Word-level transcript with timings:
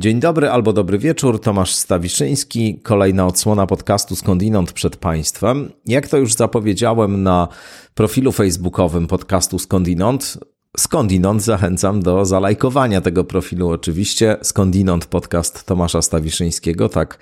Dzień 0.00 0.20
dobry 0.20 0.50
albo 0.50 0.72
dobry 0.72 0.98
wieczór, 0.98 1.40
Tomasz 1.40 1.74
Stawiszyński, 1.74 2.80
kolejna 2.82 3.26
odsłona 3.26 3.66
podcastu 3.66 4.16
Skądinąd 4.16 4.72
przed 4.72 4.96
Państwem. 4.96 5.72
Jak 5.86 6.08
to 6.08 6.16
już 6.16 6.34
zapowiedziałem 6.34 7.22
na 7.22 7.48
profilu 7.94 8.32
facebookowym 8.32 9.06
podcastu 9.06 9.58
Skądinąd, 9.58 10.38
Skądinąd 10.76 11.42
zachęcam 11.42 12.02
do 12.02 12.24
zalajkowania 12.24 13.00
tego 13.00 13.24
profilu 13.24 13.68
oczywiście. 13.68 14.36
Skądinąd 14.42 15.06
podcast 15.06 15.66
Tomasza 15.66 16.02
Stawiszyńskiego, 16.02 16.88
tak 16.88 17.18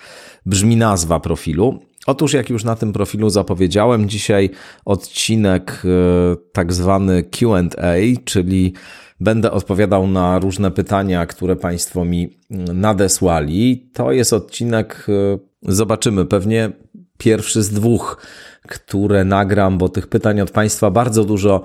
brzmi 0.46 0.76
nazwa 0.76 1.20
profilu. 1.20 1.78
Otóż 2.06 2.32
jak 2.32 2.50
już 2.50 2.64
na 2.64 2.76
tym 2.76 2.92
profilu 2.92 3.30
zapowiedziałem, 3.30 4.08
dzisiaj 4.08 4.50
odcinek 4.84 5.82
e, 5.84 6.36
tak 6.52 6.72
zwany 6.72 7.22
Q&A, 7.22 8.20
czyli 8.24 8.74
będę 9.20 9.50
odpowiadał 9.50 10.06
na 10.06 10.38
różne 10.38 10.70
pytania, 10.70 11.26
które 11.26 11.56
Państwo 11.56 12.04
mi 12.04 12.36
mm, 12.50 12.80
nadesłali. 12.80 13.90
To 13.92 14.12
jest 14.12 14.32
odcinek, 14.32 15.06
e, 15.08 15.38
zobaczymy, 15.72 16.26
pewnie 16.26 16.70
pierwszy 17.18 17.62
z 17.62 17.70
dwóch, 17.70 18.26
które 18.68 19.24
nagram, 19.24 19.78
bo 19.78 19.88
tych 19.88 20.06
pytań 20.06 20.40
od 20.40 20.50
Państwa 20.50 20.90
bardzo 20.90 21.24
dużo 21.24 21.62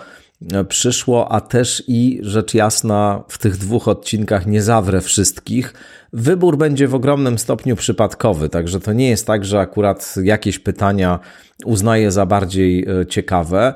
e, 0.54 0.64
przyszło, 0.64 1.32
a 1.32 1.42
też 1.42 1.84
i 1.88 2.20
rzecz 2.22 2.54
jasna 2.54 3.24
w 3.28 3.38
tych 3.38 3.58
dwóch 3.58 3.88
odcinkach 3.88 4.48
nie 4.48 4.62
zawrę 4.62 5.02
wszystkich. 5.02 5.74
Wybór 6.14 6.58
będzie 6.58 6.88
w 6.88 6.96
ogromnym 6.96 7.40
stopniu 7.40 7.76
przypadkowy, 7.76 8.50
także 8.50 8.80
to 8.80 8.94
nie 8.94 9.10
jest 9.10 9.28
tak, 9.28 9.46
że 9.46 9.60
akurat 9.60 10.16
jakieś 10.24 10.60
pytania 10.60 11.20
uznaję 11.66 12.12
za 12.12 12.26
bardziej 12.26 12.86
e, 12.90 13.06
ciekawe. 13.06 13.74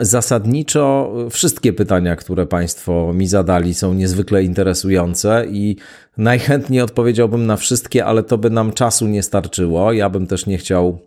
Zasadniczo 0.00 1.12
wszystkie 1.30 1.72
pytania, 1.72 2.16
które 2.16 2.46
Państwo 2.46 3.12
mi 3.12 3.26
zadali, 3.26 3.74
są 3.74 3.94
niezwykle 3.94 4.44
interesujące 4.44 5.46
i 5.50 5.76
najchętniej 6.16 6.80
odpowiedziałbym 6.80 7.46
na 7.46 7.56
wszystkie, 7.56 8.04
ale 8.04 8.22
to 8.22 8.38
by 8.38 8.50
nam 8.50 8.72
czasu 8.72 9.06
nie 9.06 9.22
starczyło. 9.22 9.92
Ja 9.92 10.10
bym 10.10 10.26
też 10.26 10.46
nie 10.46 10.58
chciał 10.58 10.98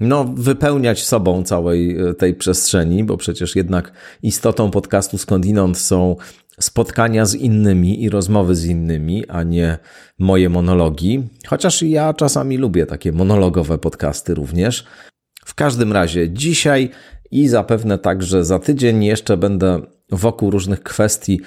no, 0.00 0.24
wypełniać 0.24 1.04
sobą 1.04 1.42
całej 1.42 2.00
e, 2.00 2.14
tej 2.14 2.34
przestrzeni, 2.34 3.04
bo 3.04 3.16
przecież 3.16 3.56
jednak 3.56 3.92
istotą 4.22 4.70
podcastu 4.70 5.18
skądinąd 5.18 5.78
są 5.78 6.16
spotkania 6.60 7.26
z 7.26 7.34
innymi 7.34 8.02
i 8.02 8.08
rozmowy 8.08 8.54
z 8.54 8.64
innymi, 8.64 9.28
a 9.28 9.42
nie 9.42 9.78
moje 10.18 10.48
monologi. 10.48 11.22
Chociaż 11.46 11.82
ja 11.82 12.14
czasami 12.14 12.56
lubię 12.56 12.86
takie 12.86 13.12
monologowe 13.12 13.78
podcasty 13.78 14.34
również. 14.34 14.84
W 15.50 15.54
każdym 15.54 15.92
razie 15.92 16.30
dzisiaj 16.30 16.90
i 17.30 17.48
zapewne 17.48 17.98
także 17.98 18.44
za 18.44 18.58
tydzień 18.58 19.04
jeszcze 19.04 19.36
będę 19.36 19.80
wokół 20.10 20.50
różnych 20.50 20.82
kwestii 20.82 21.40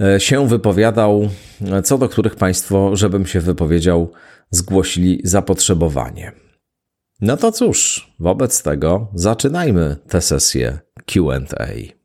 e, 0.00 0.20
się 0.20 0.48
wypowiadał, 0.48 1.28
co 1.84 1.98
do 1.98 2.08
których 2.08 2.34
Państwo, 2.34 2.96
żebym 2.96 3.26
się 3.26 3.40
wypowiedział, 3.40 4.10
zgłosili 4.50 5.20
zapotrzebowanie. 5.24 6.32
No 7.20 7.36
to 7.36 7.52
cóż, 7.52 8.10
wobec 8.20 8.62
tego 8.62 9.08
zaczynajmy 9.14 9.96
tę 10.08 10.20
sesję 10.20 10.78
QA. 11.06 11.95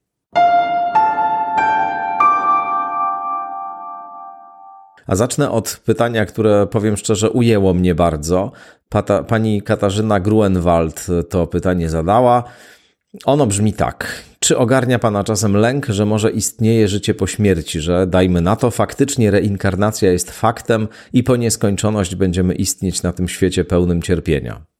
A 5.08 5.16
zacznę 5.16 5.52
od 5.52 5.82
pytania, 5.86 6.26
które 6.26 6.68
powiem 6.68 6.98
szczerze 6.98 7.30
ujęło 7.30 7.74
mnie 7.74 7.96
bardzo. 7.96 8.52
Pata, 8.90 9.24
pani 9.24 9.62
Katarzyna 9.62 10.20
Gruenwald 10.20 11.08
to 11.30 11.48
pytanie 11.48 11.90
zadała. 11.90 12.44
Ono 13.26 13.48
brzmi 13.48 13.74
tak. 13.74 14.24
Czy 14.40 14.58
ogarnia 14.58 15.00
Pana 15.00 15.24
czasem 15.24 15.58
lęk, 15.58 15.86
że 15.86 16.06
może 16.06 16.32
istnieje 16.32 16.88
życie 16.88 17.14
po 17.14 17.28
śmierci, 17.28 17.80
że 17.80 18.08
dajmy 18.08 18.42
na 18.42 18.56
to, 18.56 18.72
faktycznie 18.72 19.32
reinkarnacja 19.32 20.12
jest 20.12 20.32
faktem 20.32 20.88
i 21.14 21.24
po 21.24 21.36
nieskończoność 21.36 22.16
będziemy 22.16 22.54
istnieć 22.54 23.04
na 23.04 23.14
tym 23.14 23.28
świecie 23.28 23.66
pełnym 23.66 24.02
cierpienia? 24.02 24.71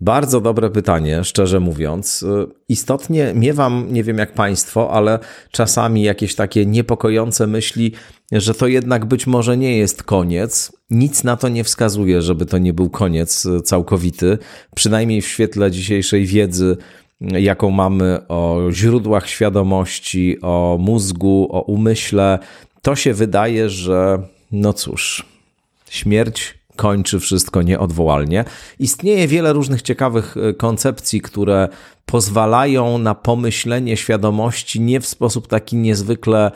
Bardzo 0.00 0.40
dobre 0.40 0.70
pytanie, 0.70 1.24
szczerze 1.24 1.60
mówiąc. 1.60 2.24
Istotnie 2.68 3.32
miewam, 3.34 3.86
nie 3.90 4.04
wiem 4.04 4.18
jak 4.18 4.34
Państwo, 4.34 4.90
ale 4.92 5.18
czasami 5.50 6.02
jakieś 6.02 6.34
takie 6.34 6.66
niepokojące 6.66 7.46
myśli, 7.46 7.92
że 8.32 8.54
to 8.54 8.66
jednak 8.66 9.04
być 9.06 9.26
może 9.26 9.56
nie 9.56 9.78
jest 9.78 10.02
koniec. 10.02 10.72
Nic 10.90 11.24
na 11.24 11.36
to 11.36 11.48
nie 11.48 11.64
wskazuje, 11.64 12.22
żeby 12.22 12.46
to 12.46 12.58
nie 12.58 12.72
był 12.72 12.90
koniec 12.90 13.48
całkowity, 13.64 14.38
przynajmniej 14.74 15.22
w 15.22 15.28
świetle 15.28 15.70
dzisiejszej 15.70 16.26
wiedzy 16.26 16.76
jaką 17.20 17.70
mamy 17.70 18.18
o 18.28 18.68
źródłach 18.70 19.28
świadomości, 19.28 20.38
o 20.42 20.76
mózgu, 20.80 21.48
o 21.50 21.62
umyśle, 21.62 22.38
to 22.82 22.96
się 22.96 23.14
wydaje, 23.14 23.70
że 23.70 24.22
no 24.52 24.72
cóż, 24.72 25.26
śmierć 25.90 26.59
kończy 26.80 27.20
wszystko 27.20 27.62
nieodwołalnie. 27.62 28.44
Istnieje 28.78 29.28
wiele 29.28 29.52
różnych 29.52 29.82
ciekawych 29.82 30.36
e, 30.36 30.54
koncepcji, 30.54 31.20
które 31.20 31.68
pozwalają 32.06 32.98
na 32.98 33.14
pomyślenie 33.14 33.96
świadomości 33.96 34.80
nie 34.80 35.00
w 35.00 35.06
sposób 35.06 35.46
taki 35.46 35.76
niezwykle 35.76 36.50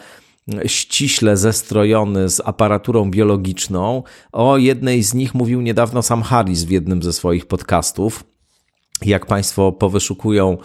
e, 0.55 0.69
ściśle 0.69 1.37
zestrojony 1.37 2.29
z 2.29 2.41
aparaturą 2.45 3.11
biologiczną. 3.11 4.03
O 4.33 4.59
jednej 4.59 5.03
z 5.03 5.15
nich 5.15 5.35
mówił 5.35 5.61
niedawno 5.61 6.03
sam 6.03 6.23
Harris 6.23 6.65
w 6.65 6.71
jednym 6.71 7.03
ze 7.03 7.13
swoich 7.13 7.47
podcastów 7.47 8.34
jak 9.03 9.27
Państwo 9.27 9.73
powyszukują 9.73 10.53
e, 10.53 10.59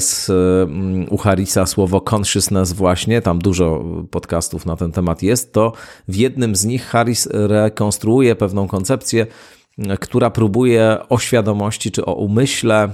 z, 0.00 0.30
mm, 0.30 1.06
u 1.10 1.16
Harisa 1.16 1.66
słowo 1.66 2.00
consciousness 2.00 2.72
właśnie, 2.72 3.22
tam 3.22 3.38
dużo 3.38 3.84
podcastów 4.10 4.66
na 4.66 4.76
ten 4.76 4.92
temat 4.92 5.22
jest, 5.22 5.52
to 5.52 5.72
w 6.08 6.16
jednym 6.16 6.56
z 6.56 6.64
nich 6.64 6.86
Harris 6.86 7.28
rekonstruuje 7.32 8.36
pewną 8.36 8.68
koncepcję, 8.68 9.26
która 10.00 10.30
próbuje 10.30 10.98
o 11.08 11.18
świadomości 11.18 11.90
czy 11.90 12.04
o 12.04 12.14
umyśle 12.14 12.88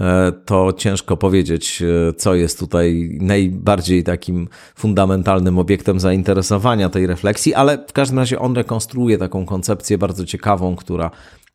e, 0.00 0.32
to 0.44 0.72
ciężko 0.72 1.16
powiedzieć, 1.16 1.82
e, 1.82 2.12
co 2.12 2.34
jest 2.34 2.58
tutaj 2.58 3.18
najbardziej 3.20 4.04
takim 4.04 4.48
fundamentalnym 4.74 5.58
obiektem 5.58 6.00
zainteresowania 6.00 6.88
tej 6.88 7.06
refleksji, 7.06 7.54
ale 7.54 7.78
w 7.88 7.92
każdym 7.92 8.18
razie 8.18 8.38
on 8.38 8.54
rekonstruuje 8.54 9.18
taką 9.18 9.46
koncepcję 9.46 9.98
bardzo 9.98 10.24
ciekawą, 10.24 10.76
która 10.76 11.10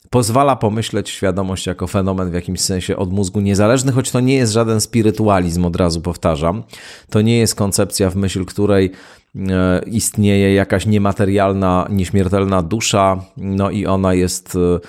pozwala 0.10 0.56
pomyśleć 0.56 1.10
świadomość 1.10 1.68
jako 1.68 1.88
fenomen 1.88 2.32
w 2.32 2.34
jakimś 2.34 2.62
sensie 2.62 2.98
od 2.98 3.14
mózgu 3.14 3.40
niezależny, 3.40 3.92
choć 3.92 4.12
to 4.12 4.20
nie 4.20 4.36
jest 4.36 4.54
żaden 4.54 4.82
spirytualizm, 4.82 5.66
od 5.66 5.76
razu 5.76 6.02
powtarzam. 6.02 6.64
To 7.10 7.22
nie 7.22 7.38
jest 7.38 7.56
koncepcja, 7.56 8.10
w 8.10 8.16
myśl 8.16 8.46
której 8.46 8.92
e, 9.36 9.82
istnieje 9.86 10.54
jakaś 10.54 10.86
niematerialna, 10.86 11.88
nieśmiertelna 11.90 12.62
dusza, 12.62 13.22
no 13.38 13.70
i 13.70 13.86
ona 13.86 14.14
jest 14.14 14.56
e, 14.56 14.80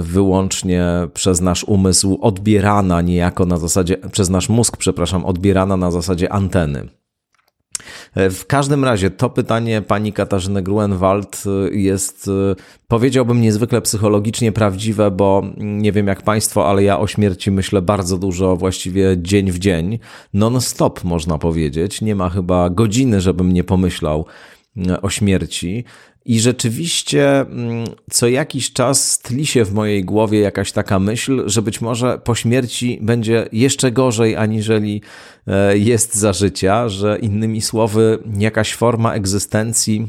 wyłącznie 0.00 0.86
przez 1.14 1.40
nasz 1.40 1.64
umysł 1.64 2.18
odbierana 2.20 3.00
niejako 3.00 3.46
na 3.46 3.58
zasadzie, 3.58 3.96
przez 4.12 4.30
nasz 4.30 4.48
mózg, 4.48 4.76
przepraszam, 4.76 5.24
odbierana 5.24 5.76
na 5.76 5.90
zasadzie 5.90 6.32
anteny. 6.32 6.99
E, 8.14 8.30
w 8.30 8.46
każdym 8.46 8.84
razie 8.84 9.10
to 9.10 9.30
pytanie 9.30 9.82
pani 9.82 10.12
Katarzyny 10.12 10.62
Gruenwald 10.62 11.42
e, 11.46 11.74
jest, 11.76 12.28
e, 12.28 12.54
powiedziałbym, 12.88 13.40
niezwykle 13.40 13.80
psychologicznie 13.80 14.52
prawdziwe, 14.52 15.10
bo 15.10 15.42
nie 15.56 15.92
wiem 15.92 16.06
jak 16.06 16.22
państwo, 16.22 16.68
ale 16.68 16.82
ja 16.82 16.98
o 16.98 17.06
śmierci 17.06 17.50
myślę 17.50 17.82
bardzo 17.82 18.18
dużo, 18.18 18.56
właściwie 18.56 19.16
dzień 19.18 19.52
w 19.52 19.58
dzień, 19.58 19.98
non-stop 20.34 21.04
można 21.04 21.38
powiedzieć. 21.38 22.00
Nie 22.00 22.14
ma 22.14 22.28
chyba 22.28 22.70
godziny, 22.70 23.20
żebym 23.20 23.52
nie 23.52 23.64
pomyślał 23.64 24.26
o 25.02 25.10
śmierci. 25.10 25.84
I 26.24 26.40
rzeczywiście 26.40 27.40
mm, 27.40 27.84
co 28.10 28.28
jakiś 28.28 28.72
czas 28.72 29.18
tli 29.18 29.46
się 29.46 29.64
w 29.64 29.72
mojej 29.72 30.04
głowie 30.04 30.40
jakaś 30.40 30.72
taka 30.72 30.98
myśl, 30.98 31.42
że 31.46 31.62
być 31.62 31.80
może 31.80 32.18
po 32.18 32.34
śmierci 32.34 32.98
będzie 33.02 33.48
jeszcze 33.52 33.92
gorzej 33.92 34.36
aniżeli 34.36 35.02
e, 35.46 35.78
jest 35.78 36.14
za 36.14 36.32
życia, 36.32 36.88
że 36.88 37.18
innymi 37.18 37.60
słowy 37.60 38.18
jakaś 38.38 38.74
forma 38.74 39.14
egzystencji 39.14 40.08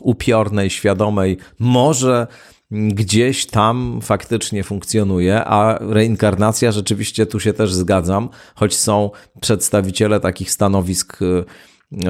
upiornej, 0.00 0.70
świadomej 0.70 1.38
może 1.58 2.26
gdzieś 2.70 3.46
tam 3.46 4.00
faktycznie 4.02 4.64
funkcjonuje, 4.64 5.44
a 5.44 5.78
reinkarnacja 5.80 6.72
rzeczywiście 6.72 7.26
tu 7.26 7.40
się 7.40 7.52
też 7.52 7.74
zgadzam, 7.74 8.28
choć 8.54 8.76
są 8.76 9.10
przedstawiciele 9.40 10.20
takich 10.20 10.50
stanowisk 10.50 11.22
e, 11.22 11.44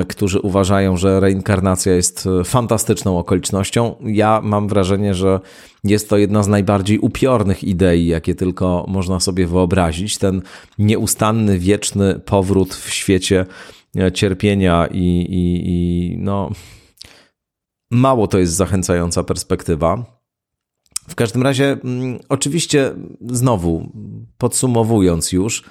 którzy 0.09 0.41
uważają, 0.41 0.97
że 0.97 1.21
reinkarnacja 1.21 1.93
jest 1.93 2.29
e, 2.41 2.45
fantastyczną 2.45 3.19
okolicznością. 3.19 3.95
Ja 4.01 4.41
mam 4.45 4.69
wrażenie, 4.69 5.15
że 5.15 5.41
jest 5.85 6.11
to 6.11 6.19
jedna 6.19 6.43
z 6.43 6.49
najbardziej 6.49 6.99
upiornych 6.99 7.65
idei, 7.65 8.07
jakie 8.07 8.35
tylko 8.35 8.85
można 8.89 9.21
sobie 9.21 9.47
wyobrazić. 9.47 10.19
Ten 10.19 10.43
nieustanny, 10.79 11.59
wieczny 11.59 12.21
powrót 12.25 12.75
w 12.75 12.91
świecie 12.91 13.47
e, 13.99 14.13
cierpienia 14.13 14.87
i, 14.87 15.27
i, 15.29 15.63
i 15.65 16.17
no, 16.19 16.51
mało 17.91 18.27
to 18.27 18.39
jest 18.39 18.55
zachęcająca 18.55 19.25
perspektywa. 19.25 20.05
W 21.09 21.15
każdym 21.15 21.43
razie, 21.43 21.77
mm, 21.85 22.19
oczywiście, 22.29 22.95
znowu 23.21 23.93
podsumowując 24.39 25.33
już, 25.33 25.65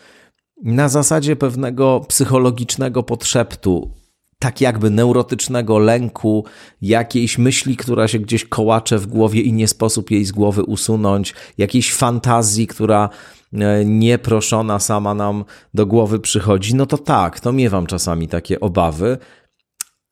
na 0.63 0.89
zasadzie 0.89 1.35
pewnego 1.35 1.99
psychologicznego 2.07 3.03
podszeptu 3.03 4.00
tak 4.41 4.61
jakby 4.61 4.89
neurotycznego 4.89 5.79
lęku, 5.79 6.45
jakiejś 6.81 7.37
myśli, 7.37 7.77
która 7.77 8.07
się 8.07 8.19
gdzieś 8.19 8.45
kołacze 8.45 8.97
w 8.97 9.07
głowie 9.07 9.41
i 9.41 9.53
nie 9.53 9.67
sposób 9.67 10.11
jej 10.11 10.25
z 10.25 10.31
głowy 10.31 10.63
usunąć, 10.63 11.33
jakiejś 11.57 11.93
fantazji, 11.93 12.67
która 12.67 13.09
e, 13.53 13.85
nieproszona 13.85 14.79
sama 14.79 15.13
nam 15.13 15.45
do 15.73 15.85
głowy 15.85 16.19
przychodzi, 16.19 16.75
no 16.75 16.85
to 16.85 16.97
tak, 16.97 17.39
to 17.39 17.51
miewam 17.51 17.85
czasami 17.85 18.27
takie 18.27 18.59
obawy, 18.59 19.17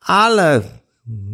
ale 0.02 0.62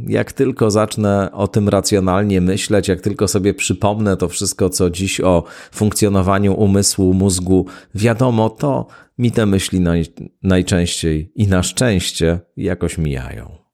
jak 0.08 0.34
tylko 0.34 0.72
zacznę 0.72 1.30
o 1.34 1.48
tym 1.48 1.70
racjonalnie 1.70 2.42
myśleć, 2.42 2.88
jak 2.88 3.02
tylko 3.02 3.28
sobie 3.28 3.54
przypomnę 3.54 4.18
to 4.18 4.28
wszystko, 4.28 4.70
co 4.70 4.90
dziś 4.90 5.22
o 5.22 5.44
funkcjonowaniu 5.72 6.54
umysłu, 6.54 7.14
mózgu 7.14 7.66
wiadomo, 7.96 8.50
to 8.50 8.88
mi 9.18 9.32
te 9.32 9.46
myśli 9.46 9.80
naj, 9.80 10.06
najczęściej 10.44 11.32
i 11.36 11.48
na 11.48 11.64
szczęście 11.64 12.40
jakoś 12.58 12.98
mijają. 12.98 13.66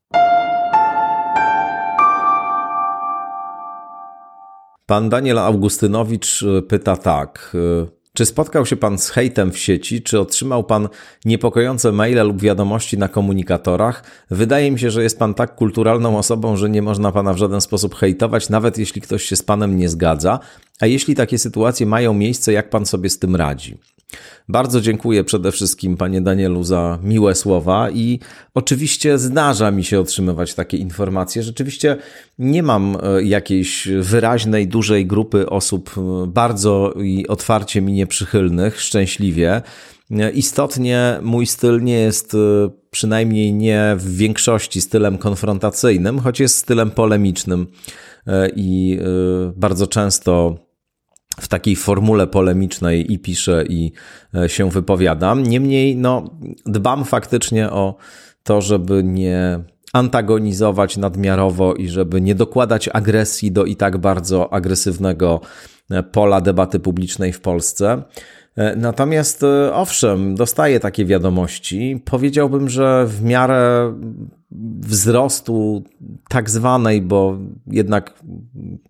Pan 4.86 5.10
Daniel 5.10 5.40
Augustynowicz 5.40 6.44
pyta 6.68 6.98
tak. 6.98 7.56
Czy 8.14 8.26
spotkał 8.26 8.66
się 8.66 8.76
pan 8.76 8.98
z 8.98 9.10
hejtem 9.10 9.52
w 9.52 9.58
sieci? 9.58 10.02
Czy 10.02 10.20
otrzymał 10.20 10.64
pan 10.64 10.90
niepokojące 11.26 11.92
maile 11.92 12.28
lub 12.28 12.42
wiadomości 12.42 12.98
na 12.98 13.08
komunikatorach? 13.08 14.04
Wydaje 14.32 14.72
mi 14.72 14.80
się, 14.80 14.92
że 14.92 15.04
jest 15.04 15.20
pan 15.20 15.34
tak 15.34 15.56
kulturalną 15.56 16.18
osobą, 16.18 16.58
że 16.58 16.70
nie 16.70 16.82
można 16.82 17.12
pana 17.12 17.34
w 17.34 17.38
żaden 17.38 17.62
sposób 17.62 17.96
hejtować, 17.96 18.50
nawet 18.50 18.78
jeśli 18.78 19.02
ktoś 19.02 19.24
się 19.24 19.36
z 19.36 19.44
panem 19.44 19.78
nie 19.78 19.90
zgadza. 19.90 20.40
A 20.80 20.86
jeśli 20.86 21.16
takie 21.16 21.38
sytuacje 21.38 21.86
mają 21.86 22.14
miejsce, 22.14 22.54
jak 22.54 22.70
pan 22.70 22.86
sobie 22.86 23.10
z 23.10 23.20
tym 23.20 23.36
radzi? 23.36 23.78
Bardzo 24.50 24.82
dziękuję 24.82 25.24
przede 25.24 25.52
wszystkim, 25.52 25.98
panie 25.98 26.22
Danielu, 26.22 26.64
za 26.64 27.00
miłe 27.04 27.36
słowa 27.36 27.90
i 27.90 28.20
oczywiście 28.54 29.18
zdarza 29.18 29.72
mi 29.72 29.84
się 29.84 30.00
otrzymywać 30.00 30.54
takie 30.54 30.78
informacje. 30.78 31.44
Rzeczywiście 31.44 31.98
nie 32.40 32.64
mam 32.64 32.98
e, 33.04 33.24
jakiejś 33.24 33.88
wyraźnej, 34.00 34.68
dużej 34.68 35.06
grupy 35.06 35.50
osób 35.50 35.92
e, 35.98 36.28
bardzo 36.28 36.94
i 37.04 37.28
otwarcie 37.28 37.82
mi 37.82 37.94
nieprzychylnych, 37.94 38.82
szczęśliwie. 38.82 39.62
E, 40.12 40.32
istotnie 40.32 41.20
mój 41.22 41.46
styl 41.46 41.84
nie 41.84 42.00
jest 42.00 42.38
przynajmniej 42.90 43.54
nie 43.54 43.96
w 43.98 44.16
większości 44.16 44.82
stylem 44.82 45.18
konfrontacyjnym, 45.18 46.20
choć 46.20 46.40
jest 46.40 46.56
stylem 46.56 46.92
polemicznym 46.92 47.68
i 48.56 49.00
bardzo 49.56 49.88
często 49.88 50.56
w 51.40 51.48
takiej 51.48 51.76
formule 51.76 52.28
polemicznej 52.28 53.14
i 53.14 53.20
piszę 53.20 53.64
i 53.70 53.92
e, 54.36 54.50
się 54.50 54.70
wypowiadam. 54.70 55.44
Niemniej, 55.44 55.96
no, 55.96 56.30
dbam 56.66 57.06
faktycznie 57.06 57.70
o 57.70 57.96
to, 58.44 58.62
żeby 58.62 59.04
nie 59.04 59.60
antagonizować 59.94 60.98
nadmiarowo 60.98 61.74
i 61.74 61.90
żeby 61.90 62.22
nie 62.22 62.36
dokładać 62.36 62.90
agresji 62.94 63.52
do 63.52 63.66
i 63.66 63.76
tak 63.76 63.98
bardzo 63.98 64.54
agresywnego 64.54 65.42
e, 65.92 66.04
pola 66.04 66.42
debaty 66.42 66.80
publicznej 66.80 67.34
w 67.34 67.42
Polsce. 67.42 68.04
E, 68.56 68.76
natomiast 68.76 69.46
owszem, 69.74 70.36
dostaję 70.36 70.80
takie 70.80 71.06
wiadomości. 71.06 72.02
Powiedziałbym, 72.06 72.70
że 72.70 73.06
w 73.08 73.24
miarę 73.24 73.94
wzrostu 74.80 75.84
tak 76.30 76.50
zwanej, 76.50 77.02
bo 77.02 77.38
jednak 77.68 78.24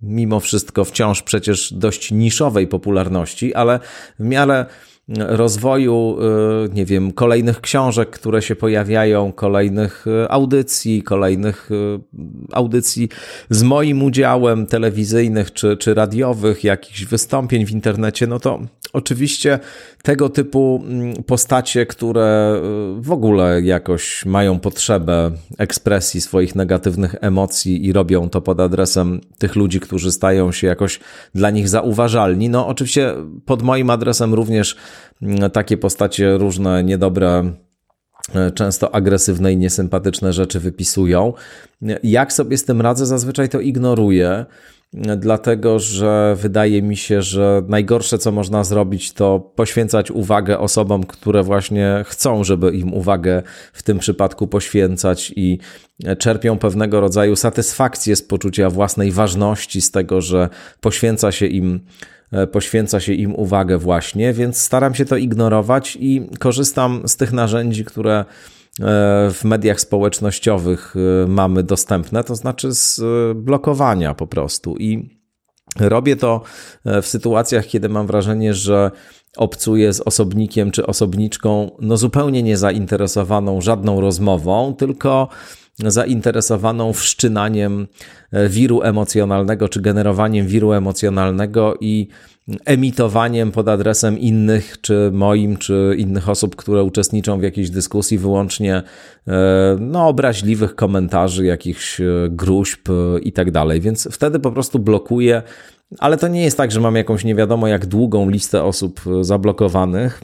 mimo 0.01 0.39
wszystko 0.39 0.85
wciąż 0.85 1.21
przecież 1.21 1.73
dość 1.73 2.11
niszowej 2.11 2.67
popularności, 2.67 3.53
ale 3.53 3.79
w 4.19 4.23
miarę 4.23 4.65
rozwoju, 5.17 6.17
y, 6.65 6.73
nie 6.73 6.85
wiem, 6.85 7.11
kolejnych 7.11 7.61
książek, 7.61 8.09
które 8.09 8.41
się 8.41 8.55
pojawiają, 8.55 9.31
kolejnych 9.31 10.07
y, 10.07 10.29
audycji, 10.29 11.03
kolejnych 11.03 11.71
y, 11.71 11.99
audycji 12.51 13.09
z 13.49 13.63
moim 13.63 14.03
udziałem 14.03 14.65
telewizyjnych 14.65 15.53
czy, 15.53 15.77
czy 15.77 15.93
radiowych, 15.93 16.63
jakichś 16.63 17.05
wystąpień 17.05 17.65
w 17.65 17.71
internecie, 17.71 18.27
no 18.27 18.39
to 18.39 18.59
oczywiście 18.93 19.59
tego 20.03 20.29
typu 20.29 20.83
mm, 20.85 21.23
postacie, 21.23 21.85
które 21.85 22.61
w 22.97 23.11
ogóle 23.11 23.61
jakoś 23.61 24.25
mają 24.25 24.59
potrzebę 24.59 25.31
ekspresji 25.57 26.21
swoich 26.21 26.55
negatywnych 26.55 27.15
emocji 27.21 27.85
i 27.85 27.93
robią 27.93 28.29
to 28.29 28.41
pod 28.41 28.59
adresem 28.59 29.21
tych 29.37 29.55
ludzi, 29.55 29.79
którzy 29.79 30.11
stają 30.11 30.51
się 30.51 30.67
jakoś 30.67 30.99
dla 31.35 31.49
nich 31.49 31.69
zauważalni. 31.69 32.49
No, 32.49 32.67
oczywiście 32.67 33.13
pod 33.45 33.61
moim 33.61 33.89
adresem 33.89 34.33
również 34.33 34.75
takie 35.53 35.77
postacie 35.77 36.37
różne 36.37 36.83
niedobre 36.83 37.53
e, 38.35 38.51
często 38.51 38.95
agresywne 38.95 39.53
i 39.53 39.57
niesympatyczne 39.57 40.33
rzeczy 40.33 40.59
wypisują. 40.59 41.33
Jak 42.03 42.33
sobie 42.33 42.57
z 42.57 42.65
tym 42.65 42.81
radzę? 42.81 43.05
Zazwyczaj 43.05 43.49
to 43.49 43.59
ignoruję 43.59 44.45
dlatego 45.17 45.79
że 45.79 46.35
wydaje 46.39 46.81
mi 46.81 46.97
się, 46.97 47.21
że 47.21 47.61
najgorsze, 47.67 48.17
co 48.17 48.31
można 48.31 48.63
zrobić, 48.63 49.13
to 49.13 49.39
poświęcać 49.39 50.11
uwagę 50.11 50.59
osobom, 50.59 51.03
które 51.03 51.43
właśnie 51.43 52.03
chcą, 52.07 52.43
żeby 52.43 52.71
im 52.71 52.93
uwagę 52.93 53.43
w 53.73 53.83
tym 53.83 53.99
przypadku 53.99 54.47
poświęcać 54.47 55.33
i 55.35 55.59
czerpią 56.17 56.57
pewnego 56.57 56.99
rodzaju 56.99 57.35
satysfakcję 57.35 58.15
z 58.15 58.21
poczucia 58.21 58.69
własnej 58.69 59.11
ważności, 59.11 59.81
z 59.81 59.91
tego, 59.91 60.21
że 60.21 60.49
poświęca 60.81 61.31
się 61.31 61.45
im 61.45 61.79
poświęca 62.51 62.99
się 62.99 63.13
im 63.13 63.35
uwagę 63.35 63.77
właśnie, 63.77 64.33
więc 64.33 64.57
staram 64.57 64.95
się 64.95 65.05
to 65.05 65.17
ignorować 65.17 65.97
i 65.99 66.29
korzystam 66.39 67.01
z 67.05 67.17
tych 67.17 67.31
narzędzi, 67.31 67.85
które 67.85 68.25
E, 68.79 69.29
w 69.33 69.43
mediach 69.43 69.81
społecznościowych 69.81 70.95
e, 70.95 71.27
mamy 71.27 71.63
dostępne, 71.63 72.23
to 72.23 72.35
znaczy 72.35 72.73
z 72.73 72.99
e, 72.99 73.35
blokowania 73.35 74.13
po 74.13 74.27
prostu. 74.27 74.77
I 74.77 75.19
robię 75.79 76.15
to 76.15 76.41
w 76.85 77.05
sytuacjach, 77.05 77.67
kiedy 77.67 77.89
mam 77.89 78.07
wrażenie, 78.07 78.53
że 78.53 78.91
obcuję 79.37 79.93
z 79.93 80.01
osobnikiem 80.01 80.71
czy 80.71 80.85
osobniczką, 80.85 81.71
no 81.79 81.97
zupełnie 81.97 82.43
niezainteresowaną 82.43 83.61
żadną 83.61 84.01
rozmową, 84.01 84.75
tylko 84.77 85.27
zainteresowaną 85.79 86.93
wszczynaniem 86.93 87.87
wiru 88.49 88.81
emocjonalnego 88.81 89.69
czy 89.69 89.81
generowaniem 89.81 90.47
wiru 90.47 90.71
emocjonalnego 90.71 91.77
i 91.81 92.07
emitowaniem 92.65 93.51
pod 93.51 93.67
adresem 93.67 94.19
innych, 94.19 94.81
czy 94.81 95.09
moim, 95.13 95.57
czy 95.57 95.95
innych 95.97 96.29
osób, 96.29 96.55
które 96.55 96.83
uczestniczą 96.83 97.39
w 97.39 97.43
jakiejś 97.43 97.69
dyskusji, 97.69 98.17
wyłącznie 98.17 98.75
e, 99.27 99.77
no, 99.79 100.07
obraźliwych 100.07 100.75
komentarzy, 100.75 101.45
jakichś 101.45 102.01
e, 102.01 102.05
gruźb 102.29 102.89
e, 102.89 103.19
i 103.19 103.31
tak 103.31 103.51
dalej. 103.51 103.81
Więc 103.81 104.07
wtedy 104.11 104.39
po 104.39 104.51
prostu 104.51 104.79
blokuję, 104.79 105.41
ale 105.99 106.17
to 106.17 106.27
nie 106.27 106.43
jest 106.43 106.57
tak, 106.57 106.71
że 106.71 106.79
mam 106.79 106.95
jakąś 106.95 107.23
nie 107.23 107.35
wiadomo 107.35 107.67
jak 107.67 107.85
długą 107.85 108.29
listę 108.29 108.63
osób 108.63 109.01
zablokowanych. 109.21 110.21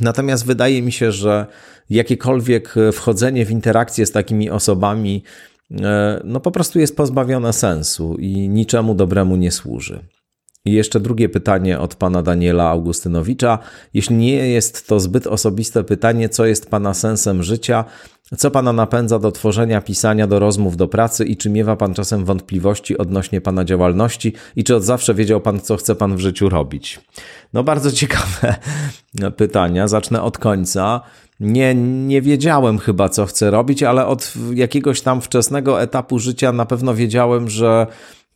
Natomiast 0.00 0.46
wydaje 0.46 0.82
mi 0.82 0.92
się, 0.92 1.12
że 1.12 1.46
jakiekolwiek 1.90 2.74
wchodzenie 2.92 3.46
w 3.46 3.50
interakcję 3.50 4.06
z 4.06 4.12
takimi 4.12 4.50
osobami, 4.50 5.22
no 6.24 6.40
po 6.40 6.50
prostu 6.50 6.78
jest 6.78 6.96
pozbawione 6.96 7.52
sensu 7.52 8.16
i 8.18 8.48
niczemu 8.48 8.94
dobremu 8.94 9.36
nie 9.36 9.50
służy. 9.50 10.00
I 10.64 10.72
jeszcze 10.72 11.00
drugie 11.00 11.28
pytanie 11.28 11.78
od 11.78 11.94
pana 11.94 12.22
Daniela 12.22 12.68
Augustynowicza. 12.68 13.58
Jeśli 13.94 14.16
nie 14.16 14.48
jest 14.48 14.88
to 14.88 15.00
zbyt 15.00 15.26
osobiste 15.26 15.84
pytanie, 15.84 16.28
co 16.28 16.46
jest 16.46 16.70
pana 16.70 16.94
sensem 16.94 17.42
życia? 17.42 17.84
Co 18.38 18.50
pana 18.50 18.72
napędza 18.72 19.18
do 19.18 19.32
tworzenia, 19.32 19.80
pisania, 19.80 20.26
do 20.26 20.38
rozmów, 20.38 20.76
do 20.76 20.88
pracy 20.88 21.24
i 21.24 21.36
czy 21.36 21.50
miewa 21.50 21.76
pan 21.76 21.94
czasem 21.94 22.24
wątpliwości 22.24 22.98
odnośnie 22.98 23.40
pana 23.40 23.64
działalności 23.64 24.32
i 24.56 24.64
czy 24.64 24.76
od 24.76 24.84
zawsze 24.84 25.14
wiedział 25.14 25.40
pan, 25.40 25.60
co 25.60 25.76
chce 25.76 25.94
pan 25.94 26.16
w 26.16 26.20
życiu 26.20 26.48
robić? 26.48 27.00
No 27.52 27.64
bardzo 27.64 27.92
ciekawe 28.02 28.54
pytania. 29.36 29.88
Zacznę 29.88 30.22
od 30.22 30.38
końca. 30.38 31.00
Nie, 31.40 31.74
nie 31.74 32.22
wiedziałem 32.22 32.78
chyba, 32.78 33.08
co 33.08 33.26
chcę 33.26 33.50
robić, 33.50 33.82
ale 33.82 34.06
od 34.06 34.34
jakiegoś 34.54 35.00
tam 35.00 35.20
wczesnego 35.20 35.82
etapu 35.82 36.18
życia 36.18 36.52
na 36.52 36.66
pewno 36.66 36.94
wiedziałem, 36.94 37.50
że 37.50 37.86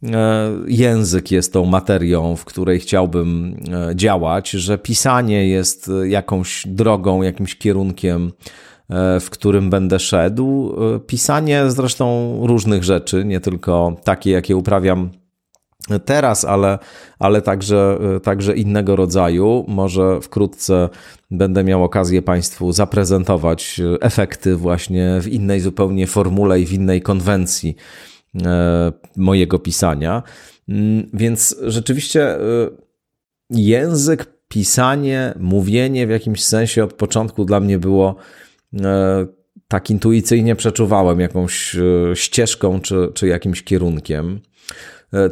E, 0.05 0.53
język 0.67 1.31
jest 1.31 1.53
tą 1.53 1.65
materią, 1.65 2.37
w 2.37 2.45
której 2.45 2.81
chciałbym 2.81 3.57
e, 3.73 3.97
działać, 3.97 4.50
że 4.50 4.79
pisanie 4.79 5.49
jest 5.49 5.91
jakąś 6.05 6.62
drogą, 6.67 7.23
jakimś 7.23 7.57
kierunkiem, 7.57 8.33
e, 8.33 8.75
w 9.21 9.26
którym 9.31 9.71
będę 9.71 9.99
szedł. 9.99 10.76
Pisanie 11.07 11.71
zresztą 11.71 12.38
różnych 12.47 12.85
rzeczy, 12.85 13.25
nie 13.25 13.40
tylko 13.40 13.97
takie, 14.05 14.31
jakie 14.31 14.57
uprawiam 14.57 15.11
teraz, 16.05 16.45
ale, 16.45 16.78
ale 17.19 17.43
także, 17.43 17.99
także 18.23 18.57
innego 18.57 18.97
rodzaju. 18.97 19.64
Może 19.69 20.21
wkrótce 20.21 20.88
będę 21.31 21.64
miał 21.64 21.85
okazję 21.85 22.23
Państwu 22.23 22.73
zaprezentować 22.73 23.81
efekty 24.00 24.57
właśnie 24.57 25.19
w 25.21 25.28
innej 25.28 25.61
zupełnie 25.61 26.07
formule 26.07 26.61
i 26.61 26.66
w 26.66 26.73
innej 26.73 27.02
konwencji 27.02 27.76
E, 28.45 28.93
mojego 29.16 29.59
pisania. 29.59 30.23
Mm, 30.69 31.11
więc 31.12 31.57
rzeczywiście 31.62 32.35
e, 32.35 32.40
język, 33.50 34.26
pisanie, 34.49 35.35
mówienie 35.40 36.07
w 36.07 36.11
jakimś 36.11 36.45
sensie 36.45 36.85
od 36.85 36.93
początku 36.93 37.45
dla 37.45 37.61
mnie 37.61 37.78
było 37.78 38.16
e, 38.19 38.46
tak 39.68 39.90
intuicyjnie 39.90 40.56
przeczuwałem 40.56 41.20
jakąś 41.20 41.76
ścieżką 42.14 42.80
czy, 42.80 43.11
czy 43.14 43.26
jakimś 43.26 43.62
kierunkiem. 43.62 44.40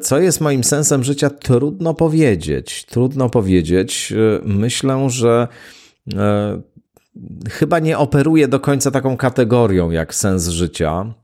Co 0.00 0.18
jest 0.18 0.40
moim 0.40 0.64
sensem 0.64 1.04
życia, 1.04 1.30
trudno 1.30 1.94
powiedzieć. 1.94 2.84
Trudno 2.84 3.30
powiedzieć. 3.30 4.12
Myślę, 4.44 5.10
że 5.10 5.48
chyba 7.50 7.78
nie 7.78 7.98
operuję 7.98 8.48
do 8.48 8.60
końca 8.60 8.90
taką 8.90 9.16
kategorią 9.16 9.90
jak 9.90 10.14
sens 10.14 10.48
życia. 10.48 11.14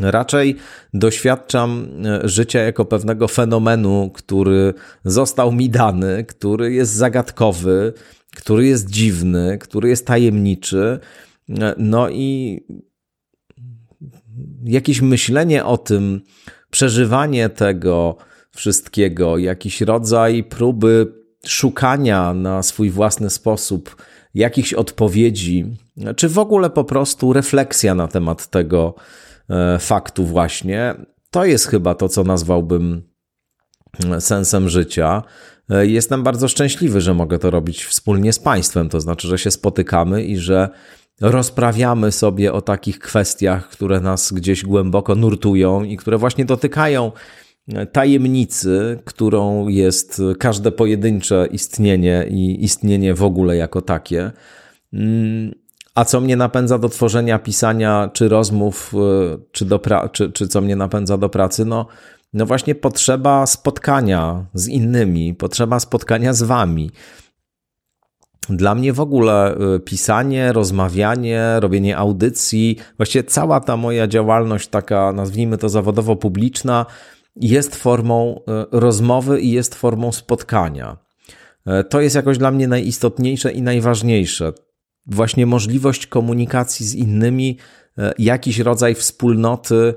Raczej 0.00 0.56
doświadczam 0.94 1.88
e, 2.06 2.28
życia 2.28 2.60
jako 2.60 2.84
pewnego 2.84 3.28
fenomenu, 3.28 4.10
który 4.14 4.74
został 5.04 5.52
mi 5.52 5.70
dany, 5.70 6.24
który 6.24 6.72
jest 6.72 6.92
zagadkowy, 6.92 7.92
który 8.38 8.66
jest 8.66 8.90
dziwny, 8.90 9.58
który 9.60 9.88
jest 9.88 10.06
tajemniczy. 10.06 10.98
No 11.78 12.10
i 12.10 12.60
jakieś 14.64 15.00
myślenie 15.00 15.64
o 15.64 15.78
tym, 15.78 16.20
przeżywanie 16.70 17.48
tego 17.48 18.16
wszystkiego, 18.50 19.38
jakiś 19.38 19.80
rodzaj 19.80 20.44
próby 20.44 21.12
szukania 21.46 22.34
na 22.34 22.62
swój 22.62 22.90
własny 22.90 23.30
sposób 23.30 23.96
jakichś 24.34 24.74
odpowiedzi, 24.74 25.76
czy 26.16 26.28
w 26.28 26.38
ogóle 26.38 26.70
po 26.70 26.84
prostu 26.84 27.32
refleksja 27.32 27.94
na 27.94 28.08
temat 28.08 28.50
tego 28.50 28.94
e, 29.50 29.78
faktu, 29.78 30.24
właśnie. 30.24 30.94
To 31.30 31.44
jest 31.44 31.66
chyba 31.66 31.94
to, 31.94 32.08
co 32.08 32.24
nazwałbym 32.24 33.02
e, 34.10 34.20
sensem 34.20 34.68
życia. 34.68 35.22
E, 35.70 35.86
jestem 35.86 36.22
bardzo 36.22 36.48
szczęśliwy, 36.48 37.00
że 37.00 37.14
mogę 37.14 37.38
to 37.38 37.50
robić 37.50 37.84
wspólnie 37.84 38.32
z 38.32 38.38
Państwem, 38.38 38.88
to 38.88 39.00
znaczy, 39.00 39.28
że 39.28 39.38
się 39.38 39.50
spotykamy 39.50 40.24
i 40.24 40.36
że 40.36 40.68
rozprawiamy 41.20 42.12
sobie 42.12 42.52
o 42.52 42.62
takich 42.62 42.98
kwestiach, 42.98 43.68
które 43.68 44.00
nas 44.00 44.32
gdzieś 44.32 44.64
głęboko 44.64 45.14
nurtują 45.14 45.84
i 45.84 45.96
które 45.96 46.18
właśnie 46.18 46.44
dotykają 46.44 47.12
tajemnicy, 47.92 48.98
którą 49.04 49.68
jest 49.68 50.22
każde 50.38 50.72
pojedyncze 50.72 51.48
istnienie 51.50 52.26
i 52.30 52.64
istnienie 52.64 53.14
w 53.14 53.22
ogóle 53.22 53.56
jako 53.56 53.82
takie. 53.82 54.30
Mm, 54.92 55.54
a 55.94 56.04
co 56.04 56.20
mnie 56.20 56.36
napędza 56.36 56.78
do 56.78 56.88
tworzenia, 56.88 57.38
pisania, 57.38 58.10
czy 58.12 58.28
rozmów, 58.28 58.94
e, 58.94 59.38
czy, 59.52 59.64
do 59.64 59.78
pra- 59.78 60.10
czy, 60.10 60.32
czy 60.32 60.48
co 60.48 60.60
mnie 60.60 60.76
napędza 60.76 61.18
do 61.18 61.28
pracy? 61.28 61.64
No, 61.64 61.86
no 62.32 62.46
właśnie 62.46 62.74
potrzeba 62.74 63.46
spotkania 63.46 64.46
z 64.54 64.68
innymi, 64.68 65.34
potrzeba 65.34 65.80
spotkania 65.80 66.32
z 66.32 66.42
wami. 66.42 66.90
Dla 68.50 68.74
mnie 68.74 68.92
w 68.92 69.00
ogóle 69.00 69.56
e, 69.56 69.80
pisanie, 69.80 70.52
rozmawianie, 70.52 71.60
robienie 71.60 71.96
audycji, 71.96 72.76
właściwie 72.96 73.24
cała 73.24 73.60
ta 73.60 73.76
moja 73.76 74.06
działalność, 74.06 74.68
taka 74.68 75.12
nazwijmy 75.12 75.58
to 75.58 75.68
zawodowo 75.68 76.16
publiczna, 76.16 76.86
jest 77.36 77.76
formą 77.76 78.40
e, 78.48 78.66
rozmowy 78.72 79.40
i 79.40 79.50
jest 79.50 79.74
formą 79.74 80.12
spotkania. 80.12 80.96
E, 81.66 81.84
to 81.84 82.00
jest 82.00 82.16
jakoś 82.16 82.38
dla 82.38 82.50
mnie 82.50 82.68
najistotniejsze 82.68 83.52
i 83.52 83.62
najważniejsze. 83.62 84.52
Właśnie 85.06 85.46
możliwość 85.46 86.06
komunikacji 86.06 86.86
z 86.86 86.94
innymi, 86.94 87.58
jakiś 88.18 88.58
rodzaj 88.58 88.94
wspólnoty 88.94 89.94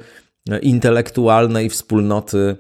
intelektualnej, 0.62 1.70
wspólnoty 1.70 2.58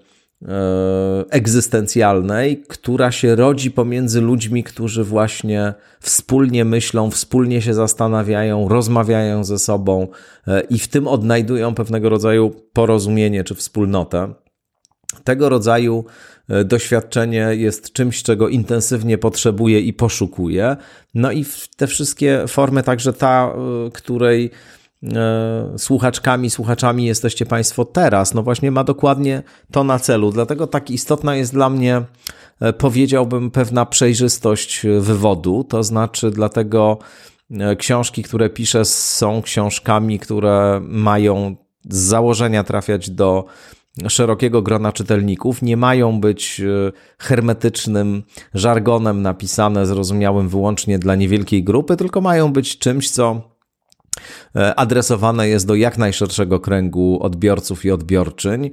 egzystencjalnej, 1.29 2.63
która 2.67 3.11
się 3.11 3.35
rodzi 3.35 3.71
pomiędzy 3.71 4.21
ludźmi, 4.21 4.63
którzy 4.63 5.03
właśnie 5.03 5.73
wspólnie 5.99 6.65
myślą, 6.65 7.11
wspólnie 7.11 7.61
się 7.61 7.73
zastanawiają, 7.73 8.67
rozmawiają 8.67 9.43
ze 9.43 9.59
sobą 9.59 10.07
i 10.69 10.79
w 10.79 10.87
tym 10.87 11.07
odnajdują 11.07 11.75
pewnego 11.75 12.09
rodzaju 12.09 12.55
porozumienie 12.73 13.43
czy 13.43 13.55
wspólnotę. 13.55 14.33
Tego 15.23 15.49
rodzaju 15.49 16.05
e, 16.49 16.63
doświadczenie 16.63 17.47
jest 17.51 17.93
czymś, 17.93 18.23
czego 18.23 18.49
intensywnie 18.49 19.17
potrzebuję 19.17 19.79
i 19.79 19.93
poszukuję. 19.93 20.77
No 21.13 21.31
i 21.31 21.45
te 21.77 21.87
wszystkie 21.87 22.43
formy, 22.47 22.83
także 22.83 23.13
ta, 23.13 23.53
e, 23.87 23.91
której 23.91 24.45
e, 24.45 24.80
słuchaczkami, 25.77 26.49
słuchaczami 26.49 27.05
jesteście 27.05 27.45
Państwo 27.45 27.85
teraz, 27.85 28.33
no 28.33 28.43
właśnie 28.43 28.71
ma 28.71 28.83
dokładnie 28.83 29.43
to 29.71 29.83
na 29.83 29.99
celu. 29.99 30.31
Dlatego 30.31 30.67
tak 30.67 30.91
istotna 30.91 31.35
jest 31.35 31.53
dla 31.53 31.69
mnie, 31.69 32.01
powiedziałbym, 32.77 33.51
pewna 33.51 33.85
przejrzystość 33.85 34.85
wywodu. 34.99 35.63
To 35.63 35.83
znaczy, 35.83 36.31
dlatego 36.31 36.97
książki, 37.77 38.23
które 38.23 38.49
piszę, 38.49 38.85
są 38.85 39.41
książkami, 39.41 40.19
które 40.19 40.81
mają 40.83 41.55
z 41.89 41.97
założenia 41.97 42.63
trafiać 42.63 43.09
do 43.09 43.45
szerokiego 44.07 44.61
grona 44.61 44.91
czytelników, 44.91 45.61
nie 45.61 45.77
mają 45.77 46.19
być 46.19 46.61
e, 46.61 46.91
hermetycznym 47.17 48.23
żargonem 48.53 49.21
napisane, 49.21 49.85
zrozumiałym 49.85 50.49
wyłącznie 50.49 50.99
dla 50.99 51.15
niewielkiej 51.15 51.63
grupy, 51.63 51.97
tylko 51.97 52.21
mają 52.21 52.53
być 52.53 52.77
czymś, 52.77 53.09
co 53.09 53.31
e, 53.31 53.50
adresowane 54.75 55.47
jest 55.47 55.67
do 55.67 55.75
jak 55.75 55.97
najszerszego 55.97 56.59
kręgu 56.59 57.19
odbiorców 57.21 57.85
i 57.85 57.91
odbiorczyń. 57.91 58.71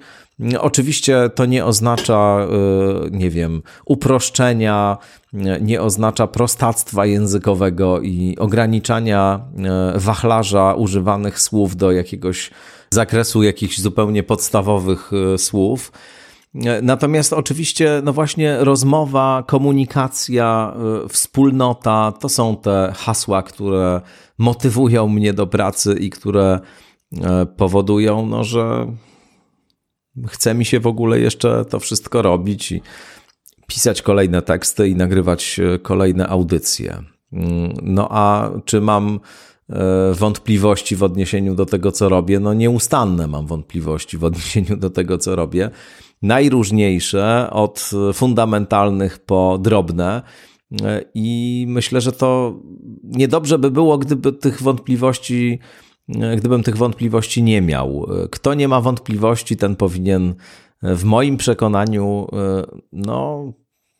Oczywiście 0.58 1.30
to 1.34 1.46
nie 1.46 1.64
oznacza, 1.64 2.38
e, 2.40 2.46
nie 3.10 3.30
wiem, 3.30 3.62
uproszczenia, 3.84 4.98
nie 5.60 5.82
oznacza 5.82 6.26
prostactwa 6.26 7.06
językowego 7.06 8.00
i 8.00 8.36
ograniczania 8.38 9.40
wachlarza 9.94 10.74
używanych 10.74 11.40
słów 11.40 11.76
do 11.76 11.92
jakiegoś 11.92 12.50
zakresu 12.90 13.42
jakichś 13.42 13.80
zupełnie 13.80 14.22
podstawowych 14.22 15.10
e, 15.34 15.38
słów. 15.38 15.92
E, 16.54 16.82
natomiast 16.82 17.32
oczywiście, 17.32 18.02
no 18.04 18.12
właśnie, 18.12 18.56
rozmowa, 18.60 19.44
komunikacja, 19.46 20.74
e, 21.04 21.08
wspólnota 21.08 22.12
to 22.20 22.28
są 22.28 22.56
te 22.56 22.92
hasła, 22.96 23.42
które 23.42 24.00
motywują 24.38 25.08
mnie 25.08 25.32
do 25.32 25.46
pracy 25.46 25.96
i 26.00 26.10
które 26.10 26.60
powodują, 27.56 28.26
no, 28.26 28.44
że 28.44 28.86
chce 30.26 30.54
mi 30.54 30.64
się 30.64 30.80
w 30.80 30.86
ogóle 30.86 31.20
jeszcze 31.20 31.64
to 31.64 31.80
wszystko 31.80 32.22
robić 32.22 32.72
i 32.72 32.82
pisać 33.66 34.02
kolejne 34.02 34.42
teksty 34.42 34.88
i 34.88 34.96
nagrywać 34.96 35.60
kolejne 35.82 36.28
audycje. 36.28 37.02
Mm, 37.32 37.72
no 37.82 38.08
a 38.10 38.50
czy 38.64 38.80
mam 38.80 39.20
E, 39.70 40.14
wątpliwości 40.14 40.96
w 40.96 41.02
odniesieniu 41.02 41.54
do 41.54 41.66
tego, 41.66 41.92
co 41.92 42.08
robię. 42.08 42.40
No 42.40 42.54
nieustanne 42.54 43.26
mam 43.26 43.46
wątpliwości 43.46 44.18
w 44.18 44.24
odniesieniu 44.24 44.76
do 44.76 44.90
tego, 44.90 45.18
co 45.18 45.36
robię. 45.36 45.70
Najróżniejsze, 46.22 47.48
od 47.50 47.90
fundamentalnych 48.12 49.18
po 49.18 49.58
drobne. 49.60 50.22
I 51.14 51.64
myślę, 51.68 52.00
że 52.00 52.12
to 52.12 52.60
niedobrze 53.02 53.58
by 53.58 53.70
było, 53.70 53.98
gdyby 53.98 54.32
tych 54.32 54.62
wątpliwości, 54.62 55.58
gdybym 56.36 56.62
tych 56.62 56.76
wątpliwości 56.76 57.42
nie 57.42 57.62
miał. 57.62 58.06
Kto 58.30 58.54
nie 58.54 58.68
ma 58.68 58.80
wątpliwości, 58.80 59.56
ten 59.56 59.76
powinien 59.76 60.34
w 60.82 61.04
moim 61.04 61.36
przekonaniu 61.36 62.26
no, 62.92 63.52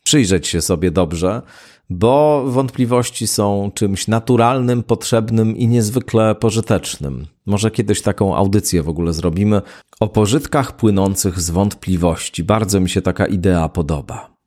przyjrzeć 0.04 0.46
się 0.48 0.60
sobie 0.60 0.90
dobrze 0.90 1.42
bo 1.90 2.44
wątpliwości 2.46 3.26
są 3.26 3.70
czymś 3.74 4.08
naturalnym, 4.08 4.82
potrzebnym 4.82 5.56
i 5.56 5.66
niezwykle 5.66 6.34
pożytecznym. 6.34 7.26
Może 7.46 7.70
kiedyś 7.70 8.02
taką 8.02 8.36
audycję 8.36 8.82
w 8.82 8.88
ogóle 8.88 9.12
zrobimy 9.12 9.62
o 10.00 10.08
pożytkach 10.08 10.76
płynących 10.76 11.40
z 11.40 11.50
wątpliwości. 11.50 12.44
Bardzo 12.44 12.80
mi 12.80 12.88
się 12.88 13.02
taka 13.02 13.26
idea 13.26 13.68
podoba. 13.68 14.38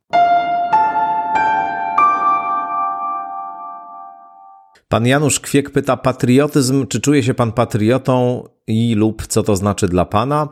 Pan 4.87 5.07
Janusz 5.07 5.39
Kwiek 5.39 5.69
pyta: 5.69 5.97
Patriotyzm, 5.97 6.87
czy 6.87 7.01
czuje 7.01 7.23
się 7.23 7.33
pan 7.33 7.51
patriotą 7.51 8.43
i 8.67 8.95
lub 8.95 9.27
co 9.27 9.43
to 9.43 9.55
znaczy 9.55 9.87
dla 9.87 10.05
pana? 10.05 10.49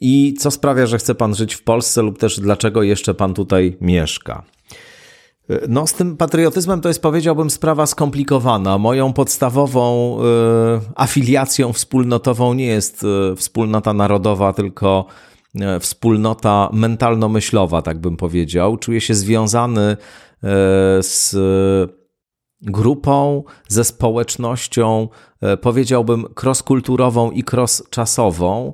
I 0.00 0.34
co 0.38 0.50
sprawia, 0.50 0.86
że 0.86 0.98
chce 0.98 1.14
pan 1.14 1.34
żyć 1.34 1.54
w 1.54 1.62
Polsce, 1.62 2.02
lub 2.02 2.18
też 2.18 2.40
dlaczego 2.40 2.82
jeszcze 2.82 3.14
pan 3.14 3.34
tutaj 3.34 3.76
mieszka? 3.80 4.42
No, 5.68 5.86
z 5.86 5.92
tym 5.92 6.16
patriotyzmem 6.16 6.80
to 6.80 6.88
jest, 6.88 7.02
powiedziałbym, 7.02 7.50
sprawa 7.50 7.86
skomplikowana. 7.86 8.78
Moją 8.78 9.12
podstawową 9.12 10.16
y, 10.18 10.24
afiliacją 10.94 11.72
wspólnotową 11.72 12.54
nie 12.54 12.66
jest 12.66 13.04
y, 13.32 13.36
wspólnota 13.36 13.92
narodowa, 13.92 14.52
tylko 14.52 15.06
y, 15.54 15.80
wspólnota 15.80 16.68
mentalno-myślowa, 16.72 17.82
tak 17.82 17.98
bym 17.98 18.16
powiedział. 18.16 18.76
Czuję 18.76 19.00
się 19.00 19.14
związany 19.14 19.96
z 21.00 21.36
grupą, 22.62 23.44
ze 23.68 23.84
społecznością, 23.84 25.08
powiedziałbym, 25.60 26.24
cross-kulturową 26.42 27.30
i 27.30 27.44
cross-czasową 27.52 28.72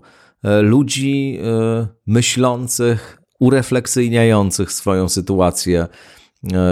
ludzi 0.63 1.41
myślących, 2.07 3.23
urefleksyjniających 3.41 4.73
swoją 4.73 5.09
sytuację 5.09 5.87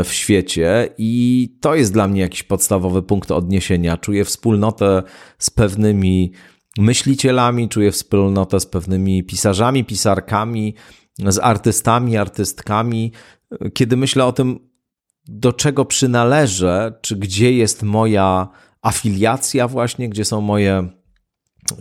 w 0.04 0.12
świecie 0.12 0.88
i 0.98 1.48
to 1.60 1.74
jest 1.74 1.92
dla 1.92 2.08
mnie 2.08 2.20
jakiś 2.20 2.42
podstawowy 2.42 3.02
punkt 3.02 3.30
odniesienia. 3.30 3.96
Czuję 3.96 4.24
wspólnotę 4.24 5.02
z 5.38 5.50
pewnymi 5.50 6.32
myślicielami, 6.78 7.68
czuję 7.68 7.92
wspólnotę 7.92 8.60
z 8.60 8.66
pewnymi 8.66 9.24
pisarzami, 9.24 9.84
pisarkami, 9.84 10.74
z 11.18 11.38
artystami, 11.38 12.16
artystkami. 12.16 13.12
Kiedy 13.74 13.96
myślę 13.96 14.24
o 14.24 14.32
tym, 14.32 14.70
do 15.28 15.52
czego 15.52 15.84
przynależę, 15.84 16.98
czy 17.02 17.16
gdzie 17.16 17.52
jest 17.52 17.82
moja 17.82 18.48
afiliacja, 18.82 19.68
właśnie, 19.68 20.08
gdzie 20.08 20.24
są 20.24 20.40
moje 20.40 20.88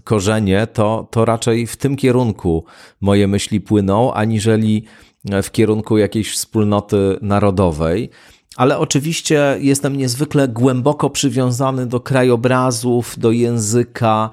korzenie, 0.03 0.67
to, 0.67 1.08
to 1.12 1.25
raczej 1.25 1.67
w 1.67 1.75
tym 1.75 1.96
kierunku 1.96 2.65
moje 3.01 3.27
myśli 3.27 3.62
płyną, 3.62 4.13
aniżeli 4.13 4.86
w 5.44 5.52
kierunku 5.52 5.98
jakiejś 5.98 6.32
wspólnoty 6.32 7.18
narodowej. 7.22 8.10
Ale 8.56 8.78
oczywiście 8.78 9.58
jestem 9.60 9.98
niezwykle 9.98 10.48
głęboko 10.48 11.10
przywiązany 11.10 11.86
do 11.86 12.00
krajobrazów, 12.00 13.20
do 13.20 13.32
języka, 13.32 14.30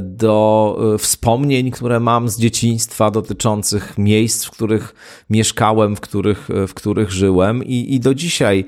do 0.00 0.78
e, 0.94 0.98
wspomnień, 0.98 1.70
które 1.70 2.00
mam 2.00 2.28
z 2.28 2.38
dzieciństwa 2.38 3.10
dotyczących 3.10 3.98
miejsc, 3.98 4.44
w 4.44 4.50
których 4.50 4.94
mieszkałem, 5.30 5.96
w 5.96 6.00
których, 6.00 6.50
e, 6.50 6.66
w 6.66 6.74
których 6.74 7.10
żyłem 7.10 7.64
i, 7.64 7.94
i 7.94 8.00
do 8.00 8.14
dzisiaj 8.14 8.64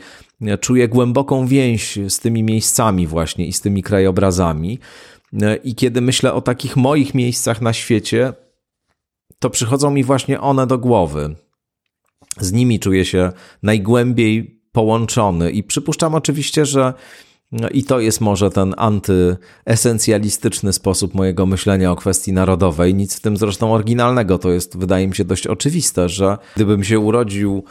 czuję 0.60 0.88
głęboką 0.88 1.46
więź 1.46 1.98
z 2.08 2.18
tymi 2.18 2.42
miejscami 2.42 3.06
właśnie 3.06 3.46
i 3.46 3.52
z 3.52 3.60
tymi 3.60 3.82
krajobrazami. 3.82 4.78
E, 5.42 5.56
I 5.56 5.74
kiedy 5.74 6.00
myślę 6.00 6.32
o 6.32 6.40
takich 6.40 6.76
moich 6.76 7.14
miejscach 7.14 7.62
na 7.62 7.72
świecie, 7.72 8.32
to 9.44 9.50
przychodzą 9.50 9.90
mi 9.90 10.04
właśnie 10.04 10.40
one 10.40 10.66
do 10.66 10.78
głowy. 10.78 11.34
Z 12.40 12.52
nimi 12.52 12.80
czuję 12.80 13.04
się 13.04 13.32
najgłębiej 13.62 14.60
połączony 14.72 15.50
i 15.50 15.62
przypuszczam 15.62 16.14
oczywiście, 16.14 16.66
że 16.66 16.94
no 17.52 17.68
i 17.68 17.84
to 17.84 18.00
jest 18.00 18.20
może 18.20 18.50
ten 18.50 18.74
antyesencjalistyczny 18.76 20.72
sposób 20.72 21.14
mojego 21.14 21.46
myślenia 21.46 21.92
o 21.92 21.96
kwestii 21.96 22.32
narodowej. 22.32 22.94
Nic 22.94 23.16
w 23.16 23.20
tym 23.20 23.36
zresztą 23.36 23.74
oryginalnego. 23.74 24.38
To 24.38 24.50
jest, 24.50 24.78
wydaje 24.78 25.08
mi 25.08 25.14
się, 25.14 25.24
dość 25.24 25.46
oczywiste, 25.46 26.08
że 26.08 26.38
gdybym 26.54 26.84
się 26.84 26.98
urodził, 26.98 27.64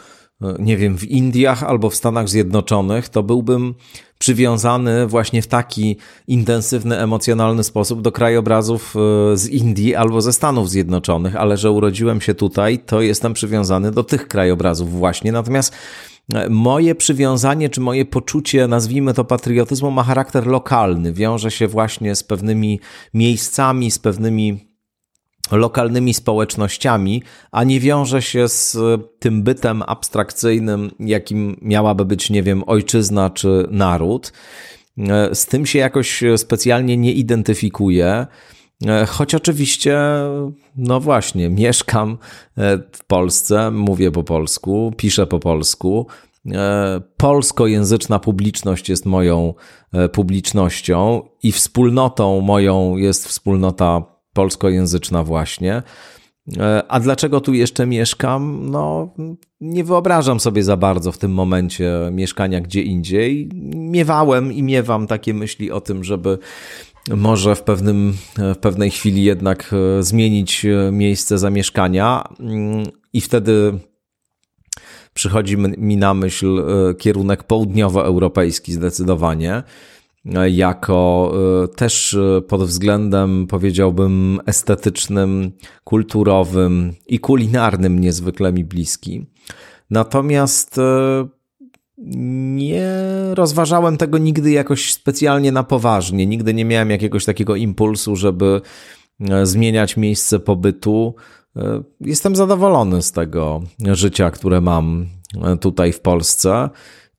nie 0.58 0.76
wiem, 0.76 0.98
w 0.98 1.04
Indiach 1.04 1.62
albo 1.62 1.90
w 1.90 1.94
Stanach 1.94 2.28
Zjednoczonych, 2.28 3.08
to 3.08 3.22
byłbym 3.22 3.74
przywiązany 4.18 5.06
właśnie 5.06 5.42
w 5.42 5.46
taki 5.46 5.96
intensywny, 6.28 6.98
emocjonalny 6.98 7.64
sposób 7.64 8.02
do 8.02 8.12
krajobrazów 8.12 8.94
e, 8.96 9.36
z 9.36 9.48
Indii 9.48 9.94
albo 9.94 10.20
ze 10.20 10.32
Stanów 10.32 10.70
Zjednoczonych, 10.70 11.36
ale 11.36 11.56
że 11.56 11.70
urodziłem 11.70 12.20
się 12.20 12.34
tutaj, 12.34 12.78
to 12.78 13.00
jestem 13.00 13.32
przywiązany 13.32 13.90
do 13.90 14.04
tych 14.04 14.28
krajobrazów 14.28 14.92
właśnie. 14.92 15.32
Natomiast 15.32 15.74
Moje 16.50 16.94
przywiązanie, 16.94 17.68
czy 17.68 17.80
moje 17.80 18.04
poczucie, 18.04 18.68
nazwijmy 18.68 19.14
to 19.14 19.24
patriotyzmu, 19.24 19.90
ma 19.90 20.02
charakter 20.02 20.46
lokalny. 20.46 21.12
Wiąże 21.12 21.50
się 21.50 21.68
właśnie 21.68 22.14
z 22.14 22.22
pewnymi 22.22 22.80
miejscami, 23.14 23.90
z 23.90 23.98
pewnymi 23.98 24.73
lokalnymi 25.50 26.14
społecznościami, 26.14 27.22
a 27.52 27.64
nie 27.64 27.80
wiąże 27.80 28.22
się 28.22 28.48
z 28.48 28.76
tym 29.18 29.42
bytem 29.42 29.82
abstrakcyjnym, 29.86 30.90
jakim 31.00 31.56
miałaby 31.62 32.04
być, 32.04 32.30
nie 32.30 32.42
wiem, 32.42 32.62
ojczyzna 32.66 33.30
czy 33.30 33.66
naród. 33.70 34.32
Z 35.32 35.46
tym 35.46 35.66
się 35.66 35.78
jakoś 35.78 36.22
specjalnie 36.36 36.96
nie 36.96 37.12
identyfikuję. 37.12 38.26
E, 38.86 39.06
choć 39.06 39.34
oczywiście, 39.34 39.98
no 40.76 41.00
właśnie, 41.00 41.50
mieszkam 41.50 42.18
e, 42.58 42.78
w 42.92 43.04
Polsce, 43.04 43.70
mówię 43.70 44.10
po 44.10 44.24
polsku, 44.24 44.92
piszę 44.96 45.26
po 45.26 45.38
polsku. 45.38 46.06
E, 46.52 47.00
polskojęzyczna 47.16 48.18
publiczność 48.18 48.88
jest 48.88 49.06
moją 49.06 49.54
publicznością 50.12 51.22
i 51.42 51.52
wspólnotą 51.52 52.40
moją 52.40 52.96
jest 52.96 53.28
wspólnota 53.28 54.13
polskojęzyczna 54.34 55.24
właśnie. 55.24 55.82
A 56.88 57.00
dlaczego 57.00 57.40
tu 57.40 57.54
jeszcze 57.54 57.86
mieszkam? 57.86 58.70
No, 58.70 59.14
nie 59.60 59.84
wyobrażam 59.84 60.40
sobie 60.40 60.62
za 60.62 60.76
bardzo 60.76 61.12
w 61.12 61.18
tym 61.18 61.32
momencie 61.32 61.92
mieszkania 62.12 62.60
gdzie 62.60 62.82
indziej. 62.82 63.48
Miewałem 63.74 64.52
i 64.52 64.62
miewam 64.62 65.06
takie 65.06 65.34
myśli 65.34 65.70
o 65.70 65.80
tym, 65.80 66.04
żeby 66.04 66.38
może 67.10 67.56
w, 67.56 67.62
pewnym, 67.62 68.16
w 68.36 68.56
pewnej 68.56 68.90
chwili 68.90 69.24
jednak 69.24 69.70
e, 69.98 70.02
zmienić 70.02 70.64
e, 70.64 70.92
miejsce 70.92 71.38
zamieszkania 71.38 72.24
mm, 72.40 72.86
i 73.12 73.20
wtedy 73.20 73.78
przychodzi 75.14 75.56
mi 75.58 75.96
na 75.96 76.14
myśl 76.14 76.58
e, 76.58 76.94
kierunek 76.94 77.42
południowoeuropejski 77.42 78.72
zdecydowanie, 78.72 79.62
jako 80.50 81.32
też 81.76 82.16
pod 82.48 82.62
względem 82.62 83.46
powiedziałbym 83.46 84.40
estetycznym, 84.46 85.52
kulturowym 85.84 86.92
i 87.06 87.18
kulinarnym 87.18 88.00
niezwykle 88.00 88.52
mi 88.52 88.64
bliski. 88.64 89.26
Natomiast 89.90 90.76
nie 91.98 92.88
rozważałem 93.34 93.96
tego 93.96 94.18
nigdy 94.18 94.50
jakoś 94.50 94.92
specjalnie 94.92 95.52
na 95.52 95.62
poważnie. 95.62 96.26
Nigdy 96.26 96.54
nie 96.54 96.64
miałem 96.64 96.90
jakiegoś 96.90 97.24
takiego 97.24 97.56
impulsu, 97.56 98.16
żeby 98.16 98.60
zmieniać 99.42 99.96
miejsce 99.96 100.38
pobytu. 100.38 101.14
Jestem 102.00 102.36
zadowolony 102.36 103.02
z 103.02 103.12
tego 103.12 103.62
życia, 103.92 104.30
które 104.30 104.60
mam 104.60 105.06
tutaj 105.60 105.92
w 105.92 106.00
Polsce. 106.00 106.70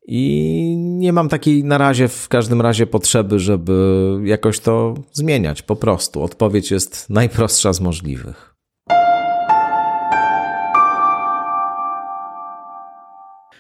I 0.08 0.76
nie 0.78 1.14
mam 1.14 1.30
takiej 1.30 1.64
na 1.64 1.78
razie, 1.78 2.08
w 2.08 2.28
każdym 2.28 2.62
razie, 2.62 2.88
potrzeby, 2.88 3.40
żeby 3.40 4.18
jakoś 4.24 4.60
to 4.60 4.94
zmieniać. 5.14 5.62
Po 5.62 5.76
prostu 5.76 6.24
odpowiedź 6.24 6.72
jest 6.72 7.10
najprostsza 7.10 7.74
z 7.74 7.82
możliwych. 7.82 8.56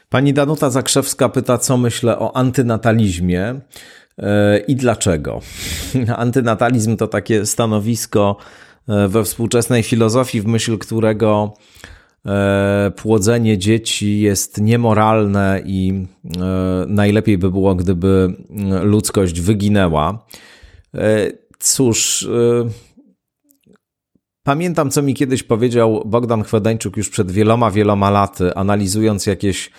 Pani 0.09 0.33
Danuta 0.33 0.69
Zakrzewska 0.69 1.29
pyta, 1.29 1.57
co 1.57 1.77
myślę 1.77 2.19
o 2.19 2.35
antynatalizmie 2.35 3.61
e, 4.17 4.57
i 4.57 4.75
dlaczego. 4.75 5.41
Antynatalizm 6.15 6.97
to 6.97 7.07
takie 7.07 7.45
stanowisko 7.45 8.37
e, 8.89 9.07
we 9.07 9.23
współczesnej 9.23 9.83
filozofii, 9.83 10.41
w 10.41 10.45
myśl 10.45 10.77
którego 10.77 11.53
płodzenie 12.95 13.57
dzieci 13.57 14.19
jest 14.19 14.61
niemoralne 14.61 15.61
i 15.65 16.05
najlepiej 16.87 17.37
by 17.37 17.51
było, 17.51 17.75
gdyby 17.75 18.33
ludzkość 18.81 19.41
wyginęła. 19.41 20.25
Cóż, 21.59 22.27
pamiętam, 24.43 24.91
co 24.91 25.01
mi 25.01 25.13
kiedyś 25.13 25.43
powiedział 25.43 26.03
Bogdan 26.05 26.43
Chwedeńczuk 26.43 26.97
już 26.97 27.09
przed 27.09 27.31
wieloma, 27.31 27.71
wieloma 27.71 28.09
laty, 28.09 28.55
analizując 28.55 29.25
jakieś 29.25 29.71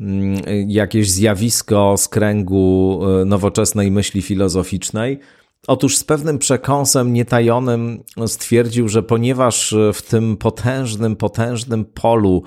Mm, 0.00 0.42
jakieś 0.68 1.10
zjawisko 1.10 1.94
z 1.96 2.08
kręgu 2.08 3.00
e, 3.22 3.24
nowoczesnej 3.24 3.90
myśli 3.90 4.22
filozoficznej. 4.22 5.18
Otóż 5.66 5.96
z 5.96 6.04
pewnym 6.04 6.38
przekąsem 6.38 7.12
nietajonym 7.12 8.02
stwierdził, 8.26 8.88
że 8.88 9.02
ponieważ 9.02 9.74
w 9.94 10.02
tym 10.02 10.36
potężnym, 10.36 11.16
potężnym 11.16 11.84
polu 11.84 12.42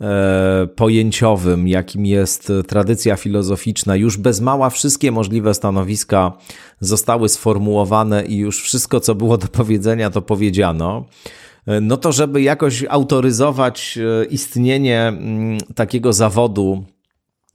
e, 0.00 0.68
pojęciowym, 0.76 1.68
jakim 1.68 2.06
jest 2.06 2.52
tradycja 2.68 3.16
filozoficzna, 3.16 3.96
już 3.96 4.16
bez 4.16 4.40
mała 4.40 4.70
wszystkie 4.70 5.12
możliwe 5.12 5.54
stanowiska 5.54 6.32
zostały 6.80 7.28
sformułowane 7.28 8.24
i 8.24 8.36
już 8.36 8.62
wszystko, 8.62 9.00
co 9.00 9.14
było 9.14 9.38
do 9.38 9.48
powiedzenia, 9.48 10.10
to 10.10 10.22
powiedziano 10.22 11.04
no 11.80 11.96
to 11.96 12.12
żeby 12.12 12.42
jakoś 12.42 12.84
autoryzować 12.88 13.98
e, 13.98 14.24
istnienie 14.24 15.02
mm, 15.02 15.58
takiego 15.74 16.12
zawodu 16.12 16.84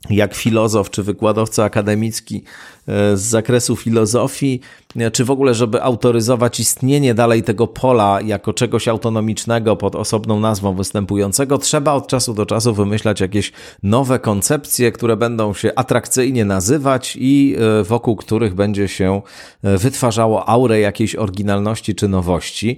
jak 0.10 0.36
filozof 0.36 0.90
czy 0.90 1.04
wykładowca 1.04 1.64
akademicki 1.64 2.44
e, 2.88 3.18
z 3.18 3.22
zakresu 3.22 3.76
filozofii, 3.76 4.62
e, 4.96 5.12
czy 5.12 5.26
w 5.26 5.32
ogóle, 5.32 5.54
żeby 5.54 5.84
autoryzować 5.84 6.60
istnienie 6.60 7.14
dalej 7.14 7.44
tego 7.44 7.68
pola 7.68 8.22
jako 8.22 8.54
czegoś 8.54 8.88
autonomicznego 8.88 9.76
pod 9.76 9.96
osobną 9.96 10.40
nazwą 10.40 10.76
występującego, 10.76 11.58
trzeba 11.58 11.94
od 11.94 12.08
czasu 12.08 12.34
do 12.34 12.46
czasu 12.46 12.74
wymyślać 12.74 13.22
jakieś 13.22 13.52
nowe 13.84 14.20
koncepcje, 14.20 14.92
które 14.92 15.18
będą 15.18 15.54
się 15.54 15.72
atrakcyjnie 15.76 16.46
nazywać 16.46 17.18
i 17.20 17.56
wokół 17.84 18.16
których 18.16 18.54
będzie 18.56 18.88
się 18.88 19.22
wytwarzało 19.64 20.50
aurę 20.50 20.80
jakiejś 20.80 21.16
oryginalności 21.16 21.96
czy 21.96 22.08
nowości. 22.08 22.78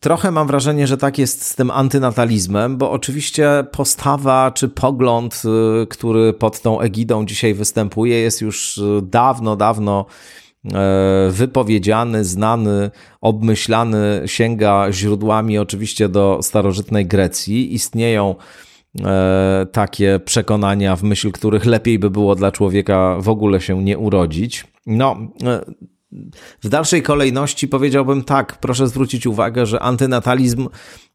Trochę 0.00 0.30
mam 0.30 0.46
wrażenie, 0.46 0.86
że 0.86 0.96
tak 0.96 1.18
jest 1.18 1.44
z 1.44 1.54
tym 1.54 1.70
antynatalizmem, 1.70 2.76
bo 2.76 2.90
oczywiście 2.90 3.64
postawa 3.72 4.50
czy 4.50 4.68
pogląd, 4.68 5.42
y, 5.82 5.86
który 5.86 6.32
pod 6.32 6.60
tą 6.60 6.80
egidą 6.80 7.26
dzisiaj 7.26 7.54
występuje, 7.54 8.18
jest 8.18 8.40
już 8.40 8.78
y, 8.78 9.00
dawno, 9.02 9.56
dawno 9.56 10.06
e, 10.74 11.28
wypowiedziany, 11.30 12.24
znany, 12.24 12.90
obmyślany, 13.20 14.22
sięga 14.26 14.92
źródłami 14.92 15.58
oczywiście 15.58 16.08
do 16.08 16.38
starożytnej 16.42 17.06
Grecji. 17.06 17.74
Istnieją 17.74 18.34
takie 19.72 20.20
przekonania, 20.24 20.96
w 20.96 21.02
myśl 21.02 21.32
których 21.32 21.66
lepiej 21.66 21.98
by 21.98 22.10
było 22.10 22.34
dla 22.34 22.52
człowieka 22.52 23.16
w 23.20 23.28
ogóle 23.28 23.60
się 23.60 23.84
nie 23.84 23.98
urodzić. 23.98 24.64
No, 24.86 25.16
w 26.62 26.68
dalszej 26.68 27.02
kolejności 27.02 27.68
powiedziałbym 27.68 28.24
tak, 28.24 28.58
proszę 28.60 28.88
zwrócić 28.88 29.26
uwagę, 29.26 29.66
że 29.66 29.80
antynatalizm 29.80 30.68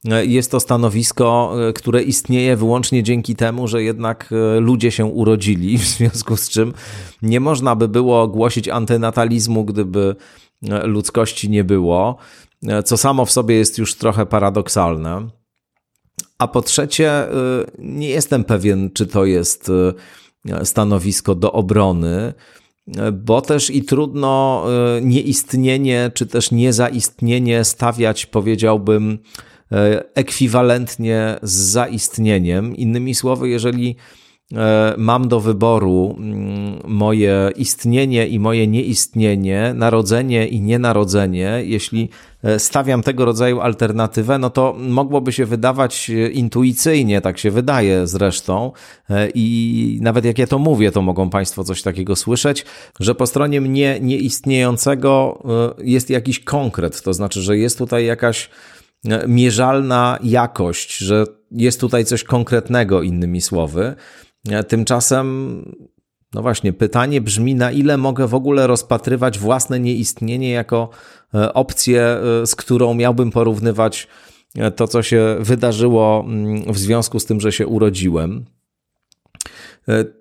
e, 0.06 0.26
jest 0.26 0.52
to 0.52 0.60
stanowisko, 0.60 1.56
e, 1.70 1.74
które 1.74 2.04
istnieje 2.04 2.56
wyłącznie 2.56 3.04
dzięki 3.04 3.36
temu, 3.36 3.68
że 3.68 3.84
jednak 3.84 4.30
e, 4.32 4.60
ludzie 4.60 4.92
się 4.92 5.06
urodzili, 5.06 5.78
w 5.78 5.88
związku 5.88 6.38
z 6.38 6.50
czym 6.50 6.74
nie 7.22 7.40
można 7.40 7.76
by 7.76 7.88
było 7.88 8.28
głosić 8.28 8.68
antynatalizmu, 8.70 9.66
gdyby 9.66 10.16
ludzkości 10.84 11.50
nie 11.50 11.64
było, 11.64 12.18
co 12.86 12.98
samo 12.98 13.26
w 13.26 13.32
sobie 13.32 13.56
jest 13.56 13.78
już 13.78 13.96
trochę 13.96 14.26
paradoksalne. 14.26 15.28
A 16.38 16.48
po 16.48 16.62
trzecie, 16.62 17.28
nie 17.80 18.10
jestem 18.10 18.44
pewien, 18.44 18.90
czy 18.94 19.08
to 19.08 19.26
jest 19.26 19.72
stanowisko 20.64 21.36
do 21.36 21.52
obrony 21.52 22.34
bo 23.14 23.42
też 23.42 23.70
i 23.70 23.84
trudno 23.84 24.64
e, 24.98 25.02
nieistnienie 25.02 26.12
czy 26.14 26.28
też 26.28 26.52
niezaistnienie 26.52 27.64
stawiać, 27.64 28.26
powiedziałbym, 28.26 29.20
e, 29.72 30.04
ekwiwalentnie 30.16 31.40
z 31.42 31.52
zaistnieniem. 31.52 32.76
Innymi 32.76 33.16
słowy, 33.16 33.50
jeżeli 33.50 33.96
mam 34.98 35.28
do 35.28 35.40
wyboru 35.40 36.16
mm, 36.18 36.80
moje 36.88 37.52
istnienie 37.56 38.28
i 38.28 38.40
moje 38.40 38.68
nieistnienie, 38.68 39.74
narodzenie 39.76 40.48
i 40.48 40.62
nienarodzenie, 40.62 41.62
jeśli 41.66 42.10
E, 42.44 42.60
stawiam 42.60 43.04
tego 43.04 43.26
rodzaju 43.26 43.62
alternatywę, 43.62 44.40
no 44.40 44.50
to 44.50 44.76
mogłoby 44.80 45.32
się 45.32 45.46
wydawać 45.46 46.10
e, 46.10 46.30
intuicyjnie, 46.30 47.22
tak 47.22 47.38
się 47.38 47.52
wydaje 47.52 48.08
zresztą, 48.08 48.72
e, 49.10 49.30
i 49.34 50.00
nawet 50.02 50.26
jak 50.26 50.38
ja 50.38 50.48
to 50.48 50.60
mówię, 50.60 50.92
to 50.92 51.02
mogą 51.02 51.30
Państwo 51.30 51.64
coś 51.64 51.82
takiego 51.82 52.16
słyszeć, 52.16 52.66
że 53.00 53.16
po 53.16 53.28
stronie 53.28 53.62
mnie 53.62 53.98
nieistniejącego 54.02 55.44
jest 55.84 56.10
jakiś 56.10 56.40
konkret, 56.40 57.02
to 57.02 57.14
znaczy, 57.14 57.42
że 57.42 57.58
jest 57.58 57.78
tutaj 57.78 58.06
jakaś 58.06 58.50
mierzalna 59.28 60.20
jakość, 60.24 60.98
że 60.98 61.26
jest 61.52 61.80
tutaj 61.80 62.06
coś 62.06 62.24
konkretnego, 62.24 63.02
innymi 63.02 63.42
słowy. 63.42 63.96
Tymczasem 64.68 65.66
no 66.34 66.42
właśnie, 66.42 66.74
pytanie 66.74 67.22
brzmi, 67.22 67.56
na 67.56 67.72
ile 67.72 67.98
mogę 67.98 68.28
w 68.28 68.36
ogóle 68.36 68.68
rozpatrywać 68.68 69.40
własne 69.40 69.80
nieistnienie 69.80 70.52
jako 70.52 70.90
e, 71.34 71.54
opcję, 71.54 72.02
e, 72.02 72.48
z 72.48 72.56
którą 72.56 72.94
miałbym 72.94 73.32
porównywać 73.32 74.08
e, 74.56 74.72
to, 74.72 74.88
co 74.88 75.04
się 75.04 75.36
wydarzyło 75.40 76.24
mm, 76.28 76.74
w 76.74 76.78
związku 76.78 77.20
z 77.20 77.26
tym, 77.26 77.42
że 77.42 77.52
się 77.52 77.68
urodziłem. 77.68 78.46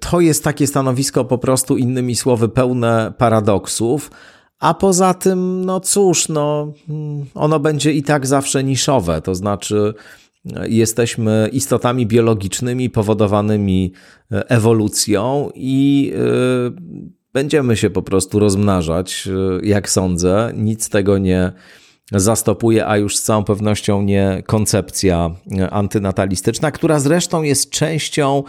To 0.00 0.20
jest 0.20 0.44
takie 0.44 0.66
stanowisko 0.66 1.24
po 1.24 1.38
prostu, 1.38 1.76
innymi 1.76 2.16
słowy, 2.16 2.48
pełne 2.48 3.12
paradoksów. 3.18 4.10
A 4.58 4.74
poza 4.74 5.14
tym, 5.14 5.64
no 5.64 5.80
cóż, 5.80 6.28
no, 6.28 6.72
mm, 6.88 7.26
ono 7.34 7.60
będzie 7.60 7.92
i 7.92 8.02
tak 8.02 8.26
zawsze 8.26 8.64
niszowe. 8.64 9.22
To 9.22 9.34
znaczy, 9.34 9.94
jesteśmy 10.68 11.48
istotami 11.52 12.06
biologicznymi 12.06 12.90
powodowanymi 12.90 13.92
e, 14.32 14.50
ewolucją 14.50 15.50
i 15.54 16.12
e, 16.14 16.20
będziemy 17.32 17.76
się 17.76 17.90
po 17.90 18.02
prostu 18.02 18.38
rozmnażać, 18.38 19.28
e, 19.28 19.66
jak 19.66 19.90
sądzę. 19.90 20.52
Nic 20.56 20.88
tego 20.88 21.18
nie 21.18 21.52
zastopuje, 22.12 22.86
a 22.86 22.96
już 22.96 23.16
z 23.16 23.22
całą 23.22 23.44
pewnością 23.44 24.02
nie 24.02 24.42
koncepcja 24.46 25.30
antynatalistyczna, 25.70 26.70
która 26.70 27.00
zresztą 27.00 27.42
jest 27.42 27.70
częścią, 27.70 28.42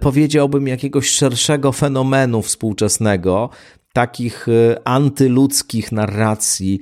powiedziałbym, 0.00 0.68
jakiegoś 0.68 1.10
szerszego 1.10 1.72
fenomenu 1.72 2.42
współczesnego, 2.42 3.50
takich 3.92 4.46
antyludzkich 4.84 5.92
narracji 5.92 6.80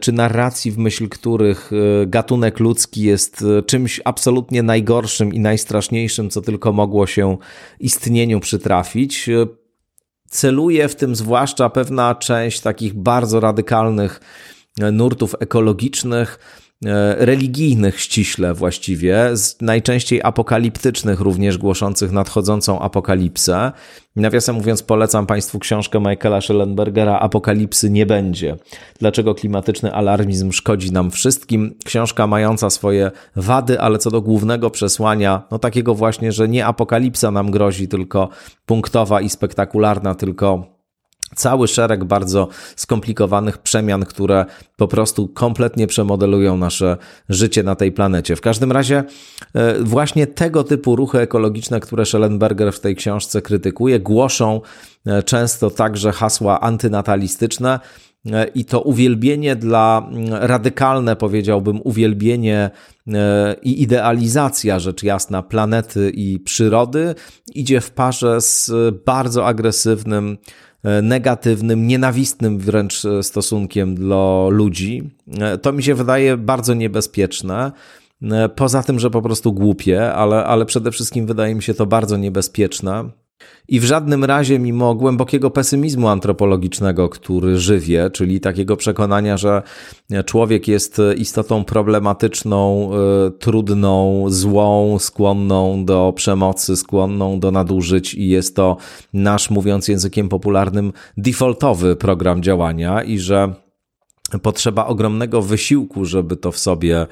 czy 0.00 0.12
narracji, 0.12 0.70
w 0.70 0.78
myśl 0.78 1.08
których 1.08 1.70
e, 1.72 2.06
gatunek 2.06 2.60
ludzki 2.60 3.02
jest 3.02 3.42
e, 3.42 3.62
czymś 3.62 4.00
absolutnie 4.04 4.62
najgorszym 4.62 5.34
i 5.34 5.40
najstraszniejszym, 5.40 6.30
co 6.30 6.40
tylko 6.40 6.72
mogło 6.72 7.06
się 7.06 7.36
istnieniu 7.80 8.40
przytrafić. 8.40 9.28
E, 9.28 9.46
celuje 10.28 10.88
w 10.88 10.96
tym 10.96 11.16
zwłaszcza 11.16 11.70
pewna 11.70 12.14
część 12.14 12.60
takich 12.60 12.94
bardzo 12.94 13.40
radykalnych 13.40 14.20
nurtów 14.92 15.34
ekologicznych, 15.40 16.38
E, 16.38 16.71
religijnych 17.16 18.00
ściśle 18.00 18.54
właściwie, 18.54 19.30
najczęściej 19.60 20.20
apokaliptycznych 20.22 21.20
również 21.20 21.58
głoszących 21.58 22.12
nadchodzącą 22.12 22.80
apokalipsę. 22.80 23.72
Nawiasem 24.16 24.56
mówiąc, 24.56 24.82
polecam 24.82 25.26
Państwu 25.26 25.58
książkę 25.58 26.00
Michaela 26.00 26.40
Schellenbergera 26.40 27.18
Apokalipsy 27.18 27.90
nie 27.90 28.06
będzie. 28.06 28.56
Dlaczego 28.98 29.34
klimatyczny 29.34 29.94
alarmizm 29.94 30.52
szkodzi 30.52 30.92
nam 30.92 31.10
wszystkim? 31.10 31.74
Książka 31.84 32.26
mająca 32.26 32.70
swoje 32.70 33.10
wady, 33.36 33.80
ale 33.80 33.98
co 33.98 34.10
do 34.10 34.22
głównego 34.22 34.70
przesłania, 34.70 35.42
no 35.50 35.58
takiego 35.58 35.94
właśnie, 35.94 36.32
że 36.32 36.48
nie 36.48 36.66
apokalipsa 36.66 37.30
nam 37.30 37.50
grozi, 37.50 37.88
tylko 37.88 38.28
punktowa 38.66 39.20
i 39.20 39.28
spektakularna, 39.28 40.14
tylko 40.14 40.72
cały 41.34 41.68
szereg 41.68 42.04
bardzo 42.04 42.48
skomplikowanych 42.76 43.58
przemian, 43.58 44.04
które 44.04 44.46
po 44.76 44.88
prostu 44.88 45.28
kompletnie 45.28 45.86
przemodelują 45.86 46.56
nasze 46.56 46.96
życie 47.28 47.62
na 47.62 47.74
tej 47.74 47.92
planecie. 47.92 48.36
W 48.36 48.40
każdym 48.40 48.72
razie 48.72 49.04
e, 49.54 49.78
właśnie 49.82 50.26
tego 50.26 50.64
typu 50.64 50.96
ruchy 50.96 51.18
ekologiczne, 51.18 51.80
które 51.80 52.06
Schellenberger 52.06 52.72
w 52.72 52.80
tej 52.80 52.96
książce 52.96 53.42
krytykuje, 53.42 54.00
głoszą 54.00 54.60
e, 55.06 55.22
często 55.22 55.70
także 55.70 56.12
hasła 56.12 56.60
antynatalistyczne, 56.60 57.80
e, 58.32 58.46
i 58.46 58.64
to 58.64 58.80
uwielbienie 58.80 59.56
dla 59.56 60.10
radykalne, 60.30 61.16
powiedziałbym, 61.16 61.80
uwielbienie 61.84 62.70
i 63.62 63.82
idealizacja, 63.82 64.78
rzecz 64.78 65.02
jasna, 65.02 65.42
planety 65.42 66.10
i 66.14 66.40
przyrody 66.40 67.14
idzie 67.54 67.80
w 67.80 67.90
parze 67.90 68.40
z 68.40 68.70
bardzo 69.04 69.46
agresywnym 69.46 70.38
negatywnym, 71.02 71.86
nienawistnym 71.86 72.58
wręcz 72.58 73.04
e, 73.04 73.22
stosunkiem 73.22 74.08
do 74.08 74.48
ludzi. 74.52 75.10
E, 75.40 75.58
to 75.58 75.72
mi 75.72 75.82
się 75.82 75.94
wydaje 75.94 76.36
bardzo 76.36 76.74
niebezpieczne. 76.74 77.72
Poza 78.56 78.82
tym, 78.82 78.98
że 78.98 79.10
po 79.10 79.22
prostu 79.22 79.52
głupie, 79.52 80.12
ale, 80.12 80.44
ale 80.44 80.66
przede 80.66 80.90
wszystkim 80.90 81.26
wydaje 81.26 81.54
mi 81.54 81.62
się 81.62 81.74
to 81.74 81.86
bardzo 81.86 82.16
niebezpieczne. 82.16 83.10
I 83.68 83.80
w 83.80 83.84
żadnym 83.84 84.24
razie, 84.24 84.58
mimo 84.58 84.94
głębokiego 84.94 85.50
pesymizmu 85.50 86.08
antropologicznego, 86.08 87.08
który 87.08 87.58
żywię, 87.58 88.10
czyli 88.12 88.40
takiego 88.40 88.76
przekonania, 88.76 89.36
że 89.36 89.62
człowiek 90.26 90.68
jest 90.68 91.00
istotą 91.16 91.64
problematyczną, 91.64 92.90
e, 92.94 93.30
trudną, 93.30 94.24
złą, 94.28 94.98
skłonną 94.98 95.84
do 95.84 96.12
przemocy, 96.16 96.76
skłonną 96.76 97.40
do 97.40 97.50
nadużyć, 97.50 98.14
i 98.14 98.28
jest 98.28 98.56
to 98.56 98.76
nasz, 99.12 99.50
mówiąc 99.50 99.88
językiem 99.88 100.28
popularnym, 100.28 100.92
defaultowy 101.16 101.96
program 101.96 102.42
działania, 102.42 103.02
i 103.02 103.18
że 103.18 103.54
potrzeba 104.42 104.86
ogromnego 104.86 105.42
wysiłku, 105.42 106.04
żeby 106.04 106.36
to 106.36 106.52
w 106.52 106.58
sobie 106.58 107.06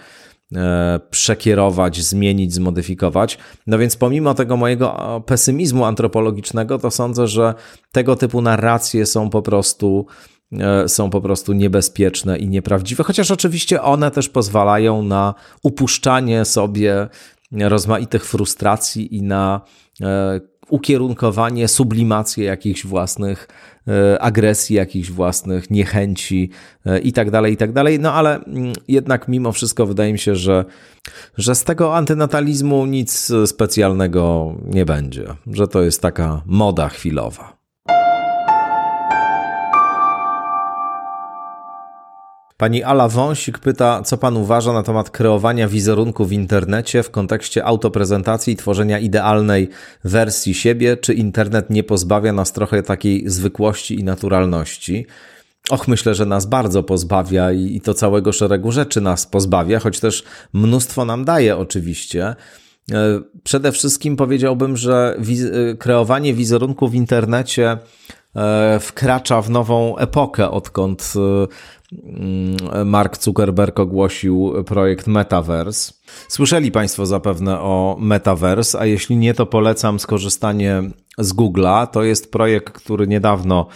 przekierować, 1.11 2.03
zmienić, 2.03 2.55
zmodyfikować. 2.55 3.39
No 3.67 3.79
więc 3.79 3.97
pomimo 3.97 4.35
tego 4.35 4.57
mojego 4.57 5.23
pesymizmu 5.27 5.85
antropologicznego, 5.85 6.79
to 6.79 6.91
sądzę, 6.91 7.27
że 7.27 7.55
tego 7.93 8.17
typu 8.17 8.43
narracje 8.43 9.07
są 9.07 9.31
po 9.31 9.43
prostu 9.43 10.07
e, 10.53 10.89
są 10.89 11.11
po 11.11 11.21
prostu 11.21 11.53
niebezpieczne 11.53 12.39
i 12.39 12.49
nieprawdziwe, 12.49 13.05
chociaż 13.05 13.31
oczywiście 13.31 13.83
one 13.83 14.11
też 14.11 14.29
pozwalają 14.29 15.03
na 15.03 15.35
upuszczanie 15.63 16.45
sobie 16.45 17.09
rozmaitych 17.53 18.27
frustracji 18.27 19.17
i 19.17 19.23
na 19.23 19.61
e, 20.01 20.41
ukierunkowanie, 20.71 21.69
sublimację 21.69 22.45
jakichś 22.45 22.87
własnych 22.87 23.49
e, 23.89 24.23
agresji, 24.23 24.77
jakichś 24.77 25.11
własnych 25.11 25.71
niechęci 25.71 26.51
e, 26.87 26.99
i 26.99 27.13
tak 27.13 27.31
dalej, 27.31 27.53
i 27.53 27.57
tak 27.57 27.73
dalej. 27.73 28.01
No 28.01 28.13
ale 28.13 28.45
mm, 28.45 28.73
jednak 28.89 29.29
mimo 29.29 29.53
wszystko 29.53 29.87
wydaje 29.87 30.13
mi 30.13 30.19
się, 30.19 30.37
że, 30.37 30.65
że 31.37 31.55
z 31.55 31.65
tego 31.65 31.97
antynatalizmu 31.97 32.87
nic 32.87 33.33
specjalnego 33.47 34.55
nie 34.67 34.85
będzie, 34.85 35.25
że 35.53 35.69
to 35.69 35.83
jest 35.83 36.03
taka 36.03 36.43
moda 36.47 36.89
chwilowa. 36.89 37.60
Pani 42.61 42.83
Ala 42.83 43.09
Wąsik 43.09 43.59
pyta, 43.59 44.03
co 44.03 44.17
pan 44.17 44.37
uważa 44.37 44.73
na 44.73 44.83
temat 44.83 45.11
kreowania 45.11 45.69
wizerunku 45.69 46.25
w 46.25 46.33
internecie 46.33 47.03
w 47.03 47.11
kontekście 47.11 47.65
autoprezentacji 47.65 48.53
i 48.53 48.57
tworzenia 48.57 48.99
idealnej 48.99 49.69
wersji 50.05 50.55
siebie? 50.55 50.97
Czy 50.97 51.15
internet 51.15 51.71
nie 51.71 51.85
pozbawia 51.85 52.33
nas 52.33 52.53
trochę 52.53 52.83
takiej 52.83 53.31
zwykłości 53.31 54.01
i 54.01 54.05
naturalności? 54.05 55.07
Och, 55.71 55.89
myślę, 55.89 56.15
że 56.15 56.27
nas 56.27 56.47
bardzo 56.47 56.83
pozbawia 56.83 57.53
i 57.53 57.81
to 57.81 57.95
całego 57.95 58.33
szeregu 58.33 58.73
rzeczy 58.73 59.01
nas 59.01 59.27
pozbawia, 59.27 59.79
choć 59.79 60.01
też 60.01 60.25
mnóstwo 60.53 61.05
nam 61.05 61.25
daje 61.25 61.57
oczywiście. 61.57 62.35
Przede 63.45 63.73
wszystkim 63.73 64.17
powiedziałbym, 64.17 64.77
że 64.77 65.17
wiz- 65.19 65.51
kreowanie 65.79 66.35
wizerunku 66.35 66.89
w 66.89 66.95
internecie 66.95 67.79
wkracza 68.81 69.43
w 69.43 69.51
nową 69.51 69.97
epokę, 69.97 70.51
odkąd 70.51 71.13
Mark 72.85 73.23
Zuckerberg 73.23 73.81
ogłosił 73.81 74.53
projekt 74.67 75.07
Metaverse. 75.07 75.93
Słyszeli 76.29 76.73
Państwo 76.73 77.07
zapewne 77.07 77.61
o 77.61 77.97
Metaverse, 78.01 78.81
a 78.81 78.87
jeśli 78.87 79.17
nie, 79.17 79.35
to 79.35 79.47
polecam 79.47 79.99
skorzystanie 79.99 80.83
z 81.19 81.35
Google'a. 81.35 81.87
To 81.87 82.03
jest 82.03 82.33
projekt, 82.33 82.75
który 82.75 83.07
niedawno 83.07 83.67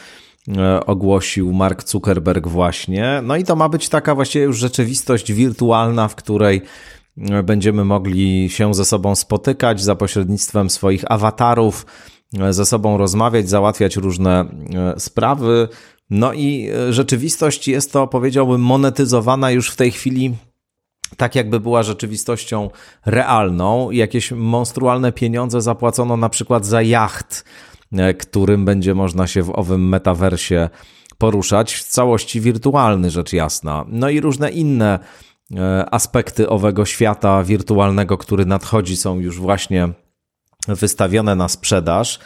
e, 0.56 0.86
ogłosił 0.86 1.52
Mark 1.52 1.88
Zuckerberg 1.88 2.48
właśnie. 2.48 3.20
No 3.22 3.36
i 3.36 3.44
to 3.44 3.56
ma 3.56 3.68
być 3.68 3.88
taka 3.88 4.14
właściwie 4.14 4.44
już 4.44 4.58
rzeczywistość 4.58 5.32
wirtualna, 5.32 6.08
w 6.08 6.14
której 6.14 6.62
e, 7.18 7.42
będziemy 7.42 7.84
mogli 7.84 8.50
się 8.50 8.74
ze 8.74 8.84
sobą 8.84 9.14
spotykać 9.14 9.82
za 9.82 9.94
pośrednictwem 9.94 10.70
swoich 10.70 11.12
awatarów, 11.12 11.86
e, 12.40 12.52
ze 12.52 12.66
sobą 12.66 12.96
rozmawiać, 12.98 13.48
załatwiać 13.48 13.96
różne 13.96 14.44
sprawy. 14.98 15.68
No 16.10 16.32
i 16.32 16.68
e, 16.68 16.92
rzeczywistość 16.92 17.68
jest 17.68 17.92
to, 17.92 18.06
powiedziałbym, 18.06 18.60
monetyzowana 18.60 19.50
już 19.50 19.70
w 19.70 19.76
tej 19.76 19.90
chwili 19.90 20.34
tak 21.16 21.34
jakby 21.34 21.60
była 21.60 21.82
rzeczywistością 21.82 22.70
realną. 23.06 23.90
Jakieś 23.90 24.32
monstrualne 24.32 25.12
pieniądze 25.12 25.60
zapłacono 25.60 26.16
na 26.16 26.28
przykład 26.28 26.66
za 26.66 26.82
jacht, 26.82 27.44
e, 27.92 28.14
którym 28.14 28.64
będzie 28.64 28.94
można 28.94 29.26
się 29.26 29.42
w 29.42 29.58
owym 29.58 29.88
metaversie 29.88 30.68
poruszać, 31.18 31.74
w 31.74 31.82
całości 31.82 32.40
wirtualny, 32.40 33.10
rzecz 33.10 33.32
jasna. 33.32 33.84
No 33.88 34.08
i 34.08 34.20
różne 34.20 34.50
inne 34.50 34.98
e, 35.56 35.86
aspekty 35.90 36.48
owego 36.48 36.84
świata 36.84 37.44
wirtualnego, 37.44 38.18
który 38.18 38.46
nadchodzi, 38.46 38.96
są 38.96 39.18
już 39.18 39.40
właśnie 39.40 39.88
wystawione 40.68 41.34
na 41.34 41.48
sprzedaż. 41.48 42.18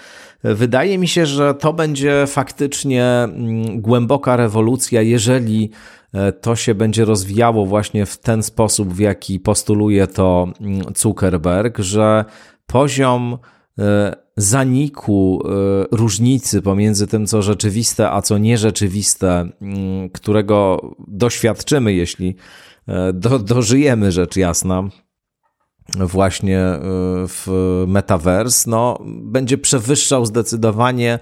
Wydaje 0.44 0.98
mi 0.98 1.09
się, 1.09 1.27
że 1.27 1.55
to 1.55 1.72
będzie 1.72 2.24
faktycznie 2.27 3.05
mm, 3.05 3.81
głęboka 3.81 4.37
rewolucja, 4.37 5.03
jeżeli 5.03 5.70
e, 6.12 6.33
to 6.33 6.57
się 6.57 6.74
będzie 6.74 7.05
rozwijało 7.05 7.66
właśnie 7.66 8.07
w 8.07 8.18
ten 8.18 8.42
sposób, 8.42 8.94
w 8.94 8.98
jaki 8.98 9.40
postuluje 9.40 10.07
to 10.07 10.48
mm, 10.61 10.83
Zuckerberg, 10.96 11.79
że 11.79 12.24
poziom 12.66 13.38
e, 13.79 14.16
zaniku 14.37 15.42
e, 15.44 15.48
różnicy 15.96 16.62
pomiędzy 16.62 17.07
tym, 17.07 17.27
co 17.27 17.42
rzeczywiste, 17.42 18.11
a 18.11 18.22
co 18.22 18.38
nierzeczywiste, 18.38 19.48
mm, 19.62 20.11
którego 20.11 20.81
doświadczymy, 21.09 21.92
jeśli 21.92 22.37
do, 23.14 23.38
dożyjemy 23.38 24.12
rzecz 24.12 24.37
jasna, 24.37 24.88
właśnie 25.96 26.59
y, 26.59 26.79
w 27.29 27.46
Metaverse, 27.87 28.70
no, 28.70 28.98
będzie 29.07 29.59
przewyższał 29.59 30.27
zdecydowanie 30.27 31.18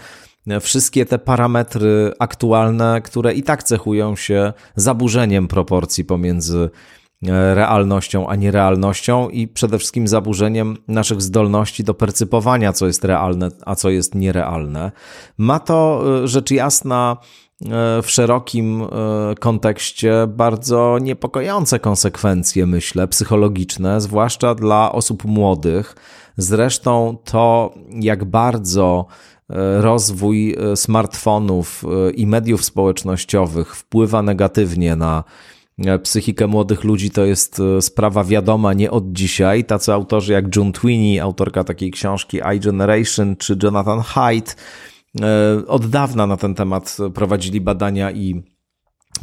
wszystkie 0.60 1.06
te 1.06 1.18
parametry 1.18 2.12
aktualne, 2.18 3.00
które 3.04 3.34
i 3.34 3.42
tak 3.42 3.62
cechują 3.62 4.16
się 4.16 4.52
zaburzeniem 4.76 5.48
proporcji 5.48 6.04
pomiędzy 6.04 6.58
e, 6.58 6.70
realnością 7.54 8.28
a 8.28 8.36
nierealnością 8.36 9.28
i 9.28 9.48
przede 9.48 9.78
wszystkim 9.78 10.08
zaburzeniem 10.08 10.76
naszych 10.88 11.22
zdolności 11.22 11.84
do 11.84 11.94
percypowania, 11.94 12.72
co 12.72 12.86
jest 12.86 13.04
realne, 13.04 13.48
a 13.66 13.74
co 13.74 13.90
jest 13.90 14.14
nierealne. 14.14 14.92
Ma 15.38 15.58
to 15.58 16.04
e, 16.22 16.28
rzecz 16.28 16.50
jasna 16.50 17.16
E, 17.64 18.02
w 18.02 18.10
szerokim 18.10 18.82
e, 18.82 18.86
kontekście 19.34 20.26
bardzo 20.26 20.98
niepokojące 20.98 21.78
konsekwencje, 21.78 22.66
myślę, 22.66 23.08
psychologiczne, 23.08 24.00
zwłaszcza 24.00 24.54
dla 24.54 24.92
osób 24.92 25.24
młodych. 25.24 25.96
Zresztą 26.36 27.18
to, 27.24 27.74
jak 27.90 28.24
bardzo 28.24 29.06
e, 29.50 29.82
rozwój 29.82 30.56
smartfonów 30.74 31.84
i 32.14 32.26
mediów 32.26 32.64
społecznościowych 32.64 33.76
wpływa 33.76 34.22
negatywnie 34.22 34.96
na 34.96 35.24
psychikę 36.02 36.46
młodych 36.46 36.84
ludzi, 36.84 37.10
to 37.10 37.24
jest 37.24 37.62
sprawa 37.80 38.24
wiadoma 38.24 38.72
nie 38.72 38.90
od 38.90 39.12
dzisiaj. 39.12 39.64
Tacy 39.64 39.92
autorzy 39.92 40.32
jak 40.32 40.56
June 40.56 40.72
Tweeney, 40.72 41.20
autorka 41.20 41.64
takiej 41.64 41.90
książki 41.90 42.40
iGeneration, 42.56 43.36
czy 43.36 43.58
Jonathan 43.62 44.00
Haidt, 44.00 44.56
E, 45.22 45.66
od 45.66 45.86
dawna 45.86 46.26
na 46.26 46.36
ten 46.36 46.54
temat 46.54 46.96
prowadzili 47.14 47.60
badania 47.60 48.10
i 48.10 48.42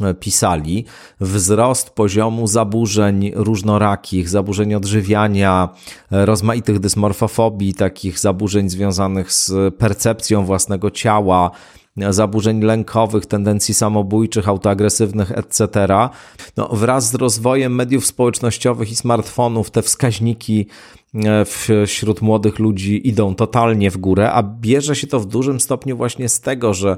e, 0.00 0.14
pisali, 0.14 0.84
wzrost 1.20 1.90
poziomu 1.90 2.46
zaburzeń 2.46 3.32
różnorakich, 3.34 4.28
zaburzeń 4.28 4.74
odżywiania, 4.74 5.68
e, 6.12 6.26
rozmaitych 6.26 6.80
dysmorfofobii, 6.80 7.74
takich 7.74 8.18
zaburzeń 8.18 8.68
związanych 8.68 9.32
z 9.32 9.74
percepcją 9.74 10.44
własnego 10.44 10.90
ciała, 10.90 11.50
zaburzeń 11.96 12.60
lękowych, 12.60 13.26
tendencji 13.26 13.74
samobójczych, 13.74 14.48
autoagresywnych, 14.48 15.32
etc. 15.32 15.68
No, 16.56 16.68
wraz 16.72 17.10
z 17.10 17.14
rozwojem 17.14 17.74
mediów 17.74 18.06
społecznościowych 18.06 18.90
i 18.90 18.96
smartfonów 18.96 19.70
te 19.70 19.82
wskaźniki 19.82 20.66
e, 21.14 21.44
wśród 21.86 22.22
młodych 22.22 22.58
ludzi 22.58 23.08
idą 23.08 23.34
totalnie 23.34 23.90
w 23.90 23.96
górę, 23.96 24.32
a 24.32 24.42
bierze 24.42 24.96
się 24.96 25.06
to 25.06 25.20
w 25.20 25.26
dużym 25.26 25.60
stopniu 25.60 25.96
właśnie 25.96 26.28
z 26.28 26.40
tego, 26.40 26.74
że 26.74 26.96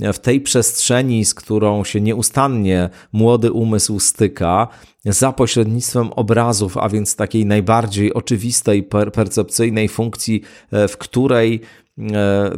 w 0.00 0.18
tej 0.18 0.40
przestrzeni, 0.40 1.24
z 1.24 1.34
którą 1.34 1.84
się 1.84 2.00
nieustannie 2.00 2.90
młody 3.12 3.52
umysł 3.52 4.00
styka, 4.00 4.68
za 5.04 5.32
pośrednictwem 5.32 6.12
obrazów, 6.12 6.78
a 6.78 6.88
więc 6.88 7.16
takiej 7.16 7.46
najbardziej 7.46 8.14
oczywistej, 8.14 8.82
percepcyjnej 9.12 9.88
funkcji, 9.88 10.42
e, 10.72 10.88
w 10.88 10.98
której 10.98 11.60
E, 11.60 11.83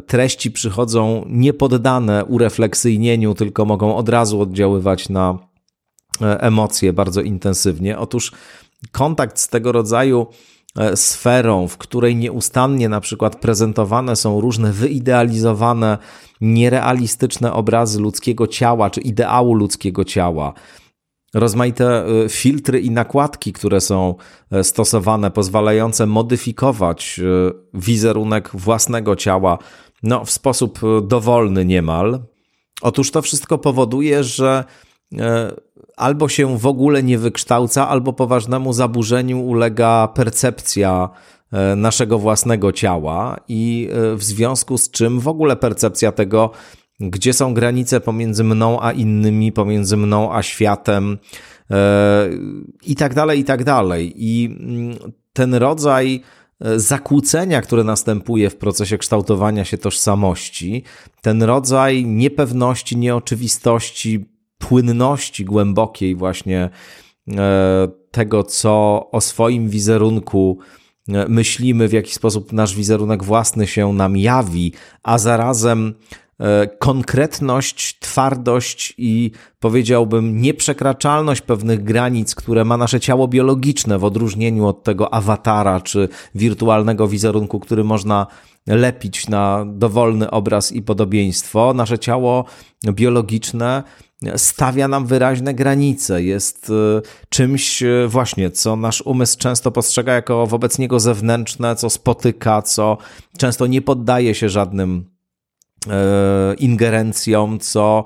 treści 0.06 0.50
przychodzą 0.50 1.24
niepoddane 1.28 2.24
urefleksyjnieniu, 2.24 3.34
tylko 3.34 3.64
mogą 3.64 3.96
od 3.96 4.08
razu 4.08 4.40
oddziaływać 4.40 5.08
na 5.08 5.38
e, 6.20 6.40
emocje 6.40 6.92
bardzo 6.92 7.20
intensywnie. 7.20 7.98
Otóż 7.98 8.32
kontakt 8.92 9.38
z 9.38 9.48
tego 9.48 9.72
rodzaju 9.72 10.26
e, 10.76 10.96
sferą, 10.96 11.68
w 11.68 11.78
której 11.78 12.16
nieustannie 12.16 12.88
na 12.88 13.00
przykład 13.00 13.40
prezentowane 13.40 14.16
są 14.16 14.40
różne 14.40 14.72
wyidealizowane, 14.72 15.98
nierealistyczne 16.40 17.52
obrazy 17.52 18.00
ludzkiego 18.00 18.46
ciała 18.46 18.90
czy 18.90 19.00
ideału 19.00 19.54
ludzkiego 19.54 20.04
ciała, 20.04 20.52
rozmaite 21.36 22.04
y, 22.24 22.28
filtry 22.28 22.80
i 22.80 22.90
nakładki, 22.90 23.52
które 23.52 23.80
są 23.80 24.14
e, 24.50 24.64
stosowane, 24.64 25.30
pozwalające 25.30 26.06
modyfikować 26.06 27.18
y, 27.18 27.52
wizerunek 27.74 28.50
własnego 28.54 29.16
ciała 29.16 29.58
no, 30.02 30.24
w 30.24 30.30
sposób 30.30 30.80
y, 30.82 31.02
dowolny 31.02 31.64
niemal. 31.64 32.22
Otóż 32.82 33.10
to 33.10 33.22
wszystko 33.22 33.58
powoduje, 33.58 34.24
że 34.24 34.64
e, 35.18 35.52
albo 35.96 36.28
się 36.28 36.58
w 36.58 36.66
ogóle 36.66 37.02
nie 37.02 37.18
wykształca, 37.18 37.88
albo 37.88 38.12
poważnemu 38.12 38.72
zaburzeniu 38.72 39.40
ulega 39.40 40.08
percepcja 40.08 41.08
e, 41.52 41.76
naszego 41.76 42.18
własnego 42.18 42.72
ciała, 42.72 43.36
i 43.48 43.88
w 44.16 44.24
związku 44.24 44.78
z 44.78 44.90
czym 44.90 45.20
w 45.20 45.28
ogóle 45.28 45.56
percepcja 45.56 46.12
tego, 46.12 46.50
gdzie 47.00 47.32
są 47.32 47.54
granice 47.54 48.00
pomiędzy 48.00 48.44
mną 48.44 48.80
a 48.80 48.92
innymi, 48.92 49.52
pomiędzy 49.52 49.96
mną 49.96 50.34
a 50.34 50.42
światem 50.42 51.18
e, 51.70 52.28
i 52.86 52.96
tak 52.96 53.14
dalej, 53.14 53.40
i 53.40 53.44
tak 53.44 53.64
dalej. 53.64 54.12
I 54.16 54.56
mm, 54.60 55.12
ten 55.32 55.54
rodzaj 55.54 56.22
e, 56.60 56.80
zakłócenia, 56.80 57.62
które 57.62 57.84
następuje 57.84 58.50
w 58.50 58.56
procesie 58.56 58.98
kształtowania 58.98 59.64
się 59.64 59.78
tożsamości, 59.78 60.82
ten 61.22 61.42
rodzaj 61.42 62.06
niepewności, 62.06 62.96
nieoczywistości, 62.96 64.26
płynności 64.58 65.44
głębokiej 65.44 66.14
właśnie 66.14 66.70
e, 67.28 67.88
tego, 68.10 68.42
co 68.42 69.06
o 69.12 69.20
swoim 69.20 69.68
wizerunku 69.68 70.58
myślimy, 71.28 71.88
w 71.88 71.92
jaki 71.92 72.12
sposób 72.12 72.52
nasz 72.52 72.76
wizerunek 72.76 73.24
własny 73.24 73.66
się 73.66 73.92
nam 73.92 74.16
jawi, 74.16 74.72
a 75.02 75.18
zarazem 75.18 75.94
konkretność, 76.78 77.98
twardość 77.98 78.94
i 78.98 79.30
powiedziałbym 79.60 80.40
nieprzekraczalność 80.40 81.40
pewnych 81.40 81.84
granic, 81.84 82.34
które 82.34 82.64
ma 82.64 82.76
nasze 82.76 83.00
ciało 83.00 83.28
biologiczne 83.28 83.98
w 83.98 84.04
odróżnieniu 84.04 84.66
od 84.66 84.84
tego 84.84 85.14
awatara 85.14 85.80
czy 85.80 86.08
wirtualnego 86.34 87.08
wizerunku, 87.08 87.60
który 87.60 87.84
można 87.84 88.26
lepić 88.66 89.28
na 89.28 89.64
dowolny 89.68 90.30
obraz 90.30 90.72
i 90.72 90.82
podobieństwo. 90.82 91.74
Nasze 91.74 91.98
ciało 91.98 92.44
biologiczne 92.84 93.82
stawia 94.36 94.88
nam 94.88 95.06
wyraźne 95.06 95.54
granice, 95.54 96.22
jest 96.22 96.70
e, 96.70 97.02
czymś 97.28 97.82
e, 97.82 98.08
właśnie, 98.08 98.50
co 98.50 98.76
nasz 98.76 99.02
umysł 99.02 99.38
często 99.38 99.70
postrzega 99.70 100.12
jako 100.12 100.46
wobec 100.46 100.78
niego 100.78 101.00
zewnętrzne, 101.00 101.76
co 101.76 101.90
spotyka, 101.90 102.62
co 102.62 102.98
często 103.38 103.66
nie 103.66 103.82
poddaje 103.82 104.34
się 104.34 104.48
żadnym 104.48 105.15
E, 105.15 105.15
ingerencją, 106.58 107.58
co 107.58 108.04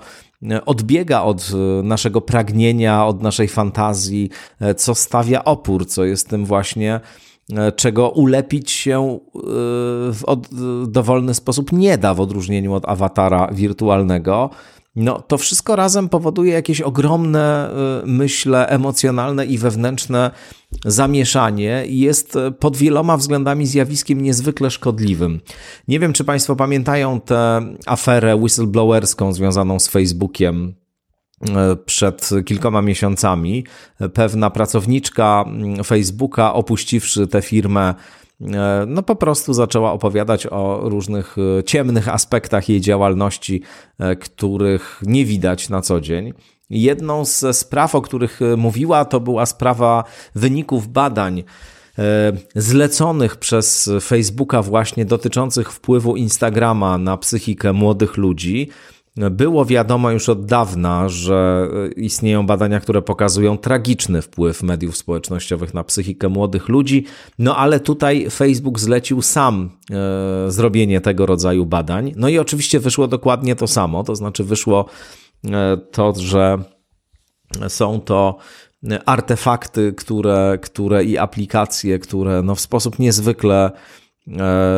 odbiega 0.66 1.22
od 1.22 1.52
naszego 1.82 2.20
pragnienia, 2.20 3.06
od 3.06 3.22
naszej 3.22 3.48
fantazji, 3.48 4.30
e, 4.60 4.74
co 4.74 4.94
stawia 4.94 5.44
opór, 5.44 5.86
co 5.86 6.04
jest 6.04 6.28
tym 6.28 6.44
właśnie 6.44 7.00
czego 7.76 8.10
ulepić 8.10 8.70
się 8.70 9.18
w 10.14 10.86
dowolny 10.86 11.34
sposób 11.34 11.72
nie 11.72 11.98
da 11.98 12.14
w 12.14 12.20
odróżnieniu 12.20 12.74
od 12.74 12.88
awatara 12.88 13.48
wirtualnego. 13.52 14.50
No, 14.96 15.22
to 15.22 15.38
wszystko 15.38 15.76
razem 15.76 16.08
powoduje 16.08 16.52
jakieś 16.52 16.80
ogromne, 16.80 17.70
y, 18.02 18.06
myślę, 18.06 18.68
emocjonalne 18.68 19.46
i 19.46 19.58
wewnętrzne 19.58 20.30
zamieszanie 20.84 21.84
i 21.86 21.98
jest 21.98 22.38
pod 22.58 22.76
wieloma 22.76 23.16
względami 23.16 23.66
zjawiskiem 23.66 24.20
niezwykle 24.20 24.70
szkodliwym. 24.70 25.40
Nie 25.88 26.00
wiem, 26.00 26.12
czy 26.12 26.24
Państwo 26.24 26.56
pamiętają 26.56 27.20
tę 27.20 27.62
aferę 27.86 28.36
whistleblowerską 28.36 29.32
związaną 29.32 29.80
z 29.80 29.88
Facebookiem 29.88 30.74
y, 31.42 31.76
przed 31.86 32.30
kilkoma 32.44 32.82
miesiącami. 32.82 33.64
Pewna 34.14 34.50
pracowniczka 34.50 35.44
mm, 35.46 35.84
Facebooka, 35.84 36.54
opuściwszy 36.54 37.26
tę 37.26 37.42
firmę, 37.42 37.94
no 38.86 39.02
po 39.02 39.16
prostu 39.16 39.54
zaczęła 39.54 39.92
opowiadać 39.92 40.46
o 40.46 40.80
różnych 40.84 41.36
e, 41.58 41.64
ciemnych 41.64 42.08
aspektach 42.08 42.68
jej 42.68 42.80
działalności, 42.80 43.62
e, 43.98 44.16
których 44.16 45.00
nie 45.06 45.24
widać 45.24 45.68
na 45.68 45.80
co 45.80 46.00
dzień. 46.00 46.32
Jedną 46.70 47.24
ze 47.24 47.54
spraw, 47.54 47.94
o 47.94 48.02
których 48.02 48.40
mówiła, 48.56 49.04
to 49.04 49.20
była 49.20 49.46
sprawa 49.46 50.04
wyników 50.34 50.88
badań 50.88 51.44
zleconych 52.54 53.36
przez 53.36 53.90
Facebooka 54.00 54.62
właśnie 54.62 55.04
dotyczących 55.04 55.72
wpływu 55.72 56.16
Instagrama 56.16 56.98
na 56.98 57.16
psychikę 57.16 57.72
młodych 57.72 58.16
ludzi. 58.16 58.68
Było 59.30 59.64
wiadomo 59.64 60.10
już 60.10 60.28
od 60.28 60.44
dawna, 60.44 61.08
że 61.08 61.68
istnieją 61.96 62.46
badania, 62.46 62.80
które 62.80 63.02
pokazują 63.02 63.58
tragiczny 63.58 64.22
wpływ 64.22 64.62
mediów 64.62 64.96
społecznościowych 64.96 65.74
na 65.74 65.84
psychikę 65.84 66.28
młodych 66.28 66.68
ludzi, 66.68 67.04
no 67.38 67.56
ale 67.56 67.80
tutaj 67.80 68.30
Facebook 68.30 68.80
zlecił 68.80 69.22
sam 69.22 69.70
e, 69.90 70.50
zrobienie 70.50 71.00
tego 71.00 71.26
rodzaju 71.26 71.66
badań. 71.66 72.12
No 72.16 72.28
i 72.28 72.38
oczywiście 72.38 72.80
wyszło 72.80 73.08
dokładnie 73.08 73.56
to 73.56 73.66
samo, 73.66 74.04
to 74.04 74.16
znaczy 74.16 74.44
wyszło 74.44 74.86
e, 75.44 75.76
to, 75.76 76.14
że 76.16 76.58
są 77.68 78.00
to 78.00 78.38
artefakty, 79.06 79.92
które, 79.92 80.58
które 80.62 81.04
i 81.04 81.18
aplikacje, 81.18 81.98
które 81.98 82.42
no 82.42 82.54
w 82.54 82.60
sposób 82.60 82.98
niezwykle 82.98 83.70
E, 83.72 83.99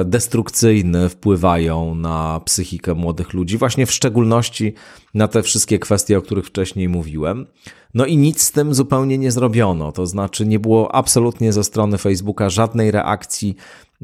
destrukcyjny 0.04 1.08
wpływają 1.08 1.94
na 1.94 2.40
psychikę 2.44 2.94
młodych 2.94 3.32
ludzi, 3.32 3.58
właśnie 3.58 3.86
w 3.86 3.92
szczególności 3.92 4.74
na 5.14 5.28
te 5.28 5.42
wszystkie 5.42 5.78
kwestie, 5.78 6.18
o 6.18 6.22
których 6.22 6.46
wcześniej 6.46 6.88
mówiłem. 6.88 7.46
No 7.94 8.06
i 8.06 8.16
nic 8.16 8.42
z 8.42 8.52
tym 8.52 8.74
zupełnie 8.74 9.18
nie 9.18 9.30
zrobiono, 9.30 9.92
to 9.92 10.06
znaczy 10.06 10.46
nie 10.46 10.58
było 10.58 10.94
absolutnie 10.94 11.52
ze 11.52 11.64
strony 11.64 11.98
Facebooka 11.98 12.50
żadnej 12.50 12.90
reakcji, 12.90 13.56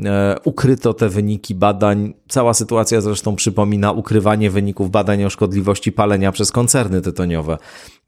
e, 0.05 0.37
ukryto 0.45 0.95
te 0.95 1.09
wyniki 1.09 1.55
badań. 1.55 2.15
Cała 2.29 2.55
sytuacja 2.55 3.01
zresztą 3.01 3.37
przypomina 3.37 3.93
ukrywanie 3.93 4.51
wyników 4.51 4.91
badań 4.91 5.25
o 5.25 5.31
szkodliwości 5.31 5.93
palenia 5.93 6.33
przez 6.33 6.53
koncerny 6.53 7.01
tytoniowe 7.01 7.59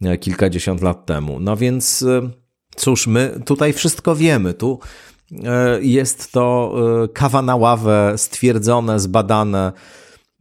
e, 0.03 0.19
kilkadziesiąt 0.19 0.83
lat 0.83 1.07
temu. 1.07 1.41
No 1.41 1.57
więc 1.57 2.05
cóż, 2.77 3.07
my 3.07 3.41
tutaj 3.45 3.73
wszystko 3.73 4.17
wiemy, 4.17 4.55
tu 4.55 4.79
E, 4.79 5.10
jest 5.81 6.33
to 6.33 6.75
e, 7.05 7.09
kawa 7.09 7.43
na 7.43 7.57
ławę, 7.57 8.15
stwierdzone, 8.17 9.01
zbadane. 9.01 9.73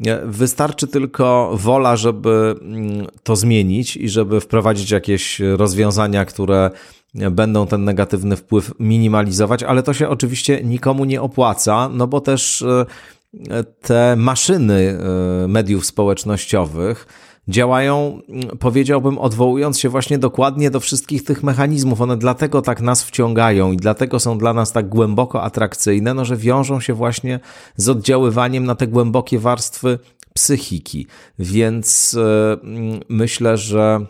E, 0.05 0.25
wystarczy 0.25 0.87
tylko 0.87 1.51
wola, 1.53 1.95
żeby 1.95 2.55
mm, 2.61 3.07
to 3.23 3.35
zmienić 3.35 3.97
i 3.97 4.09
żeby 4.09 4.41
wprowadzić 4.41 4.91
jakieś 4.91 5.39
rozwiązania, 5.39 6.25
które 6.25 6.71
będą 7.31 7.67
ten 7.67 7.83
negatywny 7.83 8.35
wpływ 8.35 8.71
minimalizować, 8.79 9.63
ale 9.63 9.83
to 9.83 9.93
się 9.93 10.09
oczywiście 10.09 10.63
nikomu 10.63 11.05
nie 11.05 11.21
opłaca, 11.21 11.89
no 11.93 12.07
bo 12.07 12.21
też 12.21 12.65
te 13.81 14.15
maszyny 14.15 14.97
mediów 15.47 15.85
społecznościowych, 15.85 17.07
działają, 17.49 18.21
mm, 18.29 18.57
powiedziałbym, 18.57 19.17
odwołując 19.17 19.79
się 19.79 19.89
właśnie 19.89 20.17
dokładnie 20.17 20.71
do 20.71 20.79
wszystkich 20.79 21.23
tych 21.23 21.43
mechanizmów. 21.43 22.01
One 22.01 22.17
dlatego 22.17 22.61
tak 22.61 22.81
nas 22.81 23.03
wciągają 23.03 23.71
i 23.71 23.77
dlatego 23.77 24.19
są 24.19 24.37
dla 24.37 24.53
nas 24.53 24.71
tak 24.71 24.89
głęboko 24.89 25.43
atrakcyjne, 25.43 26.13
no, 26.13 26.25
że 26.25 26.37
wiążą 26.37 26.79
się 26.79 26.93
właśnie 26.93 27.39
z 27.75 27.89
oddziaływaniem 27.89 28.65
na 28.65 28.75
te 28.75 28.87
głębokie 28.87 29.39
warstwy 29.39 29.99
psychiki. 30.33 31.07
Więc 31.39 32.13
yy, 32.13 32.99
myślę, 33.09 33.57
że 33.57 34.05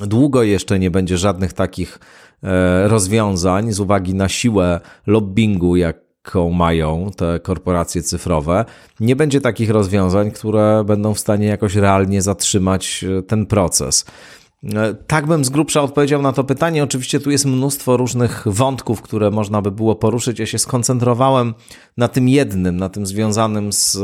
długo 0.00 0.42
jeszcze 0.42 0.78
nie 0.78 0.90
będzie 0.90 1.18
żadnych 1.18 1.52
takich 1.52 1.98
e, 2.42 2.88
rozwiązań 2.88 3.72
z 3.72 3.80
uwagi 3.80 4.14
na 4.14 4.28
siłę 4.28 4.80
lobbingu, 5.06 5.76
jak 5.76 6.05
jaką 6.26 6.50
mają 6.50 7.10
te 7.16 7.40
korporacje 7.40 8.02
cyfrowe, 8.02 8.64
nie 9.00 9.16
będzie 9.16 9.40
takich 9.40 9.70
rozwiązań, 9.70 10.30
które 10.30 10.84
będą 10.86 11.14
w 11.14 11.18
stanie 11.18 11.46
jakoś 11.46 11.74
realnie 11.74 12.22
zatrzymać 12.22 13.04
e, 13.18 13.22
ten 13.22 13.46
proces. 13.46 14.04
E, 14.74 14.94
tak 15.06 15.26
bym 15.26 15.44
z 15.44 15.48
grubsza 15.48 15.82
odpowiedział 15.82 16.22
na 16.22 16.32
to 16.32 16.44
pytanie. 16.44 16.84
Oczywiście 16.84 17.20
tu 17.20 17.30
jest 17.30 17.46
mnóstwo 17.46 17.96
różnych 17.96 18.44
wątków, 18.46 19.02
które 19.02 19.30
można 19.30 19.62
by 19.62 19.70
było 19.70 19.94
poruszyć. 19.94 20.38
Ja 20.38 20.46
się 20.46 20.58
skoncentrowałem 20.58 21.54
na 21.96 22.08
tym 22.08 22.28
jednym, 22.28 22.76
na 22.76 22.88
tym 22.88 23.06
związanym 23.06 23.72
z 23.72 23.98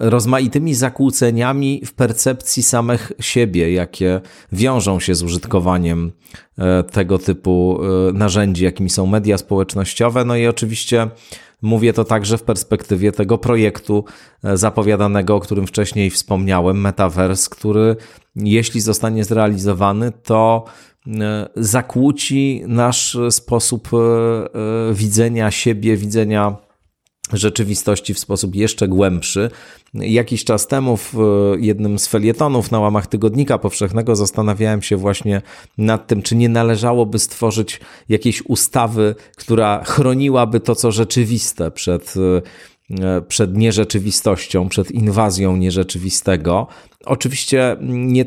rozmaitymi 0.00 0.74
zakłóceniami 0.74 1.82
w 1.86 1.92
percepcji 1.92 2.62
samych 2.62 3.12
siebie, 3.20 3.72
jakie 3.72 4.20
wiążą 4.52 5.00
się 5.00 5.14
z 5.14 5.22
użytkowaniem 5.22 6.12
e, 6.58 6.82
tego 6.82 7.18
typu 7.18 7.80
e, 8.08 8.12
narzędzi, 8.12 8.64
jakimi 8.64 8.90
są 8.90 9.06
media 9.06 9.38
społecznościowe. 9.38 10.24
No 10.24 10.36
i 10.36 10.46
oczywiście 10.46 11.08
mówię 11.62 11.92
to 11.92 12.04
także 12.04 12.38
w 12.38 12.42
perspektywie 12.42 13.12
tego 13.12 13.38
projektu 13.38 14.04
e, 14.44 14.56
zapowiadanego, 14.56 15.36
o 15.36 15.40
którym 15.40 15.66
wcześniej 15.66 16.10
wspomniałem, 16.10 16.80
Metaverse, 16.80 17.50
który 17.50 17.96
jeśli 18.36 18.80
zostanie 18.80 19.24
zrealizowany, 19.24 20.12
to 20.22 20.64
zakłóci 21.56 22.62
nasz 22.66 23.18
sposób 23.30 23.88
widzenia 24.92 25.50
siebie, 25.50 25.96
widzenia 25.96 26.56
rzeczywistości 27.32 28.14
w 28.14 28.18
sposób 28.18 28.54
jeszcze 28.54 28.88
głębszy. 28.88 29.50
Jakiś 29.94 30.44
czas 30.44 30.66
temu 30.66 30.96
w 30.96 31.14
jednym 31.58 31.98
z 31.98 32.06
felietonów 32.06 32.70
na 32.70 32.80
łamach 32.80 33.06
Tygodnika 33.06 33.58
Powszechnego 33.58 34.16
zastanawiałem 34.16 34.82
się 34.82 34.96
właśnie 34.96 35.42
nad 35.78 36.06
tym, 36.06 36.22
czy 36.22 36.36
nie 36.36 36.48
należałoby 36.48 37.18
stworzyć 37.18 37.80
jakiejś 38.08 38.42
ustawy, 38.42 39.14
która 39.36 39.84
chroniłaby 39.84 40.60
to, 40.60 40.74
co 40.74 40.92
rzeczywiste 40.92 41.70
przed 41.70 42.14
E, 42.16 42.42
przed 43.28 43.56
nierzeczywistością, 43.56 44.68
przed 44.68 44.90
inwazją 44.90 45.56
nierzeczywistego. 45.56 46.66
Oczywiście 47.04 47.76
nie 47.86 48.24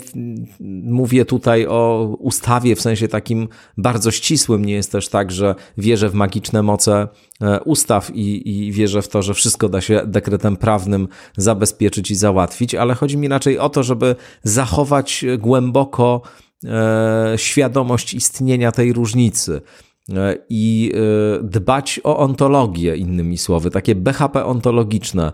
mówię 0.84 1.26
tutaj 1.26 1.68
o 1.68 2.08
ustawie 2.20 2.76
w 2.76 2.82
sensie 2.82 3.08
takim 3.08 3.48
bardzo 3.78 4.12
ścisłym. 4.12 4.66
Nie 4.66 4.74
jest 4.74 4.92
też 4.92 5.10
tak, 5.10 5.32
że 5.32 5.56
wierzę 5.78 6.10
w 6.10 6.14
magiczne 6.14 6.64
moce 6.64 7.08
e, 7.42 7.60
ustaw 7.60 8.12
i, 8.16 8.50
i 8.50 8.72
wierzę 8.72 9.02
w 9.02 9.08
to, 9.08 9.22
że 9.22 9.34
wszystko 9.34 9.70
da 9.70 9.82
się 9.82 10.02
dekretem 10.06 10.58
prawnym 10.58 11.08
zabezpieczyć 11.38 12.12
i 12.12 12.16
załatwić, 12.16 12.76
ale 12.76 12.94
chodzi 12.94 13.18
mi 13.18 13.28
raczej 13.28 13.60
o 13.60 13.70
to, 13.70 13.84
żeby 13.84 14.16
zachować 14.44 15.26
głęboko 15.38 16.22
e, 16.66 17.34
świadomość 17.38 18.14
istnienia 18.14 18.72
tej 18.72 18.94
różnicy 18.94 19.62
E, 19.62 19.93
i 20.50 20.92
e, 20.96 21.44
dbać 21.44 22.00
o 22.04 22.18
ontologię, 22.18 22.96
innymi 22.96 23.38
słowy, 23.38 23.72
takie 23.72 23.96
BHP 23.96 24.46
ontologiczne 24.46 25.34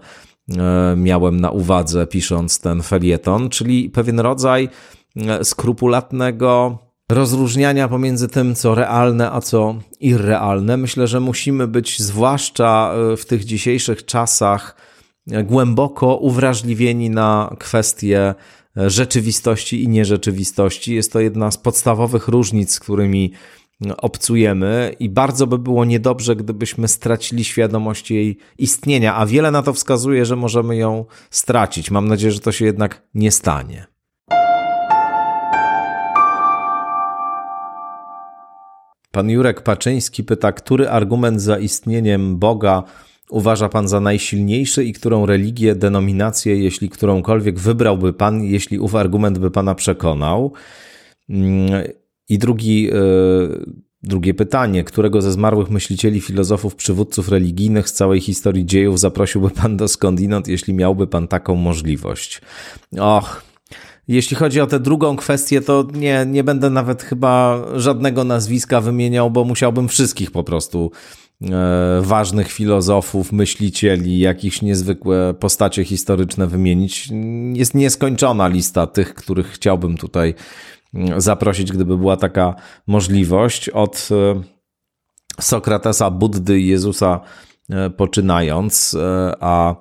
e, 0.58 0.96
miałem 0.98 1.40
na 1.40 1.52
uwadze 1.52 2.08
pisząc 2.08 2.60
ten 2.60 2.82
felieton, 2.82 3.50
czyli 3.50 3.90
pewien 3.90 4.20
rodzaj 4.20 4.70
skrupulatnego 5.44 6.78
rozróżniania 7.12 7.88
pomiędzy 7.88 8.28
tym, 8.28 8.56
co 8.56 8.76
realne, 8.76 9.32
a 9.32 9.42
co 9.42 9.76
irrealne. 10.00 10.78
Myślę, 10.78 11.08
że 11.08 11.20
musimy 11.20 11.68
być, 11.68 12.00
zwłaszcza 12.00 12.94
w 13.18 13.26
tych 13.26 13.46
dzisiejszych 13.46 14.06
czasach, 14.06 14.76
głęboko 15.44 16.16
uwrażliwieni 16.16 17.10
na 17.10 17.56
kwestie 17.60 18.36
rzeczywistości 18.76 19.84
i 19.84 19.88
nierzeczywistości. 19.88 20.96
Jest 20.96 21.14
to 21.14 21.20
jedna 21.20 21.52
z 21.52 21.58
podstawowych 21.58 22.28
różnic, 22.28 22.74
z 22.74 22.80
którymi 22.80 23.34
obcujemy 23.98 24.96
i 25.00 25.10
bardzo 25.10 25.48
by 25.48 25.58
było 25.58 25.86
niedobrze, 25.86 26.36
gdybyśmy 26.36 26.88
stracili 26.88 27.44
świadomość 27.44 28.12
jej 28.12 28.38
istnienia, 28.58 29.16
a 29.16 29.26
wiele 29.26 29.52
na 29.52 29.64
to 29.64 29.74
wskazuje, 29.74 30.26
że 30.26 30.36
możemy 30.36 30.76
ją 30.76 31.06
stracić. 31.30 31.92
Mam 31.92 32.08
nadzieję, 32.08 32.32
że 32.32 32.40
to 32.40 32.52
się 32.52 32.66
jednak 32.66 33.02
nie 33.14 33.32
stanie. 33.32 33.88
Pan 39.12 39.30
Jurek 39.30 39.62
Paczyński 39.62 40.24
pyta, 40.24 40.52
który 40.52 40.90
argument 40.90 41.42
za 41.42 41.60
istnieniem 41.60 42.38
Boga 42.38 42.84
uważa 43.30 43.70
Pan 43.70 43.88
za 43.88 44.00
najsilniejszy 44.00 44.84
i 44.84 44.94
którą 44.94 45.26
religię, 45.26 45.76
denominację, 45.76 46.56
jeśli 46.64 46.90
którąkolwiek 46.90 47.60
wybrałby 47.60 48.14
Pan, 48.14 48.44
jeśli 48.44 48.80
ów 48.80 48.96
argument 48.96 49.40
by 49.40 49.52
Pana 49.52 49.76
przekonał? 49.76 50.54
I 52.30 52.38
drugi 52.38 52.90
e, 52.90 52.96
Drugie 54.04 54.34
pytanie. 54.34 54.84
Którego 54.84 55.22
ze 55.22 55.32
zmarłych 55.32 55.70
myślicieli, 55.70 56.22
filozofów, 56.22 56.76
przywódców 56.76 57.30
religijnych 57.30 57.90
z 57.90 57.94
całej 57.94 58.22
historii 58.22 58.66
dziejów 58.66 59.00
zaprosiłby 59.00 59.50
pan 59.50 59.78
do 59.78 59.88
skądinąd, 59.88 60.48
jeśli 60.48 60.74
miałby 60.74 61.08
pan 61.08 61.28
taką 61.28 61.56
możliwość? 61.56 62.42
Och, 63.00 63.44
jeśli 64.08 64.38
chodzi 64.38 64.62
o 64.62 64.68
tę 64.68 64.80
drugą 64.80 65.16
kwestię, 65.16 65.62
to 65.62 65.88
nie, 65.94 66.26
nie 66.28 66.44
będę 66.44 66.70
nawet 66.70 67.04
chyba 67.04 67.64
żadnego 67.76 68.24
nazwiska 68.24 68.82
wymieniał, 68.82 69.32
bo 69.32 69.44
musiałbym 69.44 69.88
wszystkich 69.88 70.32
po 70.32 70.44
prostu 70.44 70.92
e, 71.42 72.02
ważnych 72.02 72.52
filozofów, 72.52 73.32
myślicieli, 73.32 74.20
jakichś 74.20 74.62
niezwykłe 74.62 75.34
postacie 75.34 75.86
historyczne 75.86 76.48
wymienić. 76.48 77.10
Jest 77.54 77.76
nieskończona 77.76 78.48
lista 78.48 78.88
tych, 78.88 79.14
których 79.14 79.48
chciałbym 79.48 79.98
tutaj 79.98 80.34
zaprosić, 81.18 81.72
gdyby 81.72 81.98
była 81.98 82.18
taka 82.18 82.56
możliwość. 82.88 83.70
Od 83.70 84.10
e, 84.12 84.42
Sokratesa, 85.42 86.12
Buddy 86.12 86.60
i 86.60 86.68
Jezusa 86.68 87.20
e, 87.70 87.90
poczynając, 87.90 88.98
a 89.40 89.76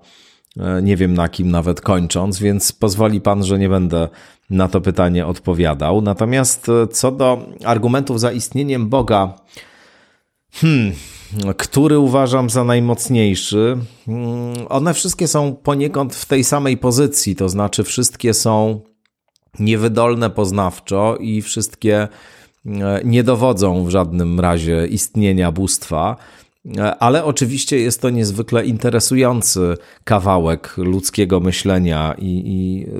E, 0.58 0.82
nie 0.82 0.96
wiem 0.96 1.14
na 1.14 1.28
kim 1.28 1.50
nawet 1.50 1.80
kończąc, 1.80 2.38
więc 2.38 2.72
pozwoli 2.72 3.20
pan, 3.20 3.44
że 3.44 3.58
nie 3.58 3.68
będę 3.68 4.08
na 4.50 4.68
to 4.68 4.80
pytanie 4.80 5.26
odpowiadał. 5.26 6.02
Natomiast 6.02 6.66
co 6.92 7.12
do 7.12 7.46
argumentów 7.64 8.20
za 8.20 8.32
istnieniem 8.32 8.88
Boga, 8.88 9.34
hmm, 10.52 10.92
który 11.56 11.98
uważam 11.98 12.50
za 12.50 12.64
najmocniejszy, 12.64 13.76
hmm, 14.06 14.54
one 14.68 14.94
wszystkie 14.94 15.28
są 15.28 15.56
poniekąd 15.56 16.14
w 16.14 16.26
tej 16.26 16.44
samej 16.44 16.76
pozycji, 16.76 17.36
to 17.36 17.48
znaczy 17.48 17.84
wszystkie 17.84 18.34
są 18.34 18.80
niewydolne 19.58 20.30
poznawczo 20.30 21.16
i 21.16 21.42
wszystkie 21.42 22.08
e, 22.66 23.00
nie 23.04 23.24
dowodzą 23.24 23.84
w 23.84 23.90
żadnym 23.90 24.40
razie 24.40 24.86
istnienia 24.86 25.52
bóstwa. 25.52 26.16
Ale 26.98 27.24
oczywiście 27.24 27.78
jest 27.78 28.02
to 28.02 28.10
niezwykle 28.10 28.66
interesujący 28.66 29.74
kawałek 30.04 30.74
ludzkiego 30.76 31.40
myślenia 31.40 32.14
i, 32.18 32.26
i, 32.26 32.86
y, 32.86 32.90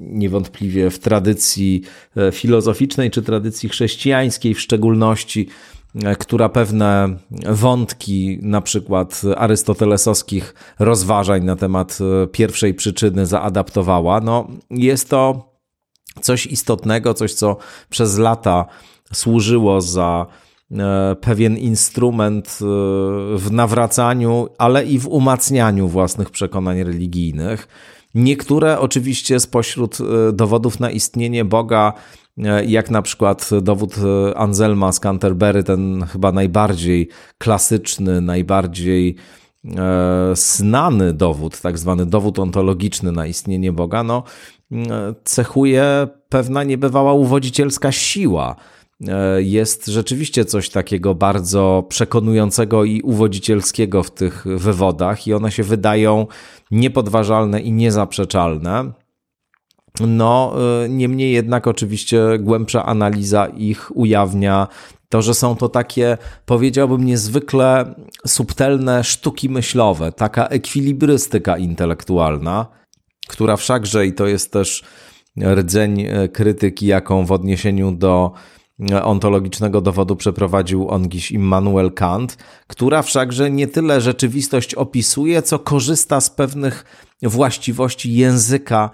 niewątpliwie 0.00 0.90
w 0.90 0.98
tradycji 0.98 1.82
e, 2.16 2.32
filozoficznej 2.32 3.10
czy 3.10 3.22
tradycji 3.22 3.68
chrześcijańskiej 3.68 4.54
w 4.54 4.60
szczególności, 4.60 5.48
e, 6.04 6.16
która 6.16 6.48
pewne 6.48 7.16
wątki, 7.50 8.38
na 8.42 8.60
przykład 8.60 9.22
arystotelesowskich 9.36 10.54
rozważań 10.78 11.44
na 11.44 11.56
temat 11.56 11.98
e, 12.00 12.26
pierwszej 12.26 12.74
przyczyny 12.74 13.26
zaadaptowała. 13.26 14.20
No, 14.20 14.48
jest 14.70 15.10
to 15.10 15.53
coś 16.20 16.46
istotnego, 16.46 17.14
coś 17.14 17.34
co 17.34 17.56
przez 17.90 18.18
lata 18.18 18.66
służyło 19.12 19.80
za 19.80 20.26
E, 20.78 21.16
pewien 21.20 21.56
instrument 21.56 22.46
e, 22.46 22.64
w 23.38 23.48
nawracaniu, 23.50 24.48
ale 24.58 24.84
i 24.84 24.98
w 24.98 25.08
umacnianiu 25.08 25.88
własnych 25.88 26.30
przekonań 26.30 26.82
religijnych. 26.82 27.68
Niektóre 28.14 28.80
oczywiście 28.80 29.40
spośród 29.40 29.98
e, 30.00 30.32
dowodów 30.32 30.80
na 30.80 30.90
istnienie 30.90 31.44
Boga, 31.44 31.92
jak 32.66 32.90
na 32.90 33.02
przykład 33.02 33.50
dowód 33.62 33.94
Anselma 34.36 34.92
z 34.92 35.00
Canterbury, 35.00 35.62
ten 35.62 36.04
chyba 36.12 36.32
najbardziej 36.32 37.08
klasyczny, 37.38 38.20
najbardziej 38.20 39.16
znany 40.32 41.12
dowód, 41.12 41.60
tak 41.60 41.78
zwany 41.78 42.06
dowód 42.06 42.38
ontologiczny 42.38 43.12
na 43.12 43.26
istnienie 43.26 43.72
Boga, 43.72 44.02
no, 44.02 44.22
cechuje 45.24 46.08
pewna 46.28 46.64
niebywała 46.64 47.12
uwodzicielska 47.12 47.92
siła 47.92 48.56
E, 49.08 49.42
jest 49.42 49.86
rzeczywiście 49.86 50.44
coś 50.44 50.70
takiego 50.70 51.14
bardzo 51.14 51.84
przekonującego 51.88 52.84
i 52.84 53.02
uwodzicielskiego 53.02 54.02
w 54.02 54.10
tych 54.10 54.44
wywodach, 54.46 55.26
i 55.26 55.34
one 55.34 55.52
się 55.52 55.62
wydają 55.62 56.26
niepodważalne 56.70 57.60
i 57.60 57.72
niezaprzeczalne. 57.72 58.92
No, 60.00 60.54
e, 60.84 60.88
niemniej 60.88 61.32
jednak, 61.32 61.66
oczywiście, 61.66 62.38
głębsza 62.38 62.86
analiza 62.86 63.46
ich 63.46 63.96
ujawnia 63.96 64.68
to, 65.08 65.22
że 65.22 65.34
są 65.34 65.56
to 65.56 65.68
takie, 65.68 66.18
powiedziałbym, 66.46 67.04
niezwykle 67.04 67.94
subtelne 68.26 69.04
sztuki 69.04 69.48
myślowe, 69.48 70.12
taka 70.12 70.46
ekwilibrystyka 70.46 71.58
intelektualna, 71.58 72.66
która 73.28 73.56
wszakże, 73.56 74.06
i 74.06 74.12
to 74.12 74.26
jest 74.26 74.52
też 74.52 74.84
rdzeń 75.36 76.00
e, 76.00 76.28
krytyki, 76.28 76.86
jaką 76.86 77.26
w 77.26 77.32
odniesieniu 77.32 77.92
do 77.92 78.32
ontologicznego 79.02 79.80
dowodu 79.80 80.16
przeprowadził 80.16 80.88
ongiś 80.88 81.30
Immanuel 81.30 81.92
Kant, 81.92 82.38
która 82.66 83.02
wszakże 83.02 83.50
nie 83.50 83.66
tyle 83.66 84.00
rzeczywistość 84.00 84.74
opisuje, 84.74 85.42
co 85.42 85.58
korzysta 85.58 86.20
z 86.20 86.30
pewnych 86.30 86.84
właściwości 87.22 88.14
języka, 88.14 88.90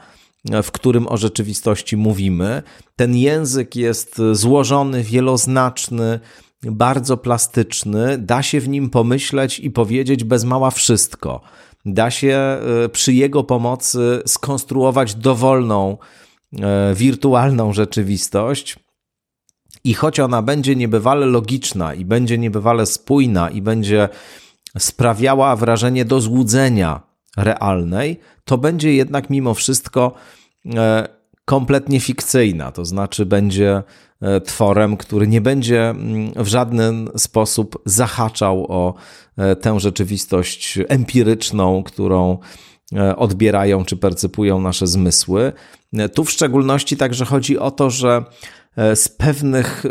w 0.62 0.70
którym 0.70 1.09
o 1.09 1.16
rzeczywistości 1.16 1.97
mówimy. 1.97 2.62
Ten 2.97 3.16
język 3.16 3.76
jest 3.76 4.22
złożony, 4.33 5.03
wieloznaczny, 5.03 6.20
bardzo 6.62 7.16
plastyczny, 7.16 8.18
da 8.18 8.43
się 8.43 8.61
w 8.61 8.68
nim 8.68 8.91
pomyśleć 8.91 9.61
i 9.61 9.70
powiedzieć 9.70 10.24
bez 10.24 10.45
mała 10.45 10.70
wszystko. 10.70 11.41
Da 11.87 12.11
się 12.11 12.37
e, 12.85 12.89
przy 12.89 13.12
jego 13.12 13.45
pomocy 13.45 14.22
skonstruować 14.26 15.14
dowolną, 15.14 15.99
e, 16.61 16.95
wirtualną 16.95 17.72
rzeczywistość. 17.72 18.76
I 19.85 19.95
choć 19.95 20.20
ona 20.20 20.43
będzie 20.43 20.76
niebywale 20.76 21.26
logiczna 21.26 21.95
i 21.95 22.05
będzie 22.05 22.39
niebywale 22.39 22.87
spójna 22.87 23.51
i 23.51 23.62
będzie 23.62 24.09
sprawiała 24.78 25.57
wrażenie 25.57 26.05
do 26.05 26.20
złudzenia 26.20 27.01
realnej, 27.37 28.20
to 28.45 28.59
będzie 28.59 28.95
jednak 28.95 29.31
mimo 29.31 29.55
wszystko 29.55 30.12
e, 30.74 31.09
kompletnie 31.45 32.01
fikcyjna, 32.01 32.72
to 32.72 32.85
znaczy 32.85 33.26
będzie 33.26 33.83
tworem, 34.45 34.97
który 34.97 35.29
nie 35.29 35.41
będzie 35.41 35.91
mm, 35.91 36.33
w 36.37 36.47
żaden 36.47 37.09
sposób 37.16 37.83
zahaczał 37.85 38.66
o 38.68 38.95
e, 39.37 39.57
tę 39.57 39.81
rzeczywistość 39.81 40.79
empiryczną, 40.89 41.83
którą 41.83 42.39
odbierają 43.16 43.85
czy 43.85 43.97
percypują 43.97 44.61
nasze 44.61 44.87
zmysły. 44.87 45.53
Tu 46.14 46.25
w 46.25 46.31
szczególności 46.31 46.97
także 46.97 47.25
chodzi 47.25 47.59
o 47.59 47.71
to, 47.71 47.91
że 47.91 48.25
E, 48.77 48.97
z 48.97 49.09
pewnych 49.09 49.87
e, 49.87 49.89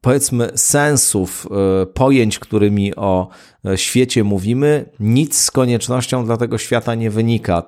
powiedzmy 0.00 0.50
sensów, 0.54 1.48
e, 1.82 1.86
pojęć, 1.86 2.38
którymi 2.38 2.96
o 2.96 3.28
świecie 3.76 4.24
mówimy, 4.24 4.90
nic 5.00 5.38
z 5.38 5.50
koniecznością 5.50 6.24
dla 6.24 6.36
tego 6.36 6.58
świata 6.58 6.94
nie 6.94 7.10
wynika. 7.10 7.62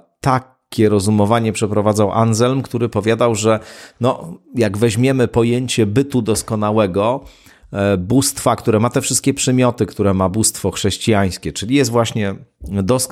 Takie 0.68 0.88
rozumowanie 0.88 1.52
przeprowadzał 1.52 2.12
Anselm, 2.12 2.62
który 2.62 2.88
powiadał, 2.88 3.34
że 3.34 3.60
no, 4.00 4.34
jak 4.54 4.78
weźmiemy 4.78 5.28
pojęcie 5.28 5.86
bytu 5.86 6.22
doskonałego, 6.22 7.24
bóstwa, 7.98 8.56
które 8.56 8.80
ma 8.80 8.90
te 8.90 9.00
wszystkie 9.00 9.34
przymioty, 9.34 9.86
które 9.86 10.14
ma 10.14 10.28
bóstwo 10.28 10.70
chrześcijańskie, 10.70 11.52
czyli 11.52 11.74
jest 11.74 11.90
właśnie, 11.90 12.34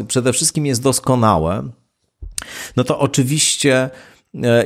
przede 0.09 0.32
wszystkim 0.32 0.66
jest 0.66 0.82
doskonałe, 0.82 1.68
no 2.76 2.84
to 2.84 2.98
oczywiście 2.98 3.90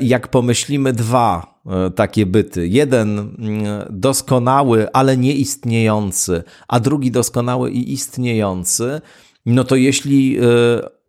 jak 0.00 0.28
pomyślimy 0.28 0.92
dwa 0.92 1.50
E, 1.66 1.90
takie 1.90 2.26
byty. 2.26 2.68
Jeden 2.68 3.18
mm, 3.18 3.64
doskonały, 3.90 4.92
ale 4.92 5.16
nieistniejący, 5.16 6.42
a 6.68 6.80
drugi 6.80 7.10
doskonały 7.10 7.70
i 7.70 7.92
istniejący, 7.92 9.00
no 9.46 9.64
to 9.64 9.76
jeśli 9.76 10.38
e, 10.38 10.42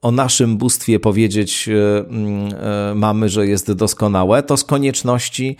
o 0.01 0.11
naszym 0.11 0.57
bóstwie 0.57 0.99
powiedzieć 0.99 1.69
e, 1.69 1.99
mm, 1.99 2.99
mamy, 2.99 3.29
że 3.29 3.47
jest 3.47 3.71
doskonałe, 3.71 4.43
to 4.43 4.57
z 4.57 4.63
konieczności 4.63 5.57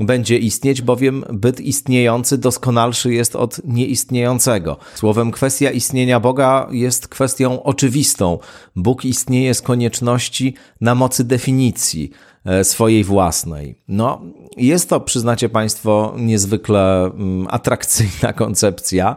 będzie 0.00 0.38
istnieć, 0.38 0.82
bowiem 0.82 1.24
byt 1.32 1.60
istniejący 1.60 2.38
doskonalszy 2.38 3.14
jest 3.14 3.36
od 3.36 3.60
nieistniejącego. 3.64 4.76
Słowem, 4.94 5.30
kwestia 5.30 5.70
istnienia 5.70 6.20
Boga 6.20 6.68
jest 6.70 7.08
kwestią 7.08 7.62
oczywistą. 7.62 8.38
Bóg 8.76 9.04
istnieje 9.04 9.54
z 9.54 9.62
konieczności 9.62 10.54
na 10.80 10.94
mocy 10.94 11.24
definicji. 11.24 12.10
E, 12.44 12.64
swojej 12.64 13.04
własnej. 13.04 13.78
No, 13.88 14.22
jest 14.56 14.88
to, 14.88 15.00
przyznacie 15.00 15.48
Państwo, 15.48 16.14
niezwykle 16.18 17.04
mm, 17.04 17.46
atrakcyjna 17.50 18.32
koncepcja. 18.32 19.16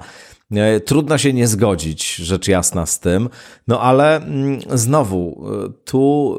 E, 0.51 0.79
trudno 0.79 1.17
się 1.17 1.33
nie 1.33 1.47
zgodzić, 1.47 2.15
rzecz 2.15 2.47
jasna, 2.47 2.85
z 2.85 2.99
tym. 2.99 3.29
No 3.67 3.81
ale 3.81 4.15
mm, 4.15 4.59
znowu, 4.73 5.45
e, 5.65 5.69
tu 5.85 6.37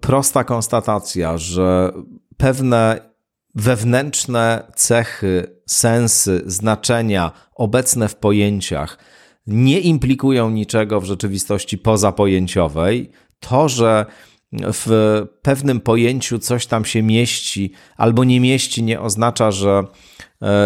prosta 0.00 0.44
konstatacja, 0.44 1.38
że 1.38 1.92
pewne 2.36 3.14
wewnętrzne 3.54 4.72
cechy, 4.76 5.60
sensy, 5.66 6.42
znaczenia 6.46 7.32
obecne 7.54 8.08
w 8.08 8.16
pojęciach 8.16 8.98
nie 9.46 9.80
implikują 9.80 10.50
niczego 10.50 11.00
w 11.00 11.04
rzeczywistości 11.04 11.78
pozapojęciowej. 11.78 13.10
To, 13.40 13.68
że 13.68 14.06
w 14.52 15.22
pewnym 15.42 15.80
pojęciu 15.80 16.38
coś 16.38 16.66
tam 16.66 16.84
się 16.84 17.02
mieści 17.02 17.72
albo 17.96 18.24
nie 18.24 18.40
mieści, 18.40 18.82
nie 18.82 19.00
oznacza, 19.00 19.50
że 19.50 19.84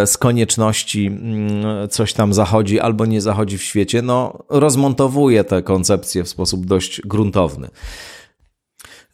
z 0.06 0.16
konieczności 0.18 1.06
mm, 1.06 1.88
coś 1.88 2.12
tam 2.12 2.34
zachodzi 2.34 2.80
albo 2.80 3.06
nie 3.06 3.20
zachodzi 3.20 3.58
w 3.58 3.62
świecie, 3.62 4.02
no 4.02 4.44
rozmontowuje 4.48 5.44
te 5.44 5.62
koncepcje 5.62 6.24
w 6.24 6.28
sposób 6.28 6.66
dość 6.66 7.00
gruntowny. 7.00 7.68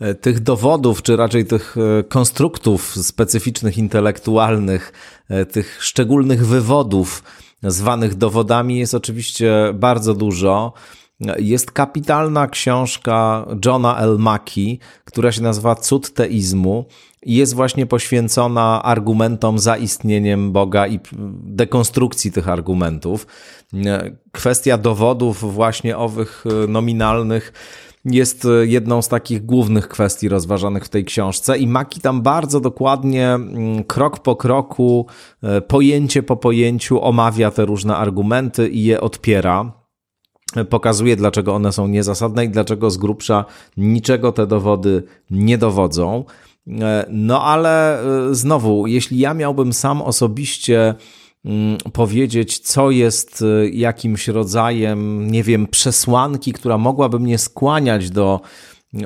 E, 0.01 0.15
tych 0.15 0.41
dowodów, 0.41 1.03
czy 1.03 1.17
raczej 1.17 1.47
tych 1.47 1.77
e, 1.77 2.03
konstruktów 2.03 2.97
specyficznych, 2.97 3.79
intelektualnych, 3.79 4.93
e, 5.29 5.47
tych 5.47 5.79
szczególnych 5.85 6.47
wywodów, 6.47 7.23
zwanych 7.63 8.15
dowodami, 8.15 8.79
jest 8.79 8.95
oczywiście 8.95 9.53
bardzo 9.75 10.15
dużo. 10.15 10.73
Jest 11.39 11.73
kapitalna 11.73 12.47
książka 12.47 13.47
Johna 13.65 13.99
L. 13.99 14.17
Mackie, 14.19 14.77
która 15.05 15.33
się 15.33 15.43
nazywa 15.43 15.75
Cud 15.75 16.15
teizmu 16.15 16.85
i 17.23 17.35
jest 17.35 17.55
właśnie 17.55 17.87
poświęcona 17.87 18.83
argumentom 18.83 19.59
za 19.59 19.77
istnieniem 19.77 20.53
Boga 20.53 20.87
i 20.87 21.01
dekonstrukcji 21.43 22.33
tych 22.33 22.49
argumentów. 22.49 23.27
Kwestia 24.33 24.79
dowodów 24.79 25.55
właśnie 25.55 25.99
owych 25.99 26.45
nominalnych 26.69 27.53
jest 28.05 28.45
e, 28.45 28.67
jedną 28.67 29.03
z 29.03 29.09
takich 29.09 29.47
głównych 29.47 29.89
kwestii 29.89 30.29
rozważanych 30.29 30.85
w 30.85 30.89
tej 30.89 31.05
książce 31.05 31.59
i 31.59 31.67
Maki 31.67 32.01
tam 32.01 32.23
bardzo 32.23 32.61
dokładnie, 32.61 33.29
mm, 33.29 33.85
krok 33.85 34.19
po 34.19 34.37
kroku, 34.37 35.07
e, 35.43 35.61
pojęcie 35.61 36.23
po 36.23 36.37
pojęciu 36.37 37.03
omawia 37.03 37.51
te 37.51 37.65
różne 37.65 37.97
argumenty 37.97 38.69
i 38.69 38.85
je 38.85 39.01
odpiera 39.01 39.65
e, 39.65 39.84
pokazuje, 40.71 41.17
dlaczego 41.17 41.55
one 41.55 41.73
są 41.73 41.89
niezasadne 41.89 42.45
i 42.45 42.49
dlaczego 42.49 42.91
z 42.91 42.97
grubsza 42.97 43.45
niczego 43.77 44.33
te 44.33 44.47
dowody 44.47 45.03
nie 45.31 45.59
dowodzą. 45.59 46.25
No 47.09 47.43
ale 47.43 48.03
znowu, 48.31 48.87
jeśli 48.87 49.19
ja 49.19 49.35
miałbym 49.35 49.73
sam 49.73 50.03
osobiście 50.03 50.95
Mm, 51.45 51.79
powiedzieć, 51.93 52.59
co 52.59 52.91
jest 52.91 53.43
y, 53.43 53.71
jakimś 53.71 54.29
rodzajem, 54.29 55.31
nie 55.31 55.43
wiem, 55.43 55.67
przesłanki, 55.67 56.53
która 56.53 56.79
mogłaby 56.79 57.19
mnie 57.19 57.39
skłaniać 57.39 58.11
do 58.11 58.41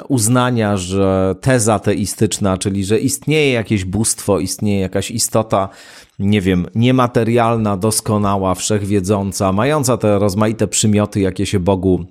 uznania, 0.09 0.77
że 0.77 1.35
teza 1.41 1.79
teistyczna, 1.79 2.59
czyli 2.59 2.85
że 2.85 2.99
istnieje 2.99 3.53
jakieś 3.53 3.85
bóstwo, 3.85 4.41
istnieje 4.41 4.81
jakaś 4.81 5.11
istota, 5.11 5.69
nie 6.19 6.41
wiem, 6.41 6.66
niematerialna, 6.75 7.77
doskonała, 7.77 8.55
wszechwiedząca, 8.55 9.53
mająca 9.53 9.97
te 9.97 10.19
rozmaite 10.19 10.69
przymioty, 10.69 11.21
jakie 11.21 11.47
się 11.47 11.61
Bogu 11.61 12.05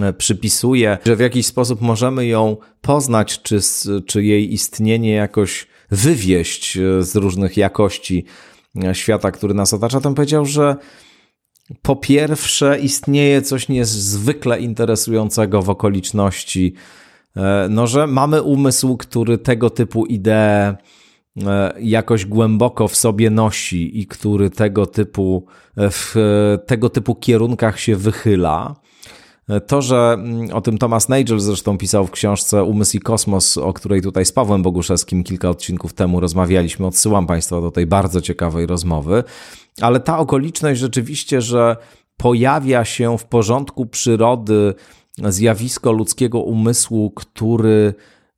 e, 0.00 0.12
przypisuje, 0.12 0.98
że 1.06 1.16
w 1.16 1.20
jakiś 1.20 1.46
sposób 1.46 1.80
możemy 1.80 2.26
ją 2.26 2.56
poznać, 2.80 3.42
czy, 3.42 3.58
czy 4.06 4.24
jej 4.24 4.52
istnienie 4.52 5.12
jakoś 5.12 5.66
wywieść 5.90 6.76
e, 6.76 7.02
z 7.02 7.16
różnych 7.16 7.56
jakości 7.56 8.24
świata, 8.92 9.30
który 9.30 9.54
nas 9.54 9.74
otacza, 9.74 10.00
to 10.00 10.14
powiedział, 10.14 10.46
że 10.46 10.76
po 11.82 11.96
pierwsze 11.96 12.78
istnieje 12.80 13.42
coś 13.42 13.68
niezwykle 13.68 14.60
interesującego 14.60 15.62
w 15.62 15.70
okoliczności, 15.70 16.74
e, 17.36 17.66
no, 17.70 17.86
że 17.86 18.06
mamy 18.06 18.42
umysł, 18.42 18.96
który 18.96 19.38
tego 19.38 19.70
typu 19.70 20.06
idee 20.06 20.30
e, 20.30 20.76
jakoś 21.80 22.26
głęboko 22.26 22.88
w 22.88 22.96
sobie 22.96 23.30
nosi 23.30 24.00
i 24.00 24.06
który 24.06 24.50
tego 24.50 24.86
typu, 24.86 25.46
e, 25.76 25.90
w 25.90 26.14
tego 26.66 26.90
typu 26.90 27.14
kierunkach 27.14 27.80
się 27.80 27.96
wychyla. 27.96 28.74
To, 29.66 29.82
że 29.82 30.16
mm, 30.18 30.50
o 30.52 30.60
tym 30.60 30.78
Thomas 30.78 31.08
Nagel 31.08 31.40
zresztą 31.40 31.78
pisał 31.78 32.06
w 32.06 32.10
książce 32.10 32.64
Umysł 32.64 32.96
i 32.96 33.00
Kosmos, 33.00 33.58
o 33.58 33.72
której 33.72 34.02
tutaj 34.02 34.24
z 34.24 34.32
Pawłem 34.32 34.62
Boguszewskim 34.62 35.24
kilka 35.24 35.50
odcinków 35.50 35.92
temu 35.92 36.20
rozmawialiśmy, 36.20 36.86
odsyłam 36.86 37.26
Państwa 37.26 37.60
do 37.60 37.70
tej 37.70 37.86
bardzo 37.86 38.20
ciekawej 38.20 38.66
rozmowy, 38.66 39.24
ale 39.80 40.00
ta 40.00 40.18
okoliczność 40.18 40.80
rzeczywiście, 40.80 41.40
że 41.40 41.76
pojawia 42.16 42.84
się 42.84 43.18
w 43.18 43.24
porządku 43.24 43.86
przyrody 43.86 44.74
zjawisko 45.18 45.92
ludzkiego 45.92 46.40
umysłu, 46.40 47.10
który 47.10 47.94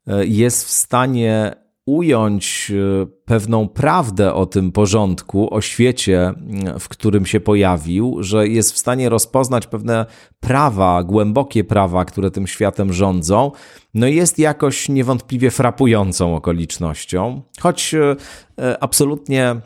e, 0.07 0.27
jest 0.27 0.65
w 0.65 0.71
stanie 0.71 1.62
ująć 1.87 2.73
e, 2.75 3.07
pewną 3.25 3.69
prawdę 3.69 4.35
o 4.35 4.47
tym 4.47 4.73
porządku, 4.73 5.55
o 5.55 5.61
świecie, 5.61 6.35
w 6.79 6.89
którym 6.89 7.27
się 7.27 7.41
pojawił, 7.41 8.17
że 8.21 8.49
jest 8.49 8.73
w 8.73 8.79
stanie 8.79 9.09
rozpoznać 9.09 9.67
pewne 9.67 10.07
prawa, 10.41 11.03
głębokie 11.03 11.65
prawa, 11.65 12.05
które 12.05 12.31
tym 12.31 12.47
światem 12.47 12.93
rządzą, 12.93 13.51
no 13.95 14.07
jest 14.07 14.39
jakoś 14.39 14.89
niewątpliwie 14.89 15.51
frapującą 15.51 16.37
okolicznością, 16.37 17.43
choć 17.61 17.95
e, 17.95 18.17
e, 18.59 18.83
absolutnie 18.83 19.57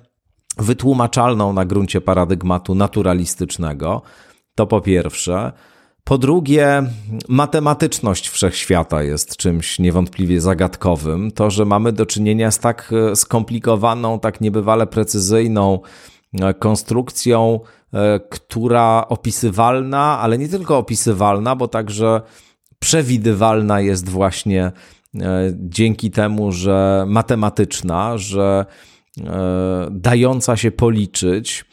wytłumaczalną 0.59 1.53
na 1.53 1.64
gruncie 1.64 2.01
paradygmatu 2.01 2.75
naturalistycznego. 2.75 4.03
To 4.55 4.67
po 4.67 4.81
pierwsze. 4.81 5.53
Po 6.09 6.19
drugie, 6.19 6.83
matematyczność 7.29 8.29
wszechświata 8.29 9.03
jest 9.03 9.37
czymś 9.37 9.79
niewątpliwie 9.79 10.41
zagadkowym. 10.41 11.31
To, 11.31 11.51
że 11.51 11.65
mamy 11.65 11.93
do 11.93 12.07
czynienia 12.07 12.51
z 12.51 12.59
tak 12.59 12.93
e, 12.93 13.17
skomplikowaną, 13.17 14.21
tak 14.21 14.41
niebywale 14.41 14.87
precyzyjną 14.87 15.81
e, 16.41 16.55
konstrukcją, 16.55 17.61
e, 17.95 18.21
która 18.31 19.05
opisywalna, 19.09 20.19
ale 20.19 20.39
nie 20.39 20.49
tylko 20.49 20.79
opisywalna, 20.79 21.57
bo 21.57 21.69
także 21.69 22.21
przewidywalna 22.79 23.81
jest 23.81 24.09
właśnie 24.09 24.73
dzięki 25.53 26.11
temu, 26.11 26.53
że 26.53 27.05
matematyczna, 27.09 28.19
że 28.19 28.67
dająca 29.91 30.57
się 30.57 30.71
policzyć 30.71 31.65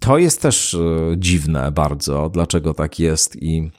to 0.00 0.18
jest 0.18 0.42
też 0.42 0.74
e, 0.74 0.78
dziwne 1.16 1.72
bardzo, 1.72 2.28
dlaczego 2.28 2.74
tak 2.74 2.98
jest 2.98 3.42
i 3.42 3.70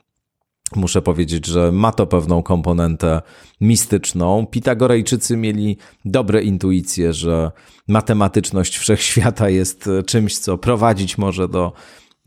muszę 0.75 1.01
powiedzieć, 1.01 1.45
że 1.45 1.71
ma 1.71 1.91
to 1.91 2.07
pewną 2.07 2.43
komponentę 2.43 3.21
mistyczną. 3.61 4.45
Pitagorejczycy 4.45 5.37
mieli 5.37 5.77
dobre 6.05 6.43
intuicje, 6.43 7.13
że 7.13 7.51
matematyczność 7.87 8.77
wszechświata 8.77 9.49
jest 9.49 9.87
e, 9.87 10.03
czymś, 10.03 10.37
co 10.37 10.57
prowadzić 10.57 11.17
może 11.17 11.47
do 11.47 11.73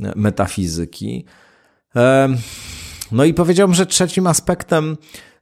e, 0.01 0.13
metafizyki. 0.17 1.25
No 3.13 3.25
i 3.25 3.35
powiedziałbym, 3.35 3.75
że 3.75 3.87
trzecim 3.87 4.27
aspektem 4.27 4.97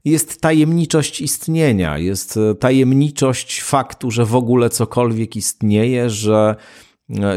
jest 0.05 0.41
tajemniczość 0.41 1.21
istnienia, 1.21 1.99
jest 1.99 2.39
tajemniczość 2.61 3.63
faktu, 3.63 4.11
że 4.11 4.25
w 4.25 4.35
ogóle 4.35 4.71
cokolwiek 4.71 5.37
istnieje, 5.37 6.11
że 6.11 6.57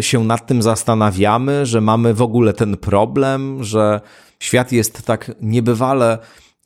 się 0.01 0.23
nad 0.23 0.47
tym 0.47 0.61
zastanawiamy, 0.61 1.65
że 1.65 1.81
mamy 1.81 2.13
w 2.13 2.21
ogóle 2.21 2.53
ten 2.53 2.77
problem, 2.77 3.63
że 3.63 4.01
świat 4.39 4.71
jest 4.71 5.05
tak 5.05 5.31
niebywale 5.41 6.17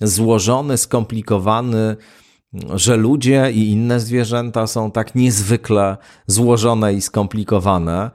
złożony, 0.01 0.77
skomplikowany, 0.77 1.95
że 2.75 2.97
ludzie 2.97 3.51
i 3.53 3.71
inne 3.71 3.99
zwierzęta 3.99 4.67
są 4.67 4.91
tak 4.91 5.15
niezwykle 5.15 5.97
złożone 6.27 6.93
i 6.93 7.01
skomplikowane. 7.01 8.11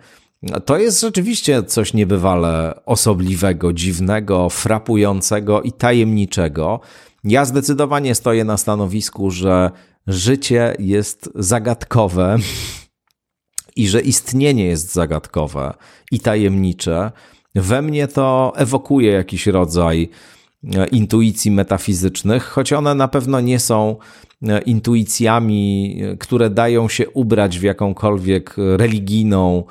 To 0.64 0.78
jest 0.78 1.00
rzeczywiście 1.00 1.62
coś 1.62 1.94
niebywale 1.94 2.80
osobliwego, 2.86 3.72
dziwnego, 3.72 4.48
frapującego 4.48 5.62
i 5.62 5.72
tajemniczego. 5.72 6.80
Ja 7.24 7.44
zdecydowanie 7.44 8.14
stoję 8.14 8.44
na 8.44 8.56
stanowisku, 8.56 9.30
że 9.30 9.70
życie 10.06 10.74
jest 10.78 11.30
zagadkowe 11.34 12.36
i 13.76 13.88
że 13.88 14.00
istnienie 14.00 14.64
jest 14.64 14.92
zagadkowe 14.92 15.74
i 16.10 16.20
tajemnicze, 16.20 17.12
we 17.54 17.82
mnie 17.82 18.08
to 18.08 18.52
ewokuje 18.56 19.12
jakiś 19.12 19.46
rodzaj 19.46 20.08
e, 20.74 20.86
intuicji 20.86 21.50
metafizycznych, 21.50 22.44
choć 22.44 22.72
one 22.72 22.94
na 22.94 23.08
pewno 23.08 23.40
nie 23.40 23.58
są 23.58 23.96
e, 24.42 24.60
intuicjami, 24.60 25.96
e, 26.02 26.16
które 26.16 26.50
dają 26.50 26.88
się 26.88 27.10
ubrać 27.10 27.58
w 27.58 27.62
jakąkolwiek 27.62 28.56
religijną 28.76 29.64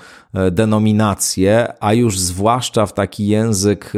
denominację, 0.52 1.74
a 1.80 1.94
już 1.94 2.20
zwłaszcza 2.20 2.86
w 2.86 2.94
taki 2.94 3.28
język 3.28 3.94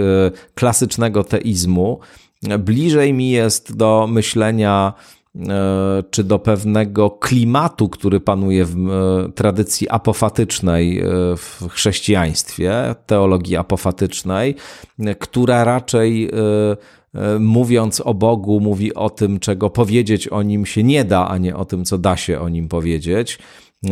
klasycznego 0.55 1.23
teizmu. 1.23 1.99
Bliżej 2.59 3.13
mi 3.13 3.29
jest 3.31 3.75
do 3.75 4.07
myślenia 4.09 4.93
czy 6.11 6.23
do 6.23 6.39
pewnego 6.39 7.11
klimatu, 7.11 7.89
który 7.89 8.19
panuje 8.19 8.65
w 8.65 8.77
e, 8.77 9.31
tradycji 9.31 9.89
apofatycznej 9.89 10.99
e, 10.99 11.03
w 11.37 11.67
chrześcijaństwie, 11.69 12.95
teologii 13.05 13.57
apofatycznej, 13.57 14.55
która 15.19 15.63
raczej 15.63 16.31
mówiąc 17.39 18.01
o 18.01 18.13
Bogu, 18.13 18.59
mówi 18.59 18.93
o 18.93 19.09
tym, 19.09 19.39
czego 19.39 19.69
powiedzieć 19.69 20.27
o 20.27 20.43
nim 20.43 20.65
się 20.65 20.83
nie 20.83 21.05
da, 21.05 21.27
a 21.27 21.37
nie 21.37 21.55
o 21.55 21.65
tym, 21.65 21.85
co 21.85 21.97
da 21.97 22.17
się 22.17 22.39
o 22.39 22.49
nim 22.49 22.67
powiedzieć. 22.67 23.39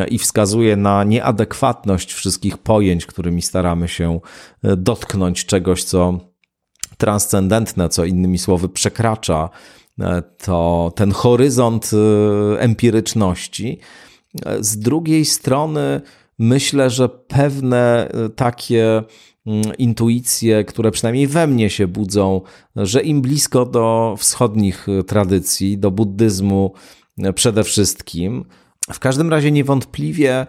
I 0.10 0.18
wskazuje 0.18 0.76
na 0.76 1.04
nieadekwatność 1.04 2.14
wszystkich 2.14 2.58
pojęć, 2.58 3.06
którymi 3.06 3.42
staramy 3.42 3.88
się 3.88 4.20
dotknąć 4.64 5.46
czegoś, 5.46 5.84
co 5.84 6.20
transcendentne, 6.98 7.90
co 7.90 8.06
innymi 8.06 8.38
słowy 8.38 8.70
przekracza 8.70 9.50
E, 9.50 9.81
to 10.38 10.92
ten 10.96 11.12
horyzont 11.12 11.92
e, 11.94 12.60
empiryczności. 12.60 13.80
E, 14.46 14.64
z 14.64 14.78
drugiej 14.78 15.26
strony 15.26 16.02
myślę, 16.40 16.90
że 16.90 17.10
pewne 17.10 18.12
takie 18.36 19.04
mm, 19.46 19.78
intuicje, 19.78 20.64
które 20.64 20.92
przynajmniej 20.92 21.28
we 21.28 21.48
mnie 21.48 21.70
się 21.70 21.88
budzą, 21.88 22.42
że 22.76 23.02
im 23.02 23.22
blisko 23.22 23.66
do 23.66 24.16
wschodnich 24.18 24.88
tradycji, 25.08 25.78
do 25.78 25.92
buddyzmu 25.92 26.74
przede 27.36 27.64
wszystkim. 27.64 28.46
W 28.94 29.00
każdym 29.00 29.30
razie 29.30 29.52
niewątpliwie 29.52 30.46
E, 30.46 30.48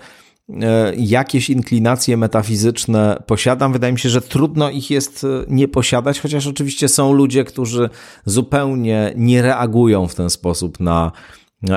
jakieś 0.97 1.51
inklinacje 1.51 2.17
metafizyczne 2.17 3.23
posiadam. 3.27 3.73
Wydaje 3.73 3.93
mi 3.93 3.99
się, 3.99 4.09
że 4.09 4.21
trudno 4.21 4.71
ich 4.71 4.91
jest 4.91 5.25
e, 5.25 5.45
nie 5.49 5.69
posiadać, 5.69 6.21
chociaż 6.21 6.47
oczywiście 6.47 6.89
są 6.89 7.13
ludzie, 7.13 7.45
którzy 7.45 7.91
zupełnie 8.25 9.13
nie 9.17 9.43
reagują 9.43 10.09
w 10.09 10.15
ten 10.15 10.31
sposób 10.31 10.81
na 10.81 11.13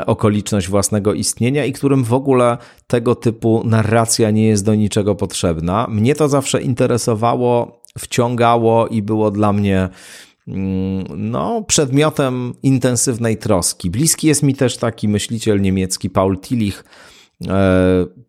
okoliczność 0.06 0.68
własnego 0.68 1.14
istnienia 1.14 1.66
i 1.66 1.74
którym 1.74 2.04
w 2.04 2.14
ogóle 2.14 2.58
tego 2.88 3.16
typu 3.16 3.64
narracja 3.66 4.32
nie 4.32 4.48
jest 4.48 4.66
do 4.66 4.76
niczego 4.76 5.16
potrzebna. 5.16 5.88
Mnie 5.90 6.16
to 6.16 6.30
zawsze 6.30 6.62
interesowało, 6.62 7.82
wciągało 8.00 8.88
i 8.88 9.02
było 9.02 9.32
dla 9.32 9.54
mnie 9.54 9.90
mm, 10.48 11.06
no, 11.16 11.64
przedmiotem 11.68 12.54
intensywnej 12.64 13.38
troski. 13.38 13.90
Bliski 13.90 14.28
jest 14.28 14.44
mi 14.44 14.56
też 14.56 14.78
taki 14.78 15.08
myśliciel 15.08 15.62
niemiecki 15.62 16.10
Paul 16.10 16.38
Tillich, 16.40 16.84
E, 16.84 17.15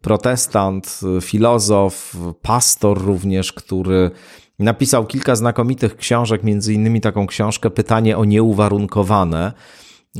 protestant, 0.01 1.01
filozof, 1.21 2.17
pastor 2.43 3.05
również, 3.05 3.53
który 3.53 4.11
napisał 4.59 5.07
kilka 5.07 5.37
znakomitych 5.37 5.97
książek, 5.97 6.43
między 6.43 6.75
innymi 6.75 7.01
taką 7.01 7.27
książkę 7.27 7.71
Pytanie 7.71 8.19
o 8.19 8.25
nieuwarunkowane. 8.25 9.53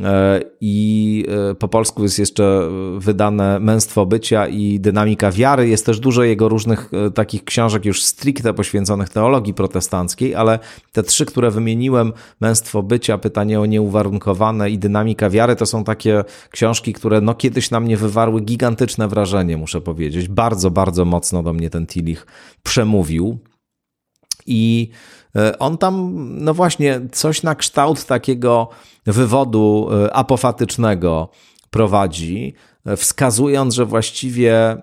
E, 0.05 0.41
I 0.61 1.25
e, 1.51 1.55
po 1.55 1.69
polsku 1.69 2.03
jest 2.03 2.19
jeszcze 2.19 2.69
wydane 2.99 3.61
Męstwo 3.61 4.07
Bycia 4.07 4.49
i 4.49 4.81
Dynamika 4.81 5.33
Wiary. 5.33 5.69
Jest 5.69 5.87
też 5.87 6.01
dużo 6.01 6.23
jego 6.23 6.49
różnych 6.49 6.91
e, 6.95 7.11
takich 7.11 7.45
książek 7.45 7.85
już 7.85 8.03
stricte 8.03 8.55
poświęconych 8.55 9.09
teologii 9.09 9.55
protestanckiej, 9.55 10.35
ale 10.35 10.59
te 10.93 11.03
trzy, 11.03 11.27
które 11.27 11.51
wymieniłem, 11.51 12.13
Męstwo 12.41 12.83
Bycia, 12.83 13.19
Pytanie 13.19 13.61
o 13.61 13.67
Nieuwarunkowane 13.67 14.71
i 14.71 14.79
Dynamika 14.79 15.31
Wiary, 15.31 15.57
to 15.57 15.67
są 15.67 15.85
takie 15.85 16.25
książki, 16.51 16.93
które 16.93 17.21
no 17.21 17.35
kiedyś 17.35 17.71
na 17.71 17.81
mnie 17.81 17.97
wywarły 17.97 18.41
gigantyczne 18.41 19.09
wrażenie, 19.09 19.57
muszę 19.57 19.81
powiedzieć. 19.81 20.29
Bardzo, 20.29 20.71
bardzo 20.71 21.05
mocno 21.05 21.43
do 21.43 21.53
mnie 21.53 21.71
ten 21.71 21.87
Tillich 21.87 22.27
przemówił. 22.63 23.39
I 24.47 24.91
on 25.59 25.79
tam, 25.79 26.13
no 26.45 26.55
właśnie, 26.55 27.01
coś 27.13 27.43
na 27.43 27.55
kształt 27.55 28.05
takiego 28.05 28.69
wywodu 29.07 29.89
e, 29.91 30.13
apofatycznego 30.13 31.29
prowadzi, 31.71 32.55
e, 32.87 32.97
wskazując, 32.97 33.75
że 33.75 33.87
właściwie 33.87 34.77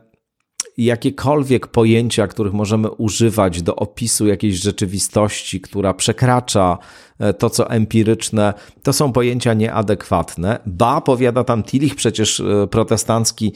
jakiekolwiek 0.78 1.68
pojęcia, 1.68 2.28
których 2.28 2.54
możemy 2.54 2.92
używać 2.92 3.62
do 3.62 3.76
opisu 3.76 4.28
jakiejś 4.28 4.56
rzeczywistości, 4.56 5.62
która 5.62 5.94
przekracza 5.94 6.78
e, 7.20 7.34
to, 7.34 7.50
co 7.50 7.70
empiryczne, 7.70 8.54
to 8.84 8.94
są 8.94 9.12
pojęcia 9.12 9.54
nieadekwatne. 9.54 10.60
Ba, 10.66 11.02
powiada 11.02 11.44
tam 11.44 11.64
Tillich, 11.64 11.96
przecież 11.96 12.42
protestancki 12.72 13.54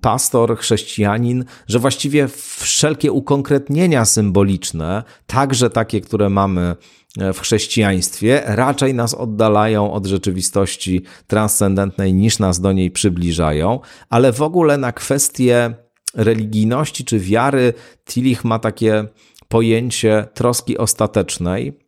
pastor, 0.00 0.58
chrześcijanin, 0.58 1.44
że 1.66 1.78
właściwie 1.78 2.28
wszelkie 2.58 3.12
ukonkretnienia 3.12 4.04
symboliczne, 4.04 5.02
także 5.26 5.70
takie, 5.70 6.00
które 6.00 6.28
mamy 6.28 6.76
w 7.16 7.40
chrześcijaństwie 7.40 8.42
raczej 8.46 8.94
nas 8.94 9.14
oddalają 9.14 9.92
od 9.92 10.06
rzeczywistości 10.06 11.02
transcendentnej 11.26 12.14
niż 12.14 12.38
nas 12.38 12.60
do 12.60 12.72
niej 12.72 12.90
przybliżają, 12.90 13.80
ale 14.08 14.32
w 14.32 14.42
ogóle 14.42 14.78
na 14.78 14.92
kwestie 14.92 15.74
religijności 16.14 17.04
czy 17.04 17.18
wiary 17.18 17.74
Tillich 18.04 18.44
ma 18.44 18.58
takie 18.58 19.04
pojęcie 19.48 20.28
troski 20.34 20.78
ostatecznej. 20.78 21.78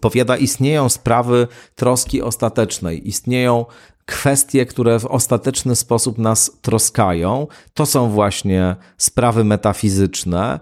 Powiada, 0.00 0.36
istnieją 0.36 0.88
sprawy 0.88 1.48
troski 1.74 2.22
ostatecznej, 2.22 3.08
istnieją 3.08 3.64
kwestie, 4.06 4.66
które 4.66 5.00
w 5.00 5.06
ostateczny 5.06 5.76
sposób 5.76 6.18
nas 6.18 6.58
troskają. 6.62 7.46
To 7.74 7.86
są 7.86 8.10
właśnie 8.10 8.76
sprawy 8.96 9.44
metafizyczne 9.44 10.60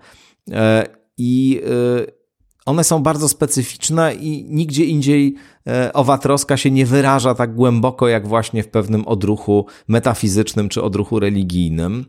e, 0.50 0.86
i 1.18 1.60
e, 1.64 2.23
one 2.64 2.84
są 2.84 3.02
bardzo 3.02 3.28
specyficzne 3.28 4.14
i 4.14 4.44
nigdzie 4.48 4.84
indziej 4.84 5.34
e, 5.66 5.92
owa 5.92 6.18
troska 6.18 6.56
się 6.56 6.70
nie 6.70 6.86
wyraża 6.86 7.34
tak 7.34 7.54
głęboko, 7.54 8.08
jak 8.08 8.28
właśnie 8.28 8.62
w 8.62 8.68
pewnym 8.68 9.06
odruchu 9.08 9.66
metafizycznym 9.88 10.68
czy 10.68 10.82
odruchu 10.82 11.20
religijnym. 11.20 12.04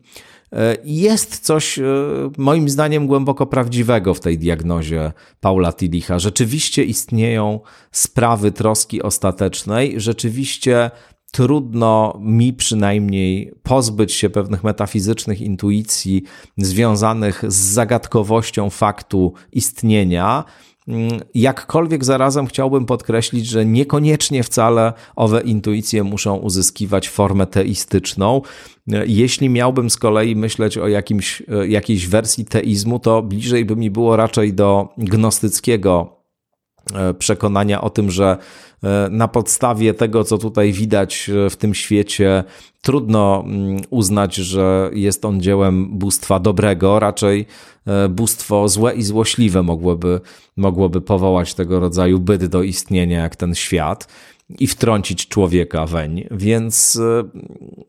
E, 0.53 0.77
jest 0.85 1.39
coś, 1.39 1.79
e, 1.79 1.83
moim 2.37 2.69
zdaniem, 2.69 3.07
głęboko 3.07 3.45
prawdziwego 3.45 4.13
w 4.13 4.19
tej 4.19 4.37
diagnozie 4.37 5.11
Paula 5.39 5.73
Tillicha. 5.73 6.19
Rzeczywiście 6.19 6.83
istnieją 6.83 7.59
sprawy 7.91 8.51
troski 8.51 9.01
ostatecznej, 9.01 9.93
rzeczywiście 9.97 10.91
trudno 11.35 12.19
mi 12.21 12.53
przynajmniej 12.53 13.53
pozbyć 13.63 14.13
się 14.13 14.29
pewnych 14.29 14.63
metafizycznych 14.63 15.41
intuicji 15.41 16.23
związanych 16.57 17.43
z 17.47 17.55
zagadkowością 17.55 18.69
faktu 18.69 19.33
istnienia. 19.51 20.43
Jakkolwiek 21.33 22.05
zarazem 22.05 22.47
chciałbym 22.47 22.85
podkreślić, 22.85 23.47
że 23.47 23.65
niekoniecznie 23.65 24.43
wcale 24.43 24.93
owe 25.15 25.41
intuicje 25.41 26.03
muszą 26.03 26.35
uzyskiwać 26.35 27.09
formę 27.09 27.47
teistyczną. 27.47 28.41
Jeśli 29.05 29.49
miałbym 29.49 29.89
z 29.89 29.97
kolei 29.97 30.35
myśleć 30.35 30.77
o 30.77 30.87
jakimś, 30.87 31.43
jakiejś 31.67 32.07
wersji 32.07 32.45
teizmu, 32.45 32.99
to 32.99 33.21
bliżej 33.21 33.65
by 33.65 33.75
mi 33.75 33.91
było 33.91 34.15
raczej 34.15 34.53
do 34.53 34.89
gnostyckiego 34.97 36.14
przekonania 37.19 37.81
o 37.81 37.89
tym, 37.89 38.11
że 38.11 38.37
e, 38.83 39.07
na 39.11 39.27
podstawie 39.27 39.93
tego, 39.93 40.23
co 40.23 40.37
tutaj 40.37 40.73
widać 40.73 41.31
w 41.49 41.55
tym 41.55 41.73
świecie, 41.73 42.43
trudno 42.81 43.43
mm, 43.45 43.81
uznać, 43.89 44.35
że 44.35 44.89
jest 44.93 45.25
on 45.25 45.41
dziełem 45.41 45.97
bóstwa 45.97 46.39
dobrego, 46.39 46.99
raczej 46.99 47.45
bóstwo 48.09 48.67
złe 48.67 48.95
i 48.95 49.03
złośliwe 49.03 49.63
mogłoby, 49.63 50.21
mogłoby 50.57 51.01
powołać 51.01 51.53
tego 51.53 51.79
rodzaju 51.79 52.19
byt 52.19 52.45
do 52.45 52.63
istnienia, 52.63 53.21
jak 53.21 53.35
ten 53.35 53.55
świat 53.55 54.07
i 54.49 54.67
wtrącić 54.67 55.27
człowieka 55.27 55.85
weń. 55.85 56.27
Więc, 56.31 56.99
e, 57.01 57.23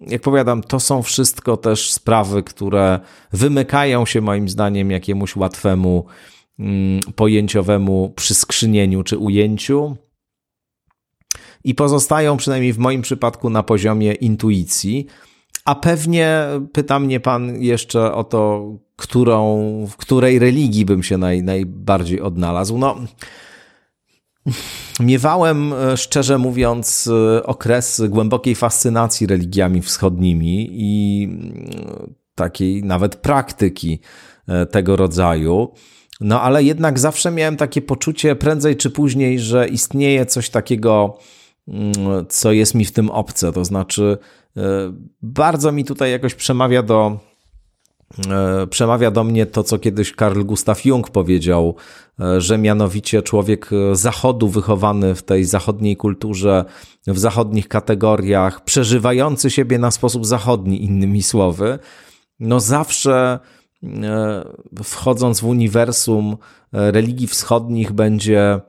jak 0.07 0.23
powiadam, 0.23 0.63
to 0.63 0.81
są 0.81 1.03
wszystko 1.03 1.57
też 1.57 1.93
sprawy, 1.93 2.43
które 2.43 3.01
wymykają 3.33 4.07
się 4.07 4.21
moim 4.21 4.49
zdaniem 4.49 4.91
jakiemuś 4.91 5.37
łatwemu 5.37 6.07
pojęciowemu 7.17 8.13
przyskrzynieniu 8.17 9.03
czy 9.03 9.19
ujęciu 9.19 9.97
i 11.65 11.75
pozostają 11.75 12.37
przynajmniej 12.37 12.73
w 12.73 12.79
moim 12.79 13.03
przypadku 13.03 13.51
na 13.51 13.63
poziomie 13.63 14.13
intuicji. 14.13 15.07
A 15.65 15.75
pewnie 15.75 16.47
pyta 16.73 16.99
mnie 16.99 17.21
pan 17.21 17.63
jeszcze 17.63 18.13
o 18.13 18.25
to, 18.25 18.73
którą, 18.97 19.57
w 19.91 19.97
której 19.97 20.39
religii 20.39 20.85
bym 20.85 21.03
się 21.03 21.19
naj, 21.19 21.43
najbardziej 21.43 22.21
odnalazł. 22.21 22.79
No, 22.79 22.97
Miewałem, 25.01 25.73
e, 25.73 25.97
szczerze 25.97 26.39
mówiąc, 26.39 27.11
e, 27.37 27.43
okres 27.43 28.03
głębokiej 28.09 28.55
fascynacji 28.55 29.27
religiami 29.27 29.83
wschodnimi 29.83 30.69
i 30.73 31.25
mm, 31.25 32.15
takiej 32.35 32.85
nawet 32.85 33.17
praktyki 33.17 34.01
e, 34.49 34.67
tego 34.67 34.97
rodzaju. 34.97 35.73
No 36.21 36.41
ale 36.41 36.65
jednak 36.65 36.99
zawsze 36.99 37.31
miałem 37.31 37.57
takie 37.57 37.83
poczucie 37.83 38.37
prędzej 38.37 38.77
czy 38.77 38.91
później, 38.91 39.39
że 39.39 39.69
istnieje 39.69 40.27
coś 40.27 40.51
takiego, 40.51 41.19
mm, 41.69 41.93
co 42.29 42.53
jest 42.53 42.75
mi 42.75 42.85
w 42.85 42.93
tym 42.93 43.11
obce. 43.11 43.53
To 43.53 43.65
znaczy, 43.65 44.19
bardzo 45.23 45.73
mi 45.73 45.85
tutaj 45.85 46.11
jakoś 46.11 46.35
przemawia 46.35 46.83
do 46.83 47.19
E, 48.31 48.67
przemawia 48.67 49.11
do 49.11 49.25
mnie 49.25 49.47
to, 49.47 49.63
co 49.63 49.79
kiedyś 49.79 50.13
Karl 50.13 50.43
Gustav 50.43 50.85
Jung 50.85 51.11
powiedział, 51.11 51.75
e, 52.21 52.41
że 52.41 52.59
mianowicie 52.59 53.23
człowiek 53.23 53.71
zachodu, 53.93 54.49
wychowany 54.49 55.15
w 55.15 55.23
tej 55.23 55.45
zachodniej 55.45 55.97
kulturze, 55.97 56.65
w 57.07 57.19
zachodnich 57.19 57.69
kategoriach, 57.69 58.65
przeżywający 58.65 59.51
siebie 59.51 59.79
na 59.79 59.91
sposób 59.91 60.27
zachodni, 60.27 60.85
innymi 60.85 61.23
słowy, 61.23 61.79
no 62.41 62.61
zawsze 62.61 63.39
e, 63.43 63.56
wchodząc 64.85 65.41
w 65.41 65.45
uniwersum 65.45 66.37
religii 66.73 67.27
wschodnich 67.27 67.93
będzie 67.93 68.61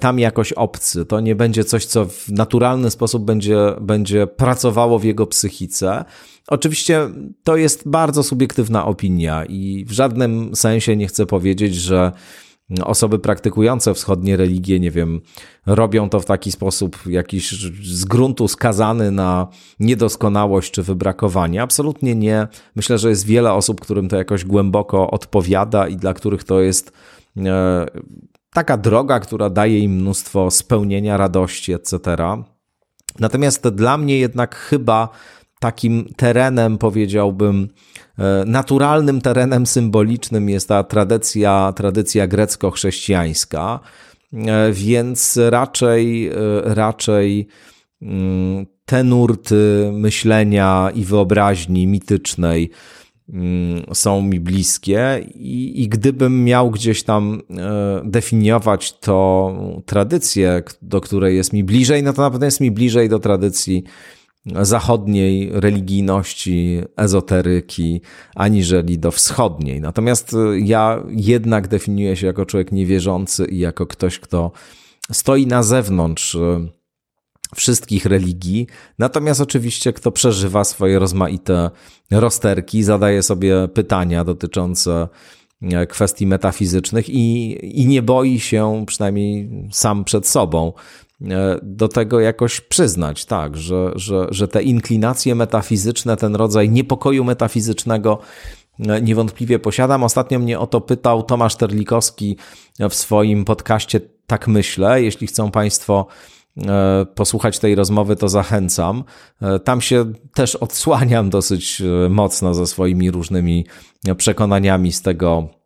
tam 0.00 0.18
jakoś 0.18 0.52
obcy. 0.52 1.04
To 1.04 1.20
nie 1.20 1.34
będzie 1.34 1.64
coś, 1.64 1.86
co 1.86 2.04
w 2.04 2.28
naturalny 2.28 2.90
sposób 2.90 3.24
będzie, 3.24 3.58
będzie 3.80 4.26
pracowało 4.26 4.98
w 4.98 5.04
jego 5.04 5.26
psychice. 5.26 6.04
Oczywiście 6.48 7.08
to 7.44 7.56
jest 7.56 7.88
bardzo 7.88 8.22
subiektywna 8.22 8.86
opinia 8.86 9.44
i 9.44 9.84
w 9.88 9.92
żadnym 9.92 10.56
sensie 10.56 10.96
nie 10.96 11.06
chcę 11.06 11.26
powiedzieć, 11.26 11.74
że 11.74 12.12
osoby 12.84 13.18
praktykujące 13.18 13.94
wschodnie 13.94 14.36
religie, 14.36 14.80
nie 14.80 14.90
wiem, 14.90 15.20
robią 15.66 16.08
to 16.08 16.20
w 16.20 16.24
taki 16.24 16.52
sposób 16.52 16.98
jakiś 17.06 17.52
z 17.82 18.04
gruntu 18.04 18.48
skazany 18.48 19.10
na 19.10 19.48
niedoskonałość 19.80 20.72
czy 20.72 20.82
wybrakowanie. 20.82 21.62
Absolutnie 21.62 22.14
nie. 22.14 22.48
Myślę, 22.76 22.98
że 22.98 23.08
jest 23.08 23.26
wiele 23.26 23.52
osób, 23.52 23.80
którym 23.80 24.08
to 24.08 24.16
jakoś 24.16 24.44
głęboko 24.44 25.10
odpowiada 25.10 25.88
i 25.88 25.96
dla 25.96 26.14
których 26.14 26.44
to 26.44 26.60
jest 26.60 26.92
e, 27.36 27.86
taka 28.52 28.76
droga, 28.76 29.20
która 29.20 29.50
daje 29.50 29.78
im 29.78 29.92
mnóstwo 29.92 30.50
spełnienia, 30.50 31.16
radości, 31.16 31.72
etc. 31.72 31.98
Natomiast 33.18 33.68
dla 33.68 33.98
mnie 33.98 34.18
jednak 34.18 34.56
chyba 34.56 35.08
takim 35.60 36.08
terenem, 36.16 36.78
powiedziałbym, 36.78 37.68
naturalnym 38.46 39.20
terenem 39.20 39.66
symbolicznym 39.66 40.48
jest 40.48 40.68
ta 40.68 40.84
tradycja, 40.84 41.72
tradycja 41.76 42.26
grecko-chrześcijańska, 42.26 43.80
e, 44.32 44.72
więc 44.72 45.38
raczej, 45.50 46.28
e, 46.28 46.32
raczej 46.64 47.46
mm, 48.02 48.66
te 48.84 49.04
nurty 49.04 49.90
myślenia 49.92 50.90
i 50.94 51.04
wyobraźni 51.04 51.86
mitycznej 51.86 52.70
mm, 53.28 53.82
są 53.92 54.22
mi 54.22 54.40
bliskie. 54.40 55.24
I, 55.34 55.82
i 55.82 55.88
gdybym 55.88 56.44
miał 56.44 56.70
gdzieś 56.70 57.02
tam 57.02 57.42
definiować 58.04 58.98
to 58.98 59.52
tradycję, 59.86 60.62
do 60.82 61.00
której 61.00 61.36
jest 61.36 61.52
mi 61.52 61.64
bliżej, 61.64 62.02
no 62.02 62.12
to 62.12 62.22
na 62.22 62.30
pewno 62.30 62.46
jest 62.46 62.60
mi 62.60 62.70
bliżej 62.70 63.08
do 63.08 63.18
tradycji 63.18 63.84
zachodniej 64.46 65.50
religijności, 65.52 66.80
ezoteryki, 66.96 68.00
aniżeli 68.34 68.98
do 68.98 69.10
wschodniej. 69.10 69.80
Natomiast 69.80 70.32
y, 70.32 70.60
ja 70.60 71.02
jednak 71.08 71.68
definiuję 71.68 72.16
się 72.16 72.26
jako 72.26 72.46
człowiek 72.46 72.72
niewierzący 72.72 73.44
i 73.44 73.58
jako 73.58 73.86
ktoś, 73.86 74.18
kto 74.18 74.52
stoi 75.12 75.46
na 75.46 75.62
zewnątrz 75.62 76.34
y, 76.34 76.68
wszystkich 77.54 78.06
religii, 78.06 78.66
natomiast 78.98 79.40
oczywiście 79.40 79.92
kto 79.92 80.12
przeżywa 80.12 80.64
swoje 80.64 80.98
rozmaite 80.98 81.70
rozterki, 82.10 82.82
zadaje 82.82 83.22
sobie 83.22 83.68
pytania 83.68 84.24
dotyczące 84.24 85.08
e, 85.62 85.86
kwestii 85.86 86.26
metafizycznych 86.26 87.08
i, 87.08 87.58
i 87.80 87.86
nie 87.86 88.02
boi 88.02 88.40
się, 88.40 88.84
przynajmniej 88.86 89.50
sam 89.72 90.04
przed 90.04 90.26
sobą, 90.26 90.72
do 91.62 91.88
tego 91.88 92.20
jakoś 92.20 92.60
przyznać, 92.60 93.24
tak, 93.24 93.56
że, 93.56 93.92
że, 93.94 94.26
że 94.30 94.48
te 94.48 94.62
inklinacje 94.62 95.34
metafizyczne, 95.34 96.16
ten 96.16 96.36
rodzaj 96.36 96.70
niepokoju 96.70 97.24
metafizycznego 97.24 98.18
e, 98.78 99.02
niewątpliwie 99.02 99.58
posiadam. 99.58 100.04
Ostatnio 100.04 100.38
mnie 100.38 100.58
o 100.58 100.66
to 100.66 100.80
pytał 100.80 101.22
Tomasz 101.22 101.56
Terlikowski 101.56 102.36
w 102.90 102.94
swoim 102.94 103.44
podcaście 103.44 104.00
Tak 104.26 104.48
Myślę. 104.48 105.02
Jeśli 105.02 105.26
chcą 105.26 105.50
Państwo 105.50 106.06
e, 106.56 107.06
posłuchać 107.14 107.58
tej 107.58 107.74
rozmowy, 107.74 108.16
to 108.16 108.28
zachęcam. 108.28 109.04
Tam 109.64 109.80
się 109.80 110.12
też 110.34 110.56
odsłaniam 110.56 111.30
dosyć 111.30 111.82
mocno 112.10 112.54
ze 112.54 112.66
swoimi 112.66 113.10
różnymi 113.10 113.66
przekonaniami 114.16 114.92
z 114.92 115.02
tego 115.02 115.48
E, 115.48 115.61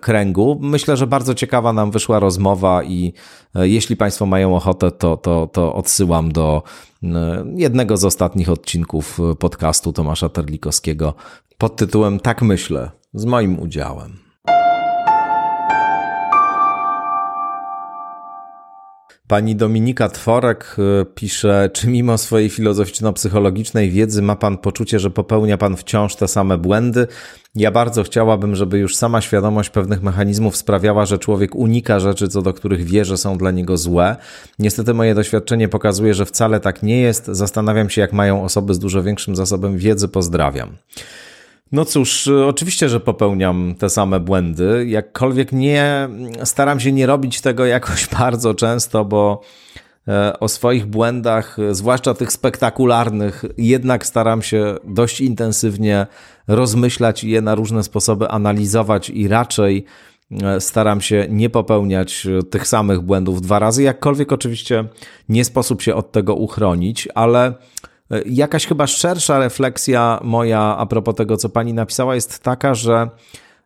kręgu. 0.00 0.58
Myślę, 0.60 0.96
że 0.96 1.06
bardzo 1.06 1.34
ciekawa 1.34 1.72
nam 1.72 1.90
wyszła 1.90 2.18
rozmowa 2.18 2.82
i 2.82 3.12
e, 3.54 3.68
jeśli 3.68 3.96
Państwo 3.96 4.26
mają 4.26 4.56
ochotę, 4.56 4.90
to, 4.90 5.16
to, 5.16 5.46
to 5.52 5.74
odsyłam 5.74 6.32
do 6.32 6.62
e, 7.02 7.44
jednego 7.54 7.96
z 7.96 8.04
ostatnich 8.04 8.50
odcinków 8.50 9.18
podcastu 9.38 9.92
Tomasza 9.92 10.28
Terlikowskiego 10.28 11.14
pod 11.58 11.76
tytułem 11.76 12.20
Tak 12.20 12.42
myślę, 12.42 12.90
z 13.14 13.24
moim 13.24 13.58
udziałem. 13.58 14.23
Pani 19.28 19.56
Dominika 19.56 20.08
Tworek 20.08 20.76
y, 21.02 21.04
pisze, 21.14 21.70
czy 21.72 21.88
mimo 21.88 22.18
swojej 22.18 22.50
filozoficzno-psychologicznej 22.50 23.90
wiedzy 23.90 24.22
ma 24.22 24.36
Pan 24.36 24.58
poczucie, 24.58 24.98
że 24.98 25.10
popełnia 25.10 25.58
Pan 25.58 25.76
wciąż 25.76 26.16
te 26.16 26.28
same 26.28 26.58
błędy? 26.58 27.06
Ja 27.54 27.70
bardzo 27.70 28.02
chciałabym, 28.02 28.54
żeby 28.54 28.78
już 28.78 28.96
sama 28.96 29.20
świadomość 29.20 29.70
pewnych 29.70 30.02
mechanizmów 30.02 30.56
sprawiała, 30.56 31.06
że 31.06 31.18
człowiek 31.18 31.54
unika 31.54 32.00
rzeczy, 32.00 32.28
co 32.28 32.42
do 32.42 32.52
których 32.52 32.84
wie, 32.84 33.04
że 33.04 33.16
są 33.16 33.38
dla 33.38 33.50
niego 33.50 33.76
złe. 33.76 34.16
Niestety 34.58 34.94
moje 34.94 35.14
doświadczenie 35.14 35.68
pokazuje, 35.68 36.14
że 36.14 36.26
wcale 36.26 36.60
tak 36.60 36.82
nie 36.82 37.00
jest. 37.00 37.26
Zastanawiam 37.26 37.90
się, 37.90 38.00
jak 38.00 38.12
mają 38.12 38.44
osoby 38.44 38.74
z 38.74 38.78
dużo 38.78 39.02
większym 39.02 39.36
zasobem 39.36 39.78
wiedzy. 39.78 40.08
Pozdrawiam. 40.08 40.76
No 41.74 41.84
cóż, 41.84 42.28
oczywiście, 42.28 42.88
że 42.88 43.00
popełniam 43.00 43.74
te 43.78 43.90
same 43.90 44.20
błędy, 44.20 44.84
jakkolwiek 44.88 45.52
nie 45.52 46.08
staram 46.44 46.80
się 46.80 46.92
nie 46.92 47.06
robić 47.06 47.40
tego 47.40 47.66
jakoś 47.76 48.06
bardzo 48.06 48.54
często, 48.54 49.04
bo 49.04 49.40
e, 50.08 50.38
o 50.40 50.48
swoich 50.48 50.86
błędach, 50.86 51.56
zwłaszcza 51.70 52.14
tych 52.14 52.32
spektakularnych, 52.32 53.44
jednak 53.58 54.06
staram 54.06 54.42
się 54.42 54.76
dość 54.84 55.20
intensywnie 55.20 56.06
rozmyślać 56.48 57.24
i 57.24 57.30
je 57.30 57.40
na 57.40 57.54
różne 57.54 57.82
sposoby 57.82 58.28
analizować 58.28 59.10
i 59.10 59.28
raczej 59.28 59.84
e, 60.42 60.60
staram 60.60 61.00
się 61.00 61.26
nie 61.30 61.50
popełniać 61.50 62.26
tych 62.50 62.68
samych 62.68 63.00
błędów 63.00 63.42
dwa 63.42 63.58
razy, 63.58 63.82
jakkolwiek 63.82 64.32
oczywiście 64.32 64.84
nie 65.28 65.44
sposób 65.44 65.82
się 65.82 65.94
od 65.94 66.12
tego 66.12 66.34
uchronić, 66.34 67.08
ale 67.14 67.54
E, 67.54 67.93
jakaś 68.26 68.66
chyba 68.66 68.86
szersza 68.86 69.38
refleksja 69.38 70.20
moja 70.22 70.60
a 70.60 70.86
propos 70.86 71.14
tego, 71.14 71.36
co 71.36 71.48
pani 71.48 71.74
napisała, 71.74 72.14
jest 72.14 72.42
taka, 72.42 72.74
że 72.74 73.08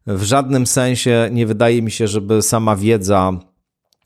w 0.07 0.23
żadnym 0.23 0.67
sensie 0.67 1.29
nie 1.33 1.47
wydaje 1.47 1.83
mi 1.83 1.91
się, 1.91 2.09
żeby 2.09 2.43
sama 2.43 2.77
wiedza 2.77 3.33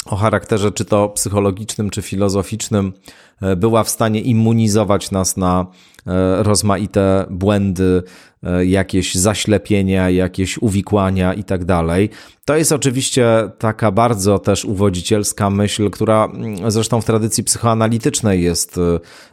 o 0.06 0.16
charakterze 0.16 0.72
czy 0.72 0.84
to 0.84 1.08
psychologicznym, 1.08 1.90
czy 1.90 2.02
filozoficznym 2.02 2.86
e, 2.86 3.31
była 3.56 3.84
w 3.84 3.90
stanie 3.90 4.20
immunizować 4.20 5.10
nas 5.10 5.36
na 5.36 5.66
e, 6.06 6.42
rozmaite 6.42 7.26
błędy, 7.30 8.02
E, 8.46 8.66
jakieś 8.66 9.14
zaślepienia, 9.14 10.10
jakieś 10.10 10.58
uwikłania 10.58 11.34
i 11.34 11.44
tak 11.44 11.64
dalej. 11.64 12.10
To 12.44 12.56
jest 12.56 12.72
oczywiście 12.72 13.50
taka 13.58 13.90
bardzo 13.90 14.38
też 14.38 14.64
uwodzicielska 14.64 15.50
myśl, 15.50 15.90
która 15.90 16.24
mm, 16.24 16.70
zresztą 16.70 17.00
w 17.00 17.04
tradycji 17.04 17.44
psychoanalitycznej 17.44 18.42
jest 18.42 18.78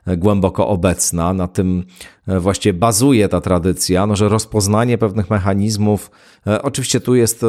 e, 0.05 0.17
głęboko 0.17 0.67
obecna. 0.67 1.33
Na 1.33 1.47
tym 1.47 1.83
e, 2.27 2.39
właściwie 2.39 2.73
bazuje 2.73 3.29
ta 3.29 3.41
tradycja, 3.41 4.07
no, 4.07 4.15
że 4.15 4.29
rozpoznanie 4.29 4.97
pewnych 4.97 5.29
mechanizmów, 5.29 6.11
oczywiście 6.63 6.99
tu 6.99 7.15
jest 7.15 7.45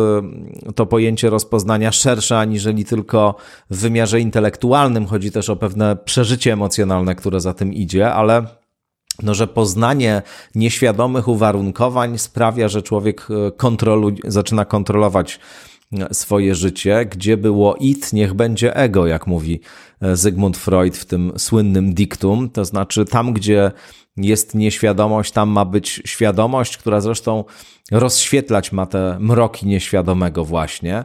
to 0.75 0.87
pojęcie 0.87 1.31
rozpoznania 1.31 1.93
szersze 1.93 2.39
aniżeli 2.39 2.85
tylko 2.85 3.35
w 3.71 3.77
wymiarze 3.77 4.21
intelektualnym, 4.21 5.07
chodzi 5.07 5.31
też 5.31 5.51
o 5.51 5.57
pewne 5.57 5.97
przeżycie 5.97 6.50
emocjonalne, 6.53 7.15
które 7.15 7.41
za 7.41 7.55
tym 7.55 7.73
idzie, 7.73 8.13
ale 8.13 8.47
no, 9.23 9.35
że 9.35 9.47
poznanie 9.47 10.23
nieświadomych 10.55 11.29
uwarunkowań 11.29 12.19
sprawia, 12.19 12.69
że 12.69 12.83
człowiek 12.83 13.29
e, 13.31 13.53
kontrolu, 13.53 14.11
zaczyna 14.25 14.65
kontrolować 14.65 15.41
e, 15.93 16.15
swoje 16.15 16.55
życie, 16.55 17.07
gdzie 17.11 17.37
było 17.37 17.77
it, 17.77 18.13
niech 18.13 18.35
będzie 18.35 18.77
ego, 18.77 19.07
jak 19.07 19.27
mówi 19.27 19.61
e, 20.01 20.17
Zygmunt 20.17 20.57
Freud 20.57 20.97
w 20.97 21.05
tym 21.05 21.33
słynnym 21.39 21.95
diktum, 21.95 22.51
to 22.51 22.65
znaczy 22.65 23.05
tam, 23.05 23.33
gdzie 23.33 23.73
jest 24.17 24.55
nieświadomość, 24.55 25.33
tam 25.33 25.49
ma 25.49 25.65
być 25.65 26.03
świadomość, 26.05 26.77
która 26.79 27.01
zresztą 27.01 27.45
rozświetlać 27.93 28.73
ma 28.73 28.87
te 28.87 29.17
mroki 29.21 29.67
nieświadomego 29.67 30.45
właśnie. 30.45 31.05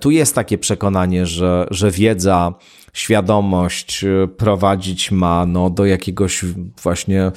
Tu 0.00 0.10
jest 0.10 0.34
takie 0.34 0.58
przekonanie, 0.58 1.26
że, 1.26 1.66
że 1.70 1.90
wiedza, 1.90 2.54
świadomość 2.92 4.04
y, 4.04 4.28
prowadzić 4.36 5.10
ma 5.10 5.46
no, 5.46 5.70
do 5.70 5.86
jakiegoś 5.86 6.44
właśnie 6.82 7.32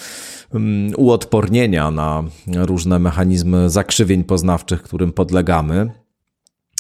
um, 0.54 0.92
uodpornienia 0.98 1.92
na 1.92 2.24
różne 2.48 3.00
mechanizmy 3.00 3.70
zakrzywień 3.70 4.24
poznawczych, 4.24 4.84
którym 4.84 5.14
podlegamy. 5.14 5.92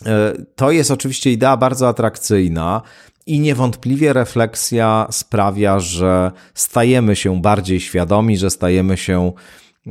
E, 0.06 0.34
to 0.56 0.72
jest 0.72 0.92
oczywiście 0.92 1.32
idea 1.32 1.58
bardzo 1.58 1.88
atrakcyjna. 1.88 2.82
I 3.26 3.40
niewątpliwie 3.40 4.14
refleksja 4.14 5.08
sprawia, 5.12 5.80
że 5.80 6.32
stajemy 6.54 7.16
się 7.16 7.42
bardziej 7.42 7.80
świadomi, 7.80 8.38
że 8.38 8.50
stajemy 8.50 8.98
się 8.98 9.32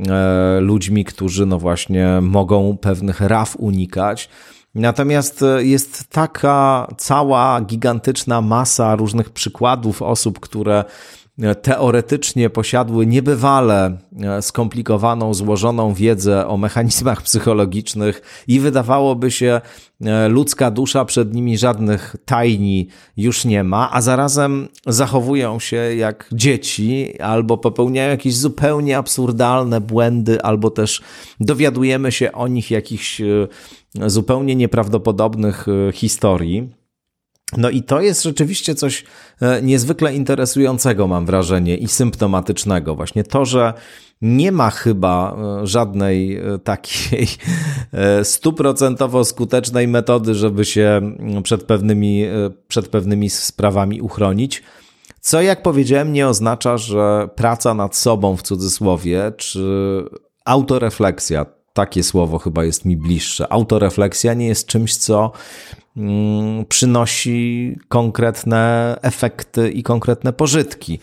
e, 0.08 0.60
ludźmi, 0.60 1.04
którzy 1.04 1.46
no 1.46 1.58
właśnie 1.58 2.18
mogą 2.22 2.76
pewnych 2.76 3.20
raf 3.20 3.56
unikać. 3.56 4.28
Natomiast 4.74 5.42
e, 5.42 5.64
jest 5.64 6.04
taka 6.08 6.86
cała 6.98 7.60
gigantyczna 7.60 8.40
masa 8.40 8.96
różnych 8.96 9.30
przykładów 9.30 10.02
osób, 10.02 10.40
które 10.40 10.84
teoretycznie 11.62 12.50
posiadły 12.50 13.06
niebywale 13.06 13.98
e, 14.22 14.42
skomplikowaną, 14.42 15.34
złożoną 15.34 15.94
wiedzę 15.94 16.46
o 16.46 16.56
mechanizmach 16.56 17.22
psychologicznych 17.30 18.44
i 18.48 18.60
wydawałoby 18.60 19.30
się, 19.30 19.60
e, 20.04 20.28
ludzka 20.28 20.70
dusza 20.70 21.04
przed 21.04 21.34
nimi 21.34 21.58
żadnych 21.58 22.16
tajni 22.24 22.88
już 23.16 23.44
nie 23.44 23.64
ma, 23.64 23.90
a 23.92 24.00
zarazem 24.00 24.68
zachowują 24.86 25.58
się 25.58 25.76
jak 25.76 26.28
dzieci 26.32 27.20
albo 27.20 27.58
popełniają 27.58 28.10
jakieś 28.10 28.36
zupełnie 28.36 28.98
absurdalne 28.98 29.80
błędy, 29.80 30.42
albo 30.42 30.70
też 30.70 31.02
dowiadujemy 31.40 32.12
się 32.12 32.32
o 32.32 32.48
nich 32.48 32.70
jakichś 32.70 33.20
e, 33.20 33.26
zupełnie 34.06 34.56
nieprawdopodobnych 34.56 35.66
historii. 35.92 36.79
No 37.56 37.70
i 37.70 37.82
to 37.82 38.00
jest 38.00 38.22
rzeczywiście 38.22 38.74
coś 38.74 39.04
e, 39.40 39.62
niezwykle 39.62 40.14
interesującego, 40.14 41.06
mam 41.06 41.26
wrażenie, 41.26 41.76
i 41.76 41.88
symptomatycznego. 41.88 42.94
Właśnie 42.94 43.24
to, 43.24 43.44
że 43.44 43.74
nie 44.22 44.52
ma 44.52 44.70
chyba 44.70 45.36
e, 45.62 45.66
żadnej 45.66 46.36
e, 46.36 46.58
takiej 46.58 47.26
stuprocentowo 48.22 49.24
skutecznej 49.24 49.88
metody, 49.88 50.34
żeby 50.34 50.64
się 50.64 51.00
mm, 51.02 51.42
przed 51.42 51.62
pewnymi, 51.64 52.24
przed 52.68 52.88
pewnymi 52.88 53.30
sprawami 53.30 54.00
uchronić. 54.00 54.62
Co, 55.20 55.42
jak 55.42 55.62
powiedziałem, 55.62 56.12
nie 56.12 56.28
oznacza, 56.28 56.78
że 56.78 57.28
praca 57.34 57.74
nad 57.74 57.96
sobą 57.96 58.36
w 58.36 58.42
cudzysłowie, 58.42 59.32
czy 59.36 60.04
autorefleksja, 60.44 61.46
takie 61.72 62.02
słowo 62.02 62.38
chyba 62.38 62.64
jest 62.64 62.84
mi 62.84 62.96
bliższe. 62.96 63.52
Autorefleksja 63.52 64.34
nie 64.34 64.46
jest 64.46 64.66
czymś, 64.66 64.96
co 64.96 65.32
przynosi 66.68 67.76
konkretne 67.88 68.96
efekty 69.02 69.70
i 69.70 69.82
konkretne 69.82 70.32
pożytki. 70.32 70.98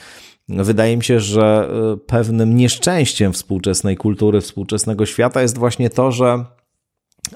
Wydaje 0.49 0.97
mi 0.97 1.03
się, 1.03 1.19
że 1.19 1.69
y, 1.93 1.97
pewnym 1.97 2.55
nieszczęściem 2.55 3.33
współczesnej 3.33 3.97
kultury, 3.97 4.41
współczesnego 4.41 5.05
świata 5.05 5.41
jest 5.41 5.57
właśnie 5.57 5.89
to, 5.89 6.11
że 6.11 6.45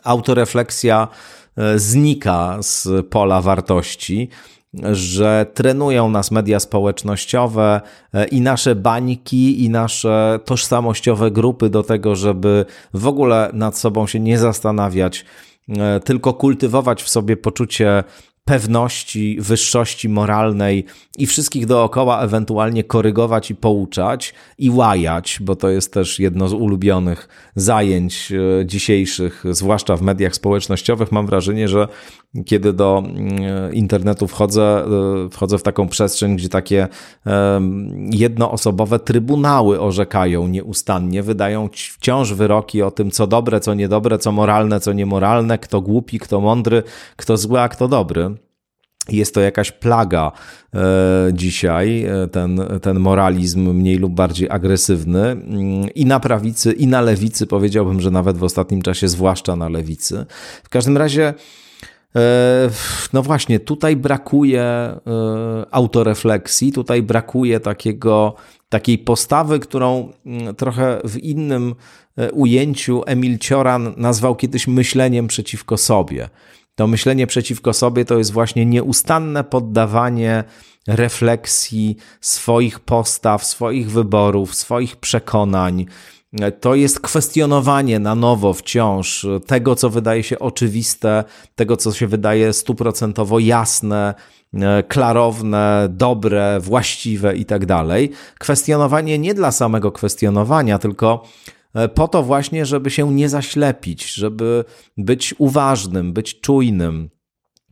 autorefleksja 0.03 1.07
y, 1.75 1.79
znika 1.79 2.57
z 2.61 2.87
pola 3.09 3.41
wartości, 3.41 4.29
że 4.91 5.45
trenują 5.53 6.09
nas 6.09 6.31
media 6.31 6.59
społecznościowe 6.59 7.81
y, 8.15 8.25
i 8.25 8.41
nasze 8.41 8.75
bańki, 8.75 9.63
i 9.63 9.69
nasze 9.69 10.39
tożsamościowe 10.45 11.31
grupy 11.31 11.69
do 11.69 11.83
tego, 11.83 12.15
żeby 12.15 12.65
w 12.93 13.07
ogóle 13.07 13.49
nad 13.53 13.77
sobą 13.77 14.07
się 14.07 14.19
nie 14.19 14.37
zastanawiać, 14.37 15.25
tylko 16.03 16.33
kultywować 16.33 17.03
w 17.03 17.09
sobie 17.09 17.37
poczucie 17.37 18.03
pewności, 18.45 19.37
wyższości 19.41 20.09
moralnej 20.09 20.85
i 21.17 21.25
wszystkich 21.25 21.65
dookoła 21.65 22.21
ewentualnie 22.21 22.83
korygować 22.83 23.51
i 23.51 23.55
pouczać 23.55 24.33
i 24.57 24.69
łajać, 24.69 25.39
bo 25.41 25.55
to 25.55 25.69
jest 25.69 25.93
też 25.93 26.19
jedno 26.19 26.47
z 26.47 26.53
ulubionych 26.53 27.27
zajęć 27.55 28.31
e, 28.31 28.65
dzisiejszych, 28.65 29.43
zwłaszcza 29.51 29.97
w 29.97 30.01
mediach 30.01 30.35
społecznościowych. 30.35 31.11
Mam 31.11 31.25
wrażenie, 31.25 31.67
że 31.67 31.87
kiedy 32.45 32.73
do 32.73 33.03
mm, 33.05 33.73
internetu 33.73 34.27
wchodzę, 34.27 34.85
e, 35.25 35.29
wchodzę 35.29 35.57
w 35.57 35.63
taką 35.63 35.87
przestrzeń, 35.87 36.35
gdzie 36.35 36.49
takie 36.49 36.87
jednoosobowe 38.11 38.99
trybunały 38.99 39.79
orzekają 39.79 40.47
nieustannie, 40.47 41.23
wydają 41.23 41.69
wciąż 41.73 42.33
wyroki 42.33 42.81
o 42.81 42.91
tym, 42.91 43.11
co 43.11 43.27
dobre, 43.27 43.59
co 43.59 43.73
niedobre, 43.73 44.17
co 44.17 44.31
moralne, 44.31 44.79
co 44.79 44.93
niemoralne, 44.93 45.57
kto 45.57 45.81
głupi, 45.81 46.19
kto 46.19 46.41
mądry, 46.41 46.83
kto 47.15 47.37
zły, 47.37 47.59
a 47.59 47.69
kto 47.69 47.87
dobry. 47.87 48.30
Jest 49.09 49.33
to 49.33 49.41
jakaś 49.41 49.71
plaga 49.71 50.31
e, 50.73 50.79
dzisiaj, 51.33 52.05
e, 52.05 52.27
ten, 52.27 52.61
ten 52.81 52.99
moralizm 52.99 53.73
mniej 53.73 53.97
lub 53.97 54.13
bardziej 54.13 54.49
agresywny. 54.49 55.21
Mm, 55.21 55.89
I 55.95 56.05
na 56.05 56.19
prawicy, 56.19 56.71
i 56.71 56.87
na 56.87 57.01
lewicy, 57.01 57.47
powiedziałbym, 57.47 58.01
że 58.01 58.11
nawet 58.11 58.37
w 58.37 58.43
ostatnim 58.43 58.81
czasie, 58.81 59.07
zwłaszcza 59.07 59.55
na 59.55 59.69
lewicy. 59.69 60.25
W 60.63 60.69
każdym 60.69 60.97
razie. 60.97 61.33
E, 62.15 62.69
no 63.13 63.21
właśnie, 63.21 63.59
tutaj 63.59 63.95
brakuje 63.95 64.95
autorefleksji, 65.71 66.71
tutaj 66.71 67.01
brakuje 67.01 67.59
takiego, 67.59 68.35
takiej 68.69 68.97
postawy, 68.97 69.59
którą 69.59 70.11
mm, 70.25 70.55
trochę 70.55 71.01
w 71.03 71.17
innym 71.17 71.75
ujęciu 72.33 73.03
Emil 73.05 73.37
Cioran 73.37 73.93
nazwał 73.97 74.35
kiedyś 74.35 74.67
myśleniem 74.67 75.27
przeciwko 75.27 75.77
sobie. 75.77 76.29
To 76.81 76.87
myślenie 76.87 77.27
przeciwko 77.27 77.73
sobie 77.73 78.05
to 78.05 78.17
jest 78.17 78.31
właśnie 78.31 78.65
nieustanne 78.65 79.43
poddawanie 79.43 80.43
refleksji 80.87 81.97
swoich 82.21 82.79
postaw, 82.79 83.45
swoich 83.45 83.91
wyborów, 83.91 84.55
swoich 84.55 84.95
przekonań. 84.95 85.85
To 86.59 86.75
jest 86.75 86.99
kwestionowanie 86.99 87.99
na 87.99 88.15
nowo 88.15 88.53
wciąż 88.53 89.27
tego, 89.47 89.75
co 89.75 89.89
wydaje 89.89 90.23
się 90.23 90.39
oczywiste, 90.39 91.23
tego, 91.55 91.77
co 91.77 91.93
się 91.93 92.07
wydaje 92.07 92.53
stuprocentowo 92.53 93.39
jasne, 93.39 94.13
klarowne, 94.87 95.87
dobre, 95.89 96.59
właściwe 96.59 97.35
i 97.35 97.45
tak 97.45 97.65
dalej. 97.65 98.11
Kwestionowanie 98.39 99.19
nie 99.19 99.33
dla 99.33 99.51
samego 99.51 99.91
kwestionowania, 99.91 100.79
tylko 100.79 101.23
po 101.95 102.07
to 102.07 102.23
właśnie, 102.23 102.65
żeby 102.65 102.89
się 102.89 103.13
nie 103.13 103.29
zaślepić, 103.29 104.13
żeby 104.13 104.65
być 104.97 105.35
uważnym, 105.37 106.13
być 106.13 106.41
czujnym 106.41 107.09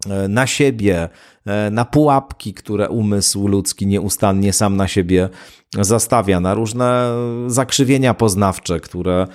e, 0.09 0.27
na 0.27 0.47
siebie, 0.47 1.09
e, 1.45 1.71
na 1.71 1.85
pułapki, 1.85 2.53
które 2.53 2.89
umysł 2.89 3.47
ludzki 3.47 3.87
nieustannie 3.87 4.53
sam 4.53 4.77
na 4.77 4.87
siebie 4.87 5.29
zastawia, 5.79 6.39
na 6.39 6.53
różne 6.53 7.11
zakrzywienia 7.47 8.13
poznawcze, 8.13 8.79
które, 8.79 9.27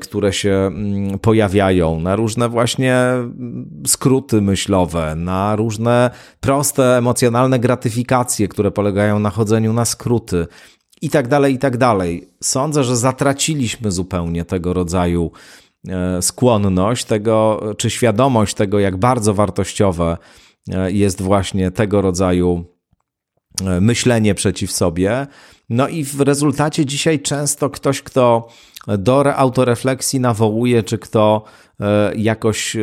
które 0.00 0.32
się 0.32 0.50
mm, 0.50 1.18
pojawiają, 1.18 2.00
na 2.00 2.16
różne 2.16 2.48
właśnie 2.48 2.96
mm, 2.96 3.82
skróty 3.86 4.40
myślowe, 4.40 5.14
na 5.16 5.56
różne 5.56 6.10
proste 6.40 6.98
emocjonalne 6.98 7.58
gratyfikacje, 7.58 8.48
które 8.48 8.70
polegają 8.70 9.18
na 9.18 9.30
chodzeniu 9.30 9.72
na 9.72 9.84
skróty, 9.84 10.46
i 11.00 11.10
tak 11.10 11.28
dalej, 11.28 11.54
i 11.54 11.58
tak 11.58 11.76
dalej. 11.76 12.28
Sądzę, 12.42 12.84
że 12.84 12.96
zatraciliśmy 12.96 13.90
zupełnie 13.90 14.44
tego 14.44 14.72
rodzaju 14.72 15.30
e, 15.88 16.22
skłonność, 16.22 17.04
tego, 17.04 17.60
czy 17.78 17.90
świadomość 17.90 18.54
tego, 18.54 18.78
jak 18.78 18.96
bardzo 18.96 19.34
wartościowe 19.34 20.16
e, 20.72 20.92
jest 20.92 21.22
właśnie 21.22 21.70
tego 21.70 22.02
rodzaju 22.02 22.64
e, 23.66 23.80
myślenie 23.80 24.34
przeciw 24.34 24.72
sobie. 24.72 25.26
No 25.68 25.88
i 25.88 26.04
w 26.04 26.20
rezultacie 26.20 26.86
dzisiaj 26.86 27.20
często 27.20 27.70
ktoś, 27.70 28.02
kto 28.02 28.48
do 28.98 29.36
autorefleksji 29.36 30.20
nawołuje, 30.20 30.82
czy 30.82 30.98
kto 30.98 31.44
jakoś 32.16 32.76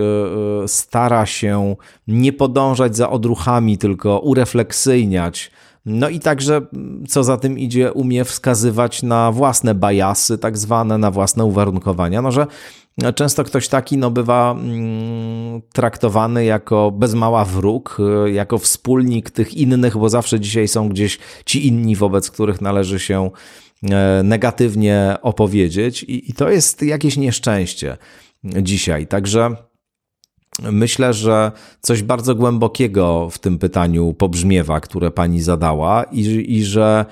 stara 0.68 1.26
się 1.26 1.76
nie 2.08 2.34
podążać 2.34 2.96
za 2.96 3.10
odruchami, 3.10 3.78
tylko 3.78 4.20
urefleksyjniać 4.20 5.52
no 5.90 6.10
i 6.10 6.20
także, 6.20 6.62
co 7.08 7.24
za 7.24 7.38
tym 7.38 7.60
idzie, 7.60 7.94
umie 7.94 8.26
wskazywać 8.26 9.04
na 9.04 9.32
własne 9.32 9.76
bajasy, 9.76 10.38
tak 10.38 10.58
zwane, 10.58 10.98
na 10.98 11.12
własne 11.12 11.46
uwarunkowania. 11.46 12.22
No, 12.22 12.32
że 12.32 12.48
często 13.16 13.44
ktoś 13.44 13.68
taki 13.68 13.98
no, 13.98 14.12
bywa 14.12 14.52
mm, 14.52 15.62
traktowany 15.74 16.46
jako 16.46 16.92
bez 16.92 17.14
mała 17.14 17.46
wróg, 17.46 17.98
jako 18.34 18.58
wspólnik 18.58 19.30
tych 19.30 19.54
innych, 19.54 19.98
bo 19.98 20.10
zawsze 20.10 20.40
dzisiaj 20.40 20.68
są 20.68 20.90
gdzieś 20.90 21.20
ci 21.46 21.68
inni, 21.68 21.96
wobec 21.96 22.32
których 22.32 22.62
należy 22.62 23.00
się 23.00 23.30
e, 23.84 24.22
negatywnie 24.24 25.16
opowiedzieć, 25.22 26.04
i, 26.04 26.30
i 26.30 26.34
to 26.34 26.50
jest 26.50 26.82
jakieś 26.82 27.18
nieszczęście 27.18 27.98
dzisiaj. 28.44 29.08
Także 29.08 29.56
Myślę, 30.62 31.14
że 31.14 31.52
coś 31.82 32.04
bardzo 32.04 32.36
głębokiego 32.36 33.30
w 33.30 33.40
tym 33.40 33.58
pytaniu 33.60 34.14
pobrzmiewa, 34.14 34.80
które 34.80 35.12
pani 35.12 35.42
zadała, 35.42 36.04
i, 36.04 36.46
i 36.58 36.64
że 36.64 37.06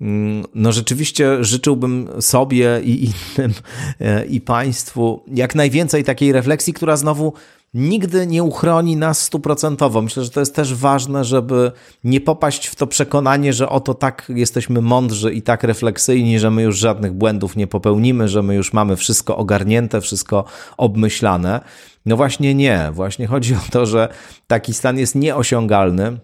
mm, 0.00 0.44
no 0.54 0.72
rzeczywiście 0.72 1.44
życzyłbym 1.44 2.08
sobie 2.20 2.80
i 2.84 3.04
innym 3.04 3.54
e, 4.00 4.26
i 4.26 4.40
państwu 4.40 5.24
jak 5.34 5.54
najwięcej 5.54 6.04
takiej 6.04 6.32
refleksji, 6.32 6.72
która 6.72 6.96
znowu 6.96 7.32
nigdy 7.76 8.26
nie 8.26 8.42
uchroni 8.42 8.96
nas 8.96 9.22
stuprocentowo. 9.22 10.02
Myślę, 10.02 10.24
że 10.24 10.30
to 10.30 10.40
jest 10.40 10.54
też 10.54 10.74
ważne, 10.74 11.24
żeby 11.24 11.72
nie 12.04 12.20
popaść 12.20 12.66
w 12.66 12.74
to 12.74 12.86
przekonanie, 12.86 13.52
że 13.52 13.68
oto 13.68 13.94
tak 13.94 14.32
jesteśmy 14.34 14.80
mądrzy 14.80 15.32
i 15.32 15.42
tak 15.42 15.62
refleksyjni, 15.62 16.38
że 16.38 16.50
my 16.50 16.62
już 16.62 16.78
żadnych 16.78 17.12
błędów 17.12 17.56
nie 17.56 17.66
popełnimy, 17.66 18.28
że 18.28 18.42
my 18.42 18.54
już 18.54 18.72
mamy 18.72 18.96
wszystko 18.96 19.36
ogarnięte, 19.36 20.00
wszystko 20.00 20.44
obmyślane. 20.76 21.60
No 22.06 22.16
właśnie 22.16 22.54
nie. 22.54 22.90
Właśnie 22.92 23.26
chodzi 23.26 23.54
o 23.54 23.70
to, 23.70 23.86
że 23.86 24.08
taki 24.46 24.74
stan 24.74 24.98
jest 24.98 25.14
nieosiągalny. 25.14 26.18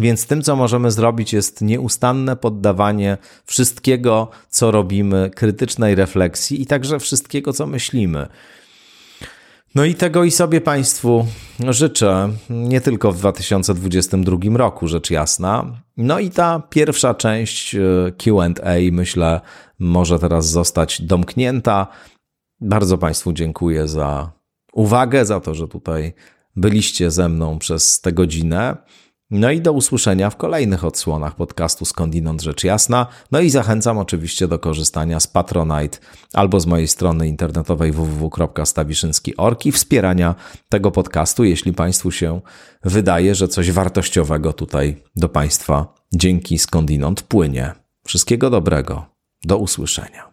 Więc 0.00 0.26
tym, 0.26 0.42
co 0.42 0.56
możemy 0.56 0.90
zrobić, 0.90 1.32
jest 1.32 1.60
nieustanne 1.60 2.36
poddawanie 2.36 3.18
wszystkiego, 3.44 4.28
co 4.48 4.70
robimy, 4.70 5.30
krytycznej 5.34 5.94
refleksji 5.94 6.62
i 6.62 6.66
także 6.66 6.98
wszystkiego, 6.98 7.52
co 7.52 7.66
myślimy. 7.66 8.28
No 9.74 9.84
i 9.84 9.94
tego 9.94 10.24
i 10.24 10.30
sobie 10.30 10.60
Państwu 10.60 11.26
życzę, 11.68 12.32
nie 12.50 12.80
tylko 12.80 13.12
w 13.12 13.18
2022 13.18 14.36
roku, 14.54 14.88
rzecz 14.88 15.10
jasna. 15.10 15.82
No 15.96 16.18
i 16.18 16.30
ta 16.30 16.62
pierwsza 16.70 17.14
część 17.14 17.74
e, 17.74 17.80
QA, 18.18 18.74
myślę, 18.92 19.40
może 19.78 20.18
teraz 20.18 20.48
zostać 20.48 21.02
domknięta. 21.02 21.86
Bardzo 22.60 22.98
Państwu 22.98 23.32
dziękuję 23.32 23.88
za 23.88 24.32
uwagę, 24.72 25.26
za 25.26 25.40
to, 25.40 25.54
że 25.54 25.68
tutaj 25.68 26.12
byliście 26.56 27.10
ze 27.10 27.28
mną 27.28 27.58
przez 27.58 28.00
tę 28.00 28.12
godzinę. 28.12 28.76
No 29.30 29.50
i 29.50 29.60
do 29.60 29.72
usłyszenia 29.72 30.30
w 30.30 30.36
kolejnych 30.36 30.84
odsłonach 30.84 31.34
podcastu 31.34 31.84
Skądinąd 31.84 32.42
Rzecz 32.42 32.64
Jasna. 32.64 33.06
No 33.32 33.40
i 33.40 33.50
zachęcam 33.50 33.98
oczywiście 33.98 34.48
do 34.48 34.58
korzystania 34.58 35.20
z 35.20 35.26
Patronite 35.26 35.98
albo 36.32 36.60
z 36.60 36.66
mojej 36.66 36.88
strony 36.88 37.28
internetowej 37.28 37.92
www.stawiszynski.org 37.92 39.66
i 39.66 39.72
wspierania 39.72 40.34
tego 40.68 40.90
podcastu, 40.90 41.44
jeśli 41.44 41.72
Państwu 41.72 42.10
się 42.10 42.40
wydaje, 42.84 43.34
że 43.34 43.48
coś 43.48 43.72
wartościowego 43.72 44.52
tutaj 44.52 45.02
do 45.16 45.28
Państwa 45.28 45.94
dzięki 46.12 46.58
Skądinąd 46.58 47.22
płynie. 47.22 47.72
Wszystkiego 48.06 48.50
dobrego. 48.50 49.06
Do 49.44 49.58
usłyszenia. 49.58 50.27